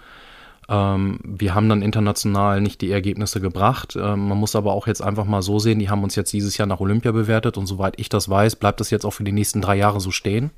Ähm, 0.69 1.19
wir 1.23 1.55
haben 1.55 1.69
dann 1.69 1.81
international 1.81 2.61
nicht 2.61 2.81
die 2.81 2.91
Ergebnisse 2.91 3.39
gebracht. 3.39 3.95
Ähm, 3.95 4.27
man 4.27 4.37
muss 4.37 4.55
aber 4.55 4.73
auch 4.73 4.87
jetzt 4.87 5.01
einfach 5.01 5.25
mal 5.25 5.41
so 5.41 5.59
sehen, 5.59 5.79
die 5.79 5.89
haben 5.89 6.03
uns 6.03 6.15
jetzt 6.15 6.33
dieses 6.33 6.57
Jahr 6.57 6.67
nach 6.67 6.79
Olympia 6.79 7.11
bewertet 7.11 7.57
und 7.57 7.67
soweit 7.67 7.99
ich 7.99 8.09
das 8.09 8.29
weiß, 8.29 8.57
bleibt 8.57 8.79
das 8.79 8.89
jetzt 8.89 9.05
auch 9.05 9.11
für 9.11 9.23
die 9.23 9.31
nächsten 9.31 9.61
drei 9.61 9.75
Jahre 9.75 9.99
so 9.99 10.11
stehen. 10.11 10.51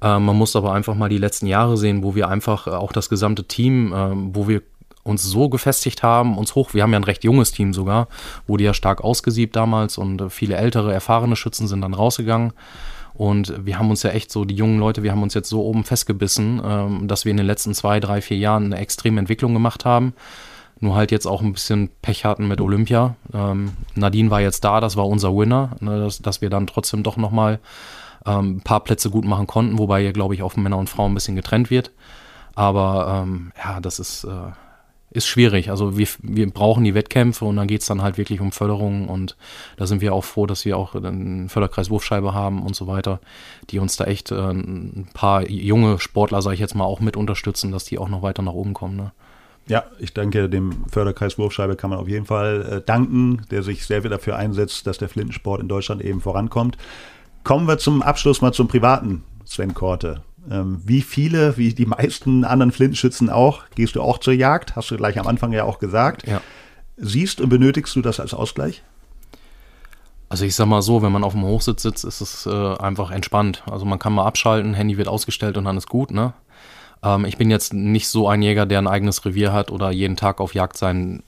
Ähm, 0.00 0.24
man 0.24 0.36
muss 0.36 0.56
aber 0.56 0.72
einfach 0.72 0.94
mal 0.94 1.08
die 1.08 1.18
letzten 1.18 1.46
Jahre 1.46 1.76
sehen, 1.76 2.02
wo 2.02 2.14
wir 2.14 2.28
einfach 2.28 2.66
äh, 2.66 2.70
auch 2.70 2.92
das 2.92 3.08
gesamte 3.08 3.44
Team, 3.44 3.92
ähm, 3.94 4.34
wo 4.34 4.48
wir 4.48 4.62
uns 5.02 5.24
so 5.24 5.48
gefestigt 5.48 6.02
haben, 6.02 6.36
uns 6.38 6.54
hoch, 6.54 6.74
wir 6.74 6.82
haben 6.82 6.92
ja 6.92 6.98
ein 6.98 7.04
recht 7.04 7.24
junges 7.24 7.52
Team 7.52 7.72
sogar, 7.72 8.08
wurde 8.46 8.64
ja 8.64 8.74
stark 8.74 9.02
ausgesiebt 9.02 9.56
damals 9.56 9.98
und 9.98 10.20
äh, 10.20 10.30
viele 10.30 10.56
ältere, 10.56 10.92
erfahrene 10.92 11.36
Schützen 11.36 11.66
sind 11.66 11.80
dann 11.80 11.94
rausgegangen. 11.94 12.52
Und 13.18 13.66
wir 13.66 13.80
haben 13.80 13.90
uns 13.90 14.04
ja 14.04 14.10
echt 14.10 14.30
so, 14.30 14.44
die 14.44 14.54
jungen 14.54 14.78
Leute, 14.78 15.02
wir 15.02 15.10
haben 15.10 15.24
uns 15.24 15.34
jetzt 15.34 15.48
so 15.48 15.64
oben 15.64 15.82
festgebissen, 15.82 16.62
ähm, 16.64 17.08
dass 17.08 17.24
wir 17.24 17.32
in 17.32 17.36
den 17.36 17.46
letzten 17.46 17.74
zwei, 17.74 17.98
drei, 17.98 18.22
vier 18.22 18.36
Jahren 18.36 18.66
eine 18.66 18.78
extreme 18.78 19.18
Entwicklung 19.18 19.52
gemacht 19.52 19.84
haben. 19.84 20.14
Nur 20.78 20.94
halt 20.94 21.10
jetzt 21.10 21.26
auch 21.26 21.42
ein 21.42 21.52
bisschen 21.52 21.90
Pech 22.00 22.24
hatten 22.24 22.46
mit 22.46 22.60
Olympia. 22.60 23.16
Ähm, 23.34 23.72
Nadine 23.96 24.30
war 24.30 24.40
jetzt 24.40 24.62
da, 24.62 24.80
das 24.80 24.96
war 24.96 25.08
unser 25.08 25.36
Winner, 25.36 25.70
ne, 25.80 26.08
dass, 26.22 26.40
wir 26.40 26.48
dann 26.48 26.68
trotzdem 26.68 27.02
doch 27.02 27.16
nochmal 27.16 27.58
ähm, 28.24 28.58
ein 28.58 28.60
paar 28.60 28.84
Plätze 28.84 29.10
gut 29.10 29.24
machen 29.24 29.48
konnten, 29.48 29.78
wobei 29.78 30.00
hier, 30.00 30.12
glaube 30.12 30.34
ich, 30.34 30.42
auch 30.44 30.54
Männer 30.54 30.78
und 30.78 30.88
Frauen 30.88 31.10
ein 31.10 31.14
bisschen 31.14 31.34
getrennt 31.34 31.70
wird. 31.70 31.90
Aber 32.54 33.24
ähm, 33.24 33.50
ja, 33.58 33.80
das 33.80 33.98
ist, 33.98 34.22
äh, 34.22 34.52
ist 35.18 35.26
schwierig. 35.26 35.70
Also 35.70 35.98
wir, 35.98 36.08
wir 36.22 36.50
brauchen 36.50 36.84
die 36.84 36.94
Wettkämpfe 36.94 37.44
und 37.44 37.56
dann 37.56 37.68
geht 37.68 37.82
es 37.82 37.86
dann 37.86 38.02
halt 38.02 38.16
wirklich 38.16 38.40
um 38.40 38.52
Förderung 38.52 39.08
und 39.08 39.36
da 39.76 39.86
sind 39.86 40.00
wir 40.00 40.14
auch 40.14 40.24
froh, 40.24 40.46
dass 40.46 40.64
wir 40.64 40.78
auch 40.78 40.94
einen 40.94 41.48
Förderkreis 41.48 41.90
Wurfscheibe 41.90 42.32
haben 42.32 42.62
und 42.62 42.74
so 42.74 42.86
weiter, 42.86 43.20
die 43.70 43.78
uns 43.78 43.96
da 43.96 44.04
echt 44.04 44.30
äh, 44.30 44.50
ein 44.50 45.08
paar 45.12 45.48
junge 45.48 45.98
Sportler, 45.98 46.40
sage 46.40 46.54
ich 46.54 46.60
jetzt 46.60 46.74
mal, 46.74 46.84
auch 46.84 47.00
mit 47.00 47.16
unterstützen, 47.16 47.70
dass 47.70 47.84
die 47.84 47.98
auch 47.98 48.08
noch 48.08 48.22
weiter 48.22 48.42
nach 48.42 48.54
oben 48.54 48.72
kommen. 48.72 48.96
Ne? 48.96 49.12
Ja, 49.66 49.84
ich 49.98 50.14
denke, 50.14 50.48
dem 50.48 50.86
Förderkreis 50.90 51.38
Wurfscheibe 51.38 51.76
kann 51.76 51.90
man 51.90 51.98
auf 51.98 52.08
jeden 52.08 52.24
Fall 52.24 52.62
äh, 52.70 52.80
danken, 52.80 53.42
der 53.50 53.62
sich 53.62 53.84
sehr 53.84 54.00
viel 54.00 54.10
dafür 54.10 54.36
einsetzt, 54.36 54.86
dass 54.86 54.96
der 54.96 55.10
Flintensport 55.10 55.60
in 55.60 55.68
Deutschland 55.68 56.02
eben 56.02 56.22
vorankommt. 56.22 56.78
Kommen 57.44 57.68
wir 57.68 57.78
zum 57.78 58.02
Abschluss 58.02 58.40
mal 58.40 58.52
zum 58.52 58.68
privaten 58.68 59.24
Sven 59.44 59.74
Korte. 59.74 60.22
Ähm, 60.50 60.80
wie 60.84 61.02
viele, 61.02 61.56
wie 61.56 61.74
die 61.74 61.86
meisten 61.86 62.44
anderen 62.44 62.72
Flintenschützen 62.72 63.30
auch, 63.30 63.64
gehst 63.74 63.96
du 63.96 64.02
auch 64.02 64.18
zur 64.18 64.32
Jagd? 64.32 64.76
Hast 64.76 64.90
du 64.90 64.96
gleich 64.96 65.18
am 65.18 65.26
Anfang 65.26 65.52
ja 65.52 65.64
auch 65.64 65.78
gesagt. 65.78 66.26
Ja. 66.26 66.40
Siehst 66.96 67.40
und 67.40 67.48
benötigst 67.48 67.94
du 67.94 68.02
das 68.02 68.18
als 68.20 68.34
Ausgleich? 68.34 68.82
Also 70.28 70.44
ich 70.44 70.54
sag 70.54 70.66
mal 70.66 70.82
so, 70.82 71.02
wenn 71.02 71.12
man 71.12 71.24
auf 71.24 71.32
dem 71.32 71.44
Hochsitz 71.44 71.82
sitzt, 71.82 72.04
ist 72.04 72.20
es 72.20 72.46
äh, 72.46 72.50
einfach 72.50 73.10
entspannt. 73.10 73.62
Also 73.70 73.86
man 73.86 73.98
kann 73.98 74.12
mal 74.12 74.26
abschalten, 74.26 74.74
Handy 74.74 74.98
wird 74.98 75.08
ausgestellt 75.08 75.56
und 75.56 75.64
dann 75.64 75.76
ist 75.76 75.88
gut, 75.88 76.10
ne? 76.10 76.34
Ähm, 77.02 77.24
ich 77.24 77.38
bin 77.38 77.50
jetzt 77.50 77.72
nicht 77.72 78.08
so 78.08 78.28
ein 78.28 78.42
Jäger, 78.42 78.66
der 78.66 78.78
ein 78.78 78.88
eigenes 78.88 79.24
Revier 79.24 79.52
hat 79.52 79.70
oder 79.70 79.90
jeden 79.90 80.16
Tag 80.16 80.40
auf 80.40 80.54
Jagd 80.54 80.76
sein 80.76 81.22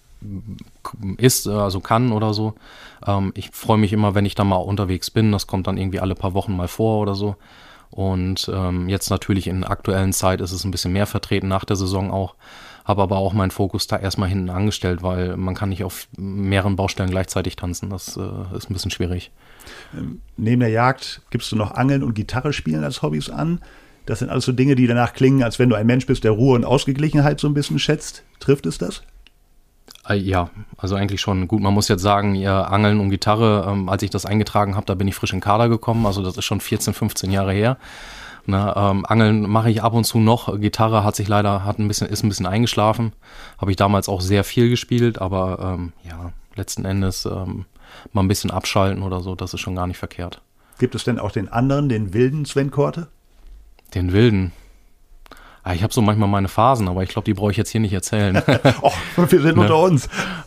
ist, 1.16 1.46
äh, 1.46 1.50
also 1.50 1.80
kann 1.80 2.12
oder 2.12 2.34
so. 2.34 2.54
Ähm, 3.06 3.32
ich 3.34 3.50
freue 3.52 3.78
mich 3.78 3.92
immer, 3.92 4.14
wenn 4.14 4.26
ich 4.26 4.34
da 4.34 4.44
mal 4.44 4.56
unterwegs 4.56 5.10
bin. 5.10 5.32
Das 5.32 5.46
kommt 5.46 5.66
dann 5.66 5.78
irgendwie 5.78 6.00
alle 6.00 6.14
paar 6.14 6.34
Wochen 6.34 6.56
mal 6.56 6.68
vor 6.68 7.00
oder 7.00 7.14
so. 7.14 7.36
Und 7.90 8.50
ähm, 8.52 8.88
jetzt 8.88 9.10
natürlich 9.10 9.46
in 9.46 9.64
aktuellen 9.64 10.12
Zeit 10.12 10.40
ist 10.40 10.52
es 10.52 10.64
ein 10.64 10.70
bisschen 10.70 10.92
mehr 10.92 11.06
vertreten 11.06 11.48
nach 11.48 11.64
der 11.64 11.76
Saison 11.76 12.10
auch. 12.10 12.36
Habe 12.84 13.02
aber 13.02 13.18
auch 13.18 13.32
meinen 13.32 13.50
Fokus 13.50 13.86
da 13.86 13.96
erstmal 13.96 14.28
hinten 14.28 14.50
angestellt, 14.50 15.02
weil 15.02 15.36
man 15.36 15.54
kann 15.54 15.68
nicht 15.68 15.84
auf 15.84 16.08
mehreren 16.16 16.76
Baustellen 16.76 17.10
gleichzeitig 17.10 17.56
tanzen. 17.56 17.90
Das 17.90 18.16
äh, 18.16 18.56
ist 18.56 18.70
ein 18.70 18.74
bisschen 18.74 18.90
schwierig. 18.90 19.32
Ähm, 19.96 20.20
neben 20.36 20.60
der 20.60 20.70
Jagd 20.70 21.22
gibst 21.30 21.50
du 21.52 21.56
noch 21.56 21.72
Angeln 21.72 22.02
und 22.02 22.14
Gitarre 22.14 22.52
spielen 22.52 22.84
als 22.84 23.02
Hobbys 23.02 23.28
an. 23.28 23.60
Das 24.06 24.20
sind 24.20 24.30
alles 24.30 24.44
so 24.44 24.52
Dinge, 24.52 24.76
die 24.76 24.86
danach 24.86 25.12
klingen, 25.12 25.42
als 25.42 25.58
wenn 25.58 25.68
du 25.68 25.76
ein 25.76 25.86
Mensch 25.86 26.06
bist, 26.06 26.24
der 26.24 26.32
Ruhe 26.32 26.56
und 26.56 26.64
Ausgeglichenheit 26.64 27.38
so 27.38 27.48
ein 27.48 27.54
bisschen 27.54 27.78
schätzt. 27.78 28.24
Trifft 28.38 28.66
es 28.66 28.78
das? 28.78 29.02
Äh, 30.08 30.14
ja, 30.16 30.50
also 30.76 30.94
eigentlich 30.94 31.20
schon. 31.20 31.48
Gut, 31.48 31.60
man 31.60 31.74
muss 31.74 31.88
jetzt 31.88 32.02
sagen, 32.02 32.34
ja, 32.34 32.62
Angeln 32.62 33.00
und 33.00 33.10
Gitarre, 33.10 33.66
ähm, 33.68 33.88
als 33.88 34.02
ich 34.02 34.10
das 34.10 34.26
eingetragen 34.26 34.76
habe, 34.76 34.86
da 34.86 34.94
bin 34.94 35.08
ich 35.08 35.14
frisch 35.14 35.32
in 35.32 35.40
Kader 35.40 35.68
gekommen. 35.68 36.06
Also 36.06 36.22
das 36.22 36.36
ist 36.36 36.44
schon 36.44 36.60
14, 36.60 36.94
15 36.94 37.30
Jahre 37.30 37.52
her. 37.52 37.76
Na, 38.46 38.90
ähm, 38.90 39.04
Angeln 39.06 39.42
mache 39.48 39.70
ich 39.70 39.82
ab 39.82 39.92
und 39.92 40.04
zu 40.04 40.18
noch. 40.18 40.58
Gitarre 40.60 41.04
hat 41.04 41.14
sich 41.16 41.28
leider, 41.28 41.64
hat 41.64 41.78
ein 41.78 41.88
bisschen, 41.88 42.08
ist 42.08 42.22
ein 42.22 42.28
bisschen 42.28 42.46
eingeschlafen. 42.46 43.12
Habe 43.58 43.70
ich 43.70 43.76
damals 43.76 44.08
auch 44.08 44.20
sehr 44.20 44.44
viel 44.44 44.70
gespielt, 44.70 45.20
aber 45.20 45.76
ähm, 45.78 45.92
ja, 46.02 46.32
letzten 46.56 46.84
Endes 46.84 47.26
ähm, 47.26 47.66
mal 48.12 48.22
ein 48.22 48.28
bisschen 48.28 48.50
abschalten 48.50 49.02
oder 49.02 49.20
so, 49.20 49.34
das 49.34 49.54
ist 49.54 49.60
schon 49.60 49.74
gar 49.74 49.86
nicht 49.86 49.98
verkehrt. 49.98 50.40
Gibt 50.78 50.94
es 50.94 51.04
denn 51.04 51.18
auch 51.18 51.30
den 51.30 51.48
anderen, 51.48 51.88
den 51.88 52.14
wilden 52.14 52.44
Sven 52.46 52.70
Korte? 52.70 53.08
Den 53.94 54.12
wilden. 54.12 54.52
Ah, 55.62 55.74
ich 55.74 55.82
habe 55.82 55.92
so 55.92 56.00
manchmal 56.00 56.28
meine 56.28 56.48
Phasen, 56.48 56.88
aber 56.88 57.02
ich 57.02 57.10
glaube, 57.10 57.26
die 57.26 57.34
brauche 57.34 57.50
ich 57.50 57.56
jetzt 57.56 57.70
hier 57.70 57.80
nicht 57.80 57.92
erzählen. 57.92 58.42
oh, 58.82 58.92
wir 59.16 59.40
sind 59.40 59.56
ne? 59.56 59.62
unter 59.62 59.78
uns. 59.78 60.08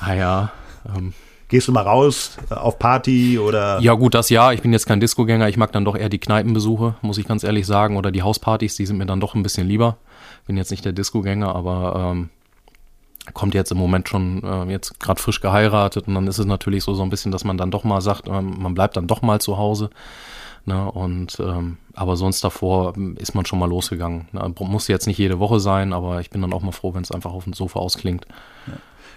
ah 0.00 0.14
ja. 0.14 0.52
Ähm. 0.94 1.12
Gehst 1.48 1.68
du 1.68 1.72
mal 1.72 1.82
raus 1.82 2.38
äh, 2.50 2.54
auf 2.54 2.78
Party 2.78 3.38
oder? 3.38 3.78
Ja, 3.80 3.94
gut, 3.94 4.14
das 4.14 4.30
ja. 4.30 4.52
Ich 4.52 4.62
bin 4.62 4.72
jetzt 4.72 4.86
kein 4.86 4.98
Discogänger. 4.98 5.48
Ich 5.48 5.58
mag 5.58 5.72
dann 5.72 5.84
doch 5.84 5.94
eher 5.94 6.08
die 6.08 6.18
Kneipenbesuche, 6.18 6.94
muss 7.02 7.18
ich 7.18 7.28
ganz 7.28 7.44
ehrlich 7.44 7.66
sagen. 7.66 7.96
Oder 7.96 8.10
die 8.10 8.22
Hauspartys, 8.22 8.76
die 8.76 8.86
sind 8.86 8.96
mir 8.96 9.06
dann 9.06 9.20
doch 9.20 9.34
ein 9.34 9.42
bisschen 9.42 9.68
lieber. 9.68 9.98
Bin 10.46 10.56
jetzt 10.56 10.70
nicht 10.70 10.84
der 10.84 10.92
Discogänger, 10.92 11.54
aber 11.54 12.12
ähm, 12.12 12.30
kommt 13.32 13.54
jetzt 13.54 13.72
im 13.72 13.78
Moment 13.78 14.08
schon 14.08 14.42
äh, 14.42 14.70
jetzt 14.70 15.00
gerade 15.00 15.20
frisch 15.20 15.40
geheiratet 15.40 16.08
und 16.08 16.14
dann 16.14 16.26
ist 16.26 16.38
es 16.38 16.46
natürlich 16.46 16.84
so, 16.84 16.94
so 16.94 17.02
ein 17.02 17.10
bisschen, 17.10 17.32
dass 17.32 17.44
man 17.44 17.56
dann 17.56 17.70
doch 17.70 17.84
mal 17.84 18.00
sagt, 18.00 18.28
ähm, 18.28 18.56
man 18.58 18.74
bleibt 18.74 18.96
dann 18.96 19.06
doch 19.06 19.22
mal 19.22 19.40
zu 19.40 19.56
Hause. 19.56 19.90
Ne? 20.66 20.90
Und 20.90 21.38
ähm, 21.40 21.78
aber 21.92 22.16
sonst 22.16 22.42
davor 22.42 22.94
ähm, 22.96 23.16
ist 23.18 23.34
man 23.34 23.44
schon 23.44 23.58
mal 23.58 23.68
losgegangen. 23.68 24.28
Ne? 24.32 24.54
Muss 24.60 24.88
jetzt 24.88 25.06
nicht 25.06 25.18
jede 25.18 25.38
Woche 25.38 25.60
sein, 25.60 25.92
aber 25.92 26.20
ich 26.20 26.30
bin 26.30 26.40
dann 26.40 26.52
auch 26.52 26.62
mal 26.62 26.72
froh, 26.72 26.94
wenn 26.94 27.02
es 27.02 27.10
einfach 27.10 27.32
auf 27.32 27.44
dem 27.44 27.52
Sofa 27.52 27.78
ausklingt. 27.78 28.26
Ja. 28.66 28.74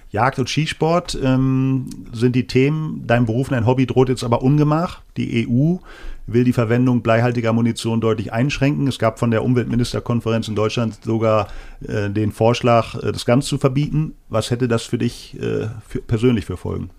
Jagd 0.09 0.39
und 0.39 0.49
Skisport 0.49 1.17
ähm, 1.21 1.89
sind 2.13 2.35
die 2.35 2.47
Themen. 2.47 3.03
Dein 3.05 3.25
Beruf, 3.25 3.49
dein 3.49 3.65
Hobby 3.65 3.85
droht 3.85 4.07
jetzt 4.09 4.23
aber 4.23 4.41
Ungemach. 4.41 5.01
Die 5.17 5.47
EU 5.47 5.77
will 6.27 6.43
die 6.43 6.53
Verwendung 6.53 7.01
bleihaltiger 7.01 7.51
Munition 7.51 7.99
deutlich 7.99 8.31
einschränken. 8.31 8.87
Es 8.87 8.99
gab 8.99 9.19
von 9.19 9.31
der 9.31 9.43
Umweltministerkonferenz 9.43 10.47
in 10.47 10.55
Deutschland 10.55 10.99
sogar 11.03 11.47
äh, 11.85 12.09
den 12.09 12.31
Vorschlag, 12.31 12.95
äh, 12.95 13.11
das 13.11 13.25
ganz 13.25 13.47
zu 13.47 13.57
verbieten. 13.57 14.13
Was 14.29 14.49
hätte 14.49 14.67
das 14.67 14.83
für 14.83 14.97
dich 14.97 15.37
äh, 15.41 15.67
für, 15.87 16.01
persönlich 16.01 16.45
für 16.45 16.57
Folgen? 16.57 16.89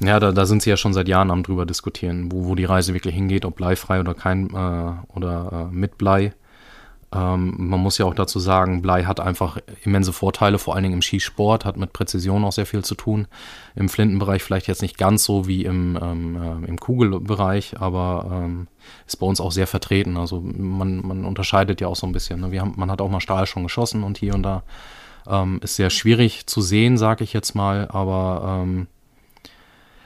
Ja, 0.00 0.20
da, 0.20 0.30
da 0.32 0.46
sind 0.46 0.62
sie 0.62 0.70
ja 0.70 0.76
schon 0.76 0.94
seit 0.94 1.08
Jahren 1.08 1.30
am 1.30 1.42
drüber 1.42 1.66
diskutieren, 1.66 2.30
wo, 2.30 2.46
wo 2.46 2.54
die 2.54 2.64
Reise 2.64 2.94
wirklich 2.94 3.14
hingeht, 3.14 3.44
ob 3.44 3.56
bleifrei 3.56 3.98
oder 4.00 4.14
kein 4.14 4.50
äh, 4.50 5.16
oder 5.16 5.70
äh, 5.70 5.74
mit 5.74 5.98
Blei. 5.98 6.32
Ähm, 7.10 7.54
man 7.56 7.80
muss 7.80 7.96
ja 7.98 8.04
auch 8.04 8.14
dazu 8.14 8.38
sagen, 8.38 8.82
Blei 8.82 9.04
hat 9.04 9.18
einfach 9.18 9.58
immense 9.82 10.12
Vorteile, 10.12 10.58
vor 10.58 10.74
allen 10.74 10.82
Dingen 10.82 10.96
im 10.96 11.02
Skisport, 11.02 11.64
hat 11.64 11.78
mit 11.78 11.92
Präzision 11.92 12.44
auch 12.44 12.52
sehr 12.52 12.66
viel 12.66 12.84
zu 12.84 12.94
tun. 12.94 13.26
Im 13.74 13.88
Flintenbereich 13.88 14.42
vielleicht 14.42 14.68
jetzt 14.68 14.82
nicht 14.82 14.98
ganz 14.98 15.24
so 15.24 15.48
wie 15.48 15.64
im, 15.64 15.98
ähm, 16.00 16.36
äh, 16.36 16.68
im 16.68 16.78
Kugelbereich, 16.78 17.80
aber 17.80 18.44
ähm, 18.44 18.68
ist 19.06 19.16
bei 19.16 19.26
uns 19.26 19.40
auch 19.40 19.52
sehr 19.52 19.66
vertreten. 19.66 20.16
Also 20.18 20.40
man, 20.40 21.04
man 21.06 21.24
unterscheidet 21.24 21.80
ja 21.80 21.88
auch 21.88 21.96
so 21.96 22.06
ein 22.06 22.12
bisschen. 22.12 22.40
Ne? 22.40 22.52
Wir 22.52 22.60
haben, 22.60 22.74
man 22.76 22.90
hat 22.90 23.00
auch 23.00 23.10
mal 23.10 23.20
Stahl 23.20 23.46
schon 23.46 23.62
geschossen 23.62 24.04
und 24.04 24.18
hier 24.18 24.34
und 24.34 24.42
da. 24.42 24.62
Ähm, 25.26 25.60
ist 25.62 25.76
sehr 25.76 25.90
schwierig 25.90 26.46
zu 26.46 26.62
sehen, 26.62 26.96
sage 26.96 27.24
ich 27.24 27.34
jetzt 27.34 27.54
mal, 27.54 27.88
aber 27.90 28.62
ähm, 28.62 28.86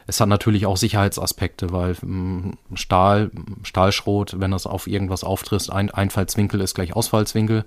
es 0.07 0.21
hat 0.21 0.29
natürlich 0.29 0.67
auch 0.67 0.77
Sicherheitsaspekte, 0.77 1.73
weil 1.73 1.97
ähm, 2.03 2.55
Stahl, 2.75 3.31
Stahlschrot, 3.63 4.41
wenn 4.41 4.51
das 4.51 4.67
auf 4.67 4.87
irgendwas 4.87 5.25
auftritt, 5.25 5.71
ein 5.71 5.91
Einfallswinkel 5.91 6.61
ist 6.61 6.75
gleich 6.75 6.95
Ausfallswinkel. 6.95 7.65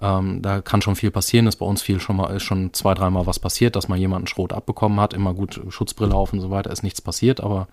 Ähm, 0.00 0.42
da 0.42 0.60
kann 0.60 0.82
schon 0.82 0.96
viel 0.96 1.10
passieren. 1.10 1.46
Ist 1.46 1.56
bei 1.56 1.66
uns 1.66 1.82
viel 1.82 2.00
schon 2.00 2.16
mal, 2.16 2.34
ist 2.34 2.42
schon 2.44 2.72
zwei, 2.72 2.94
dreimal 2.94 3.26
was 3.26 3.38
passiert, 3.38 3.76
dass 3.76 3.88
mal 3.88 3.98
jemand 3.98 4.30
Schrot 4.30 4.52
abbekommen 4.52 5.00
hat. 5.00 5.14
Immer 5.14 5.34
gut 5.34 5.60
Schutzbrille 5.68 6.14
auf 6.14 6.32
und 6.32 6.40
so 6.40 6.50
weiter, 6.50 6.70
ist 6.70 6.82
nichts 6.82 7.00
passiert, 7.00 7.40
aber 7.40 7.68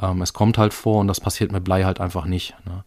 ähm, 0.00 0.22
es 0.22 0.32
kommt 0.32 0.58
halt 0.58 0.74
vor 0.74 1.00
und 1.00 1.08
das 1.08 1.20
passiert 1.20 1.52
mit 1.52 1.64
Blei 1.64 1.84
halt 1.84 2.00
einfach 2.00 2.26
nicht. 2.26 2.54
Ne? 2.66 2.84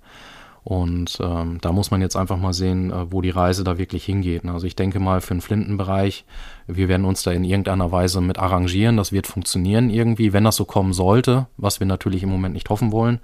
Und 0.63 1.17
ähm, 1.21 1.59
da 1.61 1.71
muss 1.71 1.89
man 1.89 2.01
jetzt 2.01 2.15
einfach 2.15 2.37
mal 2.37 2.53
sehen, 2.53 2.91
äh, 2.91 3.11
wo 3.11 3.21
die 3.21 3.29
Reise 3.29 3.63
da 3.63 3.77
wirklich 3.77 4.05
hingeht. 4.05 4.45
Also 4.45 4.67
ich 4.67 4.75
denke 4.75 4.99
mal 4.99 5.21
für 5.21 5.33
den 5.33 5.41
Flintenbereich, 5.41 6.25
wir 6.67 6.87
werden 6.87 7.05
uns 7.05 7.23
da 7.23 7.31
in 7.31 7.43
irgendeiner 7.43 7.91
Weise 7.91 8.21
mit 8.21 8.37
arrangieren. 8.37 8.97
Das 8.97 9.11
wird 9.11 9.27
funktionieren 9.27 9.89
irgendwie, 9.89 10.33
wenn 10.33 10.43
das 10.43 10.57
so 10.57 10.65
kommen 10.65 10.93
sollte, 10.93 11.47
was 11.57 11.79
wir 11.79 11.87
natürlich 11.87 12.23
im 12.23 12.29
Moment 12.29 12.53
nicht 12.53 12.69
hoffen 12.69 12.91
wollen. 12.91 13.19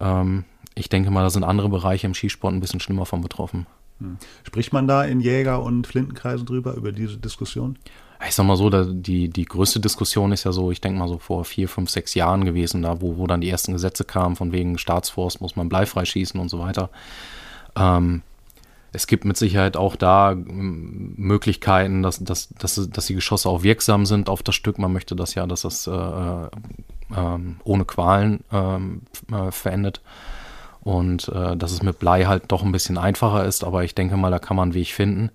Ähm, 0.00 0.44
ich 0.74 0.88
denke 0.88 1.10
mal, 1.10 1.22
da 1.22 1.30
sind 1.30 1.44
andere 1.44 1.68
Bereiche 1.68 2.06
im 2.06 2.14
Skisport 2.14 2.54
ein 2.54 2.60
bisschen 2.60 2.80
schlimmer 2.80 3.06
von 3.06 3.20
betroffen. 3.20 3.66
Hm. 3.98 4.16
Spricht 4.44 4.72
man 4.72 4.86
da 4.86 5.04
in 5.04 5.20
Jäger- 5.20 5.62
und 5.62 5.86
Flintenkreisen 5.86 6.46
drüber, 6.46 6.74
über 6.74 6.92
diese 6.92 7.18
Diskussion? 7.18 7.78
Ich 8.26 8.34
sag 8.34 8.44
mal 8.46 8.56
so, 8.56 8.70
die, 8.70 9.28
die 9.28 9.44
größte 9.44 9.80
Diskussion 9.80 10.32
ist 10.32 10.44
ja 10.44 10.52
so, 10.52 10.70
ich 10.70 10.80
denke 10.80 10.98
mal 10.98 11.08
so 11.08 11.18
vor 11.18 11.44
vier, 11.44 11.68
fünf, 11.68 11.90
sechs 11.90 12.14
Jahren 12.14 12.44
gewesen, 12.44 12.82
da 12.82 13.00
wo, 13.00 13.16
wo 13.16 13.26
dann 13.26 13.40
die 13.40 13.50
ersten 13.50 13.72
Gesetze 13.72 14.04
kamen, 14.04 14.36
von 14.36 14.52
wegen 14.52 14.78
Staatsforst 14.78 15.40
muss 15.40 15.56
man 15.56 15.68
bleifrei 15.68 16.04
schießen 16.04 16.38
und 16.38 16.48
so 16.48 16.58
weiter. 16.58 16.90
Ähm, 17.76 18.22
es 18.92 19.06
gibt 19.06 19.24
mit 19.24 19.36
Sicherheit 19.36 19.76
auch 19.76 19.96
da 19.96 20.32
ähm, 20.32 21.14
Möglichkeiten, 21.16 22.02
dass, 22.02 22.22
dass, 22.22 22.48
dass, 22.50 22.88
dass 22.90 23.06
die 23.06 23.14
Geschosse 23.14 23.48
auch 23.48 23.62
wirksam 23.62 24.06
sind 24.06 24.28
auf 24.28 24.42
das 24.42 24.54
Stück. 24.54 24.78
Man 24.78 24.92
möchte 24.92 25.16
das 25.16 25.34
ja, 25.34 25.46
dass 25.46 25.62
das 25.62 25.86
äh, 25.86 25.90
äh, 25.92 26.48
ohne 27.64 27.84
Qualen 27.84 28.44
ähm, 28.52 29.02
äh, 29.32 29.50
verendet. 29.50 30.00
Und 30.82 31.28
äh, 31.28 31.56
dass 31.56 31.72
es 31.72 31.82
mit 31.82 32.00
Blei 32.00 32.24
halt 32.24 32.44
doch 32.48 32.64
ein 32.64 32.72
bisschen 32.72 32.98
einfacher 32.98 33.44
ist, 33.44 33.62
aber 33.62 33.84
ich 33.84 33.94
denke 33.94 34.16
mal, 34.16 34.32
da 34.32 34.40
kann 34.40 34.56
man 34.56 34.64
einen 34.64 34.74
Weg 34.74 34.88
finden. 34.92 35.30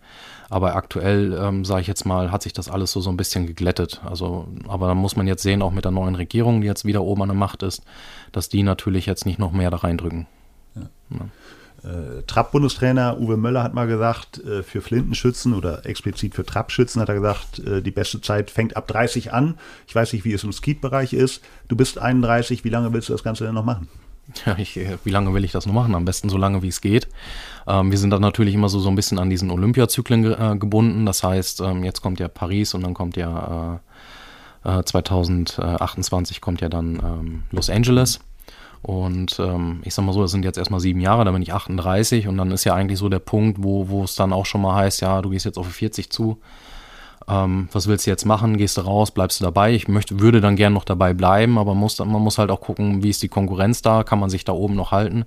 Aber 0.50 0.76
aktuell, 0.76 1.38
ähm, 1.40 1.66
sage 1.66 1.82
ich 1.82 1.88
jetzt 1.88 2.06
mal, 2.06 2.32
hat 2.32 2.44
sich 2.44 2.54
das 2.54 2.70
alles 2.70 2.92
so, 2.92 3.02
so 3.02 3.10
ein 3.10 3.18
bisschen 3.18 3.48
geglättet. 3.48 4.02
Also, 4.06 4.48
aber 4.68 4.88
da 4.88 4.96
muss 4.96 5.16
man 5.16 5.28
jetzt 5.28 5.44
sehen, 5.44 5.62
auch 5.62 5.72
mit 5.72 5.86
der 5.86 5.92
neuen 5.92 6.16
Regierung, 6.16 6.62
die 6.62 6.68
jetzt 6.68 6.86
wieder 6.86 7.04
oben 7.04 7.24
an 7.24 7.30
der 7.30 7.38
Macht 7.38 7.64
ist, 7.64 7.82
dass 8.32 8.50
die 8.50 8.64
natürlich 8.64 9.06
jetzt 9.06 9.26
nicht 9.26 9.40
noch 9.40 9.52
mehr 9.52 9.72
da 9.72 9.78
reindrücken. 9.78 10.28
Ja. 10.76 10.90
Ja. 11.10 11.26
Äh, 11.84 12.24
Trapp-Bundestrainer 12.26 13.20
Uwe 13.20 13.38
Möller 13.38 13.62
hat 13.62 13.74
mal 13.74 13.88
gesagt, 13.88 14.44
äh, 14.44 14.64
für 14.64 14.82
Flintenschützen 14.82 15.54
oder 15.54 15.86
explizit 15.86 16.34
für 16.34 16.46
Trappschützen 16.46 17.02
hat 17.02 17.10
er 17.10 17.16
gesagt, 17.16 17.60
äh, 17.60 17.82
die 17.82 17.92
beste 17.92 18.20
Zeit 18.20 18.50
fängt 18.50 18.76
ab 18.76 18.88
30 18.88 19.34
an. 19.34 19.56
Ich 19.88 19.94
weiß 19.94 20.14
nicht, 20.14 20.26
wie 20.26 20.34
es 20.34 20.44
im 20.44 20.52
Skeet-Bereich 20.52 21.14
ist. 21.14 21.42
Du 21.68 21.76
bist 21.76 22.00
31, 22.00 22.64
wie 22.64 22.70
lange 22.70 22.94
willst 22.94 23.10
du 23.10 23.14
das 23.14 23.24
Ganze 23.24 23.46
denn 23.46 23.54
noch 23.54 23.64
machen? 23.66 23.88
Ja, 24.46 24.58
ich, 24.58 24.76
wie 24.76 25.10
lange 25.10 25.34
will 25.34 25.46
ich 25.46 25.54
das 25.54 25.66
noch 25.66 25.74
machen? 25.74 25.96
Am 25.96 26.06
besten 26.06 26.30
so 26.30 26.38
lange, 26.38 26.62
wie 26.62 26.68
es 26.68 26.82
geht. 26.82 27.08
Ähm, 27.66 27.92
wir 27.92 27.98
sind 27.98 28.10
dann 28.10 28.22
natürlich 28.22 28.54
immer 28.54 28.70
so, 28.70 28.80
so 28.80 28.90
ein 28.90 28.96
bisschen 28.96 29.20
an 29.20 29.30
diesen 29.30 29.50
Olympiazyklen 29.52 30.24
ge 30.24 30.34
äh, 30.34 30.58
gebunden. 30.58 31.06
Das 31.06 31.24
heißt, 31.24 31.62
ähm, 31.62 31.84
jetzt 31.84 32.02
kommt 32.02 32.20
ja 32.20 32.28
Paris 32.28 32.74
und 32.74 32.84
dann 32.84 32.94
kommt 32.94 33.16
ja 33.16 33.80
äh, 34.66 34.84
2028 34.84 36.38
äh, 36.38 36.40
kommt 36.42 36.62
ja 36.62 36.68
dann 36.68 36.96
ähm, 36.96 37.44
Los 37.52 37.70
Angeles. 37.70 38.20
Und 38.82 39.40
ähm, 39.40 39.82
ich 39.84 39.94
sag 39.94 40.06
mal 40.06 40.14
so, 40.14 40.22
das 40.22 40.32
sind 40.32 40.46
jetzt 40.46 40.58
erstmal 40.58 40.80
sieben 40.80 41.00
Jahre, 41.00 41.26
da 41.26 41.32
bin 41.32 41.42
ich 41.42 41.54
38 41.54 42.28
und 42.28 42.38
dann 42.38 42.52
ist 42.52 42.64
ja 42.64 42.74
eigentlich 42.74 43.00
so 43.00 43.10
der 43.10 43.20
Punkt, 43.20 43.64
wo, 43.64 43.90
wo 43.90 44.04
es 44.04 44.16
dann 44.16 44.34
auch 44.34 44.46
schon 44.46 44.62
mal 44.62 44.76
heißt, 44.76 45.02
ja, 45.02 45.22
du 45.22 45.30
gehst 45.30 45.46
jetzt 45.46 45.58
auf 45.58 45.68
40 45.68 46.10
zu 46.10 46.38
ähm, 47.30 47.68
was 47.74 47.88
willst 47.88 48.06
du 48.06 48.12
jetzt 48.12 48.26
machen? 48.26 48.58
Gehst 48.58 48.78
du 48.78 48.82
raus? 48.82 49.12
Bleibst 49.12 49.40
du 49.40 49.44
dabei? 49.44 49.74
Ich 49.74 49.88
möchte, 49.88 50.20
würde 50.20 50.40
dann 50.40 50.56
gern 50.56 50.74
noch 50.74 50.86
dabei 50.86 51.14
bleiben, 51.14 51.58
aber 51.58 51.76
muss, 51.76 52.00
man 52.00 52.22
muss 52.22 52.38
halt 52.38 52.52
auch 52.52 52.62
gucken, 52.62 53.04
wie 53.04 53.10
ist 53.10 53.22
die 53.22 53.28
Konkurrenz 53.28 53.82
da? 53.82 54.04
Kann 54.04 54.20
man 54.20 54.30
sich 54.30 54.46
da 54.46 54.54
oben 54.54 54.76
noch 54.76 54.92
halten? 54.92 55.26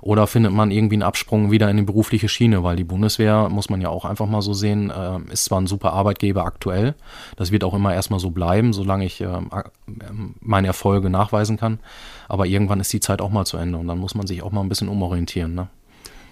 Oder 0.00 0.26
findet 0.26 0.52
man 0.52 0.70
irgendwie 0.70 0.96
einen 0.96 1.02
Absprung 1.02 1.50
wieder 1.50 1.70
in 1.70 1.78
die 1.78 1.82
berufliche 1.82 2.28
Schiene? 2.28 2.62
Weil 2.62 2.76
die 2.76 2.84
Bundeswehr, 2.84 3.48
muss 3.48 3.70
man 3.70 3.80
ja 3.80 3.88
auch 3.88 4.04
einfach 4.04 4.26
mal 4.26 4.42
so 4.42 4.52
sehen, 4.52 4.90
äh, 4.90 5.18
ist 5.32 5.46
zwar 5.46 5.60
ein 5.60 5.66
super 5.66 5.94
Arbeitgeber 5.94 6.44
aktuell. 6.44 6.94
Das 7.36 7.50
wird 7.50 7.64
auch 7.64 7.74
immer 7.74 7.94
erstmal 7.94 8.20
so 8.20 8.30
bleiben, 8.30 8.72
solange 8.74 9.06
ich 9.06 9.20
äh, 9.22 9.40
meine 10.40 10.66
Erfolge 10.66 11.08
nachweisen 11.08 11.56
kann. 11.56 11.80
Aber 12.28 12.46
irgendwann 12.46 12.80
ist 12.80 12.92
die 12.92 13.00
Zeit 13.00 13.22
auch 13.22 13.30
mal 13.30 13.46
zu 13.46 13.56
Ende 13.56 13.78
und 13.78 13.88
dann 13.88 13.98
muss 13.98 14.14
man 14.14 14.26
sich 14.26 14.42
auch 14.42 14.52
mal 14.52 14.60
ein 14.60 14.68
bisschen 14.68 14.88
umorientieren. 14.88 15.54
Ne? 15.54 15.68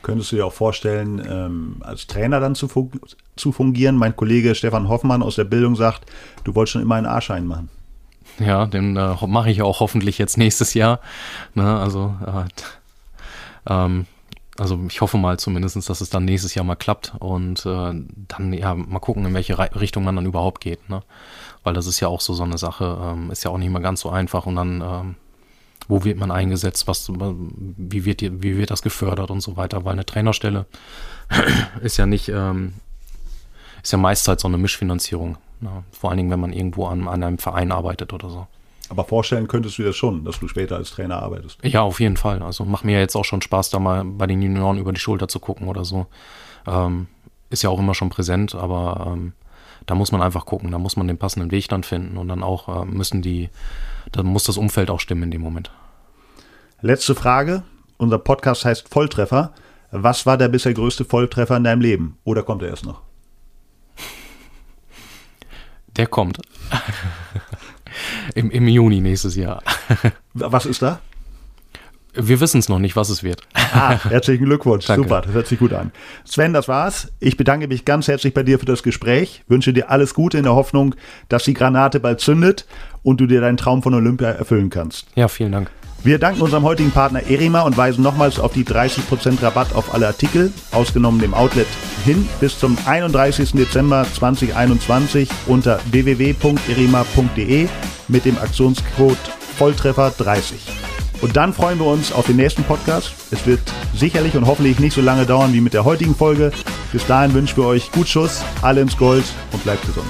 Könntest 0.02 0.30
du 0.30 0.36
dir 0.36 0.46
auch 0.46 0.52
vorstellen, 0.52 1.20
ähm, 1.28 1.76
als 1.80 2.06
Trainer 2.06 2.38
dann 2.38 2.54
zu, 2.54 2.68
zu 3.36 3.52
fungieren? 3.52 3.96
Mein 3.96 4.16
Kollege 4.16 4.54
Stefan 4.54 4.88
Hoffmann 4.88 5.22
aus 5.22 5.36
der 5.36 5.44
Bildung 5.44 5.76
sagt, 5.76 6.10
du 6.44 6.54
wolltest 6.54 6.72
schon 6.72 6.82
immer 6.82 6.96
einen 6.96 7.06
A-Schein 7.06 7.46
machen. 7.46 7.68
Ja, 8.38 8.66
den 8.66 8.96
äh, 8.96 9.14
mache 9.26 9.50
ich 9.50 9.62
auch 9.62 9.80
hoffentlich 9.80 10.18
jetzt 10.18 10.36
nächstes 10.36 10.74
Jahr. 10.74 11.00
Ne, 11.54 11.78
also, 11.78 12.14
äh, 12.26 13.72
ähm, 13.72 14.06
also 14.58 14.80
ich 14.88 15.00
hoffe 15.00 15.18
mal 15.18 15.38
zumindest, 15.38 15.76
dass 15.88 16.00
es 16.00 16.10
dann 16.10 16.24
nächstes 16.24 16.54
Jahr 16.54 16.64
mal 16.64 16.76
klappt 16.76 17.14
und 17.18 17.64
äh, 17.66 17.92
dann 18.28 18.52
ja 18.52 18.74
mal 18.74 19.00
gucken, 19.00 19.24
in 19.26 19.34
welche 19.34 19.58
Richtung 19.58 20.04
man 20.04 20.16
dann 20.16 20.26
überhaupt 20.26 20.60
geht. 20.60 20.88
Ne? 20.88 21.02
Weil 21.62 21.74
das 21.74 21.86
ist 21.86 22.00
ja 22.00 22.08
auch 22.08 22.20
so 22.20 22.34
so 22.34 22.42
eine 22.42 22.58
Sache, 22.58 22.98
ähm, 23.02 23.30
ist 23.30 23.44
ja 23.44 23.50
auch 23.50 23.58
nicht 23.58 23.70
mal 23.70 23.82
ganz 23.82 24.00
so 24.00 24.10
einfach 24.10 24.46
und 24.46 24.56
dann 24.56 24.80
ähm, 24.80 25.14
wo 25.88 26.04
wird 26.04 26.18
man 26.18 26.30
eingesetzt, 26.30 26.88
was, 26.88 27.10
wie, 27.10 28.04
wird, 28.04 28.22
wie 28.22 28.58
wird 28.58 28.70
das 28.70 28.82
gefördert 28.82 29.30
und 29.30 29.40
so 29.40 29.56
weiter, 29.56 29.84
weil 29.84 29.92
eine 29.92 30.06
Trainerstelle 30.06 30.66
ist 31.80 31.96
ja 31.96 32.06
nicht, 32.06 32.28
ähm, 32.28 32.74
ist 33.86 33.92
ja 33.92 33.98
meist 33.98 34.26
halt 34.26 34.40
so 34.40 34.48
eine 34.48 34.58
Mischfinanzierung. 34.58 35.38
Ne? 35.60 35.84
Vor 35.92 36.10
allen 36.10 36.16
Dingen, 36.16 36.30
wenn 36.30 36.40
man 36.40 36.52
irgendwo 36.52 36.86
an, 36.86 37.06
an 37.06 37.22
einem 37.22 37.38
Verein 37.38 37.70
arbeitet 37.70 38.12
oder 38.12 38.28
so. 38.28 38.48
Aber 38.88 39.04
vorstellen 39.04 39.46
könntest 39.46 39.78
du 39.78 39.82
dir 39.82 39.88
das 39.88 39.96
schon, 39.96 40.24
dass 40.24 40.40
du 40.40 40.48
später 40.48 40.74
als 40.74 40.90
Trainer 40.90 41.22
arbeitest. 41.22 41.64
Ja, 41.64 41.82
auf 41.82 42.00
jeden 42.00 42.16
Fall. 42.16 42.42
Also 42.42 42.64
macht 42.64 42.84
mir 42.84 42.94
ja 42.94 42.98
jetzt 42.98 43.14
auch 43.14 43.24
schon 43.24 43.42
Spaß, 43.42 43.70
da 43.70 43.78
mal 43.78 44.04
bei 44.04 44.26
den 44.26 44.42
Junioren 44.42 44.78
über 44.78 44.92
die 44.92 44.98
Schulter 44.98 45.28
zu 45.28 45.38
gucken 45.38 45.68
oder 45.68 45.84
so. 45.84 46.06
Ähm, 46.66 47.06
ist 47.48 47.62
ja 47.62 47.70
auch 47.70 47.78
immer 47.78 47.94
schon 47.94 48.10
präsent, 48.10 48.56
aber 48.56 49.12
ähm, 49.12 49.34
da 49.86 49.94
muss 49.94 50.10
man 50.10 50.20
einfach 50.20 50.46
gucken, 50.46 50.72
da 50.72 50.78
muss 50.78 50.96
man 50.96 51.06
den 51.06 51.18
passenden 51.18 51.52
Weg 51.52 51.68
dann 51.68 51.84
finden 51.84 52.16
und 52.16 52.26
dann 52.26 52.42
auch 52.42 52.82
äh, 52.82 52.84
müssen 52.84 53.22
die 53.22 53.50
dann 54.10 54.26
muss 54.26 54.44
das 54.44 54.56
Umfeld 54.56 54.90
auch 54.90 55.00
stimmen 55.00 55.24
in 55.24 55.30
dem 55.30 55.42
Moment. 55.42 55.70
Letzte 56.80 57.14
Frage. 57.14 57.62
Unser 57.98 58.18
Podcast 58.18 58.64
heißt 58.64 58.88
Volltreffer. 58.88 59.52
Was 59.92 60.26
war 60.26 60.36
der 60.36 60.48
bisher 60.48 60.74
größte 60.74 61.04
Volltreffer 61.04 61.56
in 61.56 61.64
deinem 61.64 61.80
Leben? 61.80 62.18
Oder 62.24 62.42
kommt 62.42 62.62
er 62.62 62.68
erst 62.68 62.84
noch? 62.84 63.02
Der 65.96 66.06
kommt. 66.06 66.38
Im, 68.34 68.50
Im 68.50 68.68
Juni 68.68 69.00
nächstes 69.00 69.36
Jahr. 69.36 69.62
Was 70.34 70.66
ist 70.66 70.82
da? 70.82 71.00
Wir 72.18 72.40
wissen 72.40 72.58
es 72.58 72.68
noch 72.70 72.78
nicht, 72.78 72.96
was 72.96 73.10
es 73.10 73.22
wird. 73.22 73.42
Ah, 73.54 73.98
herzlichen 74.08 74.46
Glückwunsch. 74.46 74.86
Danke. 74.86 75.02
Super, 75.02 75.20
das 75.20 75.32
hört 75.32 75.46
sich 75.46 75.58
gut 75.58 75.74
an. 75.74 75.92
Sven, 76.24 76.54
das 76.54 76.66
war's. 76.66 77.12
Ich 77.20 77.36
bedanke 77.36 77.68
mich 77.68 77.84
ganz 77.84 78.08
herzlich 78.08 78.32
bei 78.32 78.42
dir 78.42 78.58
für 78.58 78.64
das 78.64 78.82
Gespräch. 78.82 79.44
Wünsche 79.48 79.74
dir 79.74 79.90
alles 79.90 80.14
Gute 80.14 80.38
in 80.38 80.44
der 80.44 80.54
Hoffnung, 80.54 80.94
dass 81.28 81.44
die 81.44 81.52
Granate 81.52 82.00
bald 82.00 82.20
zündet 82.20 82.66
und 83.02 83.20
du 83.20 83.26
dir 83.26 83.42
deinen 83.42 83.58
Traum 83.58 83.82
von 83.82 83.92
Olympia 83.92 84.30
erfüllen 84.30 84.70
kannst. 84.70 85.08
Ja, 85.14 85.28
vielen 85.28 85.52
Dank. 85.52 85.70
Wir 86.06 86.20
danken 86.20 86.40
unserem 86.40 86.62
heutigen 86.62 86.92
Partner 86.92 87.28
Erima 87.28 87.62
und 87.62 87.76
weisen 87.76 88.04
nochmals 88.04 88.38
auf 88.38 88.52
die 88.52 88.62
30% 88.62 89.42
Rabatt 89.42 89.74
auf 89.74 89.92
alle 89.92 90.06
Artikel, 90.06 90.52
ausgenommen 90.70 91.20
dem 91.20 91.34
Outlet, 91.34 91.66
hin 92.04 92.28
bis 92.38 92.60
zum 92.60 92.78
31. 92.86 93.50
Dezember 93.54 94.06
2021 94.14 95.28
unter 95.48 95.80
www.erima.de 95.90 97.66
mit 98.06 98.24
dem 98.24 98.38
Aktionscode 98.38 99.18
Volltreffer 99.58 100.12
30. 100.16 100.58
Und 101.22 101.36
dann 101.36 101.52
freuen 101.52 101.80
wir 101.80 101.86
uns 101.86 102.12
auf 102.12 102.26
den 102.26 102.36
nächsten 102.36 102.62
Podcast. 102.62 103.12
Es 103.32 103.44
wird 103.44 103.62
sicherlich 103.92 104.36
und 104.36 104.46
hoffentlich 104.46 104.78
nicht 104.78 104.94
so 104.94 105.00
lange 105.00 105.26
dauern 105.26 105.52
wie 105.54 105.60
mit 105.60 105.74
der 105.74 105.84
heutigen 105.84 106.14
Folge. 106.14 106.52
Bis 106.92 107.04
dahin 107.08 107.34
wünschen 107.34 107.56
wir 107.56 107.66
euch 107.66 107.90
gut 107.90 108.06
Schuss, 108.06 108.44
alle 108.62 108.80
ins 108.80 108.96
Gold 108.96 109.24
und 109.50 109.64
bleibt 109.64 109.84
gesund. 109.84 110.06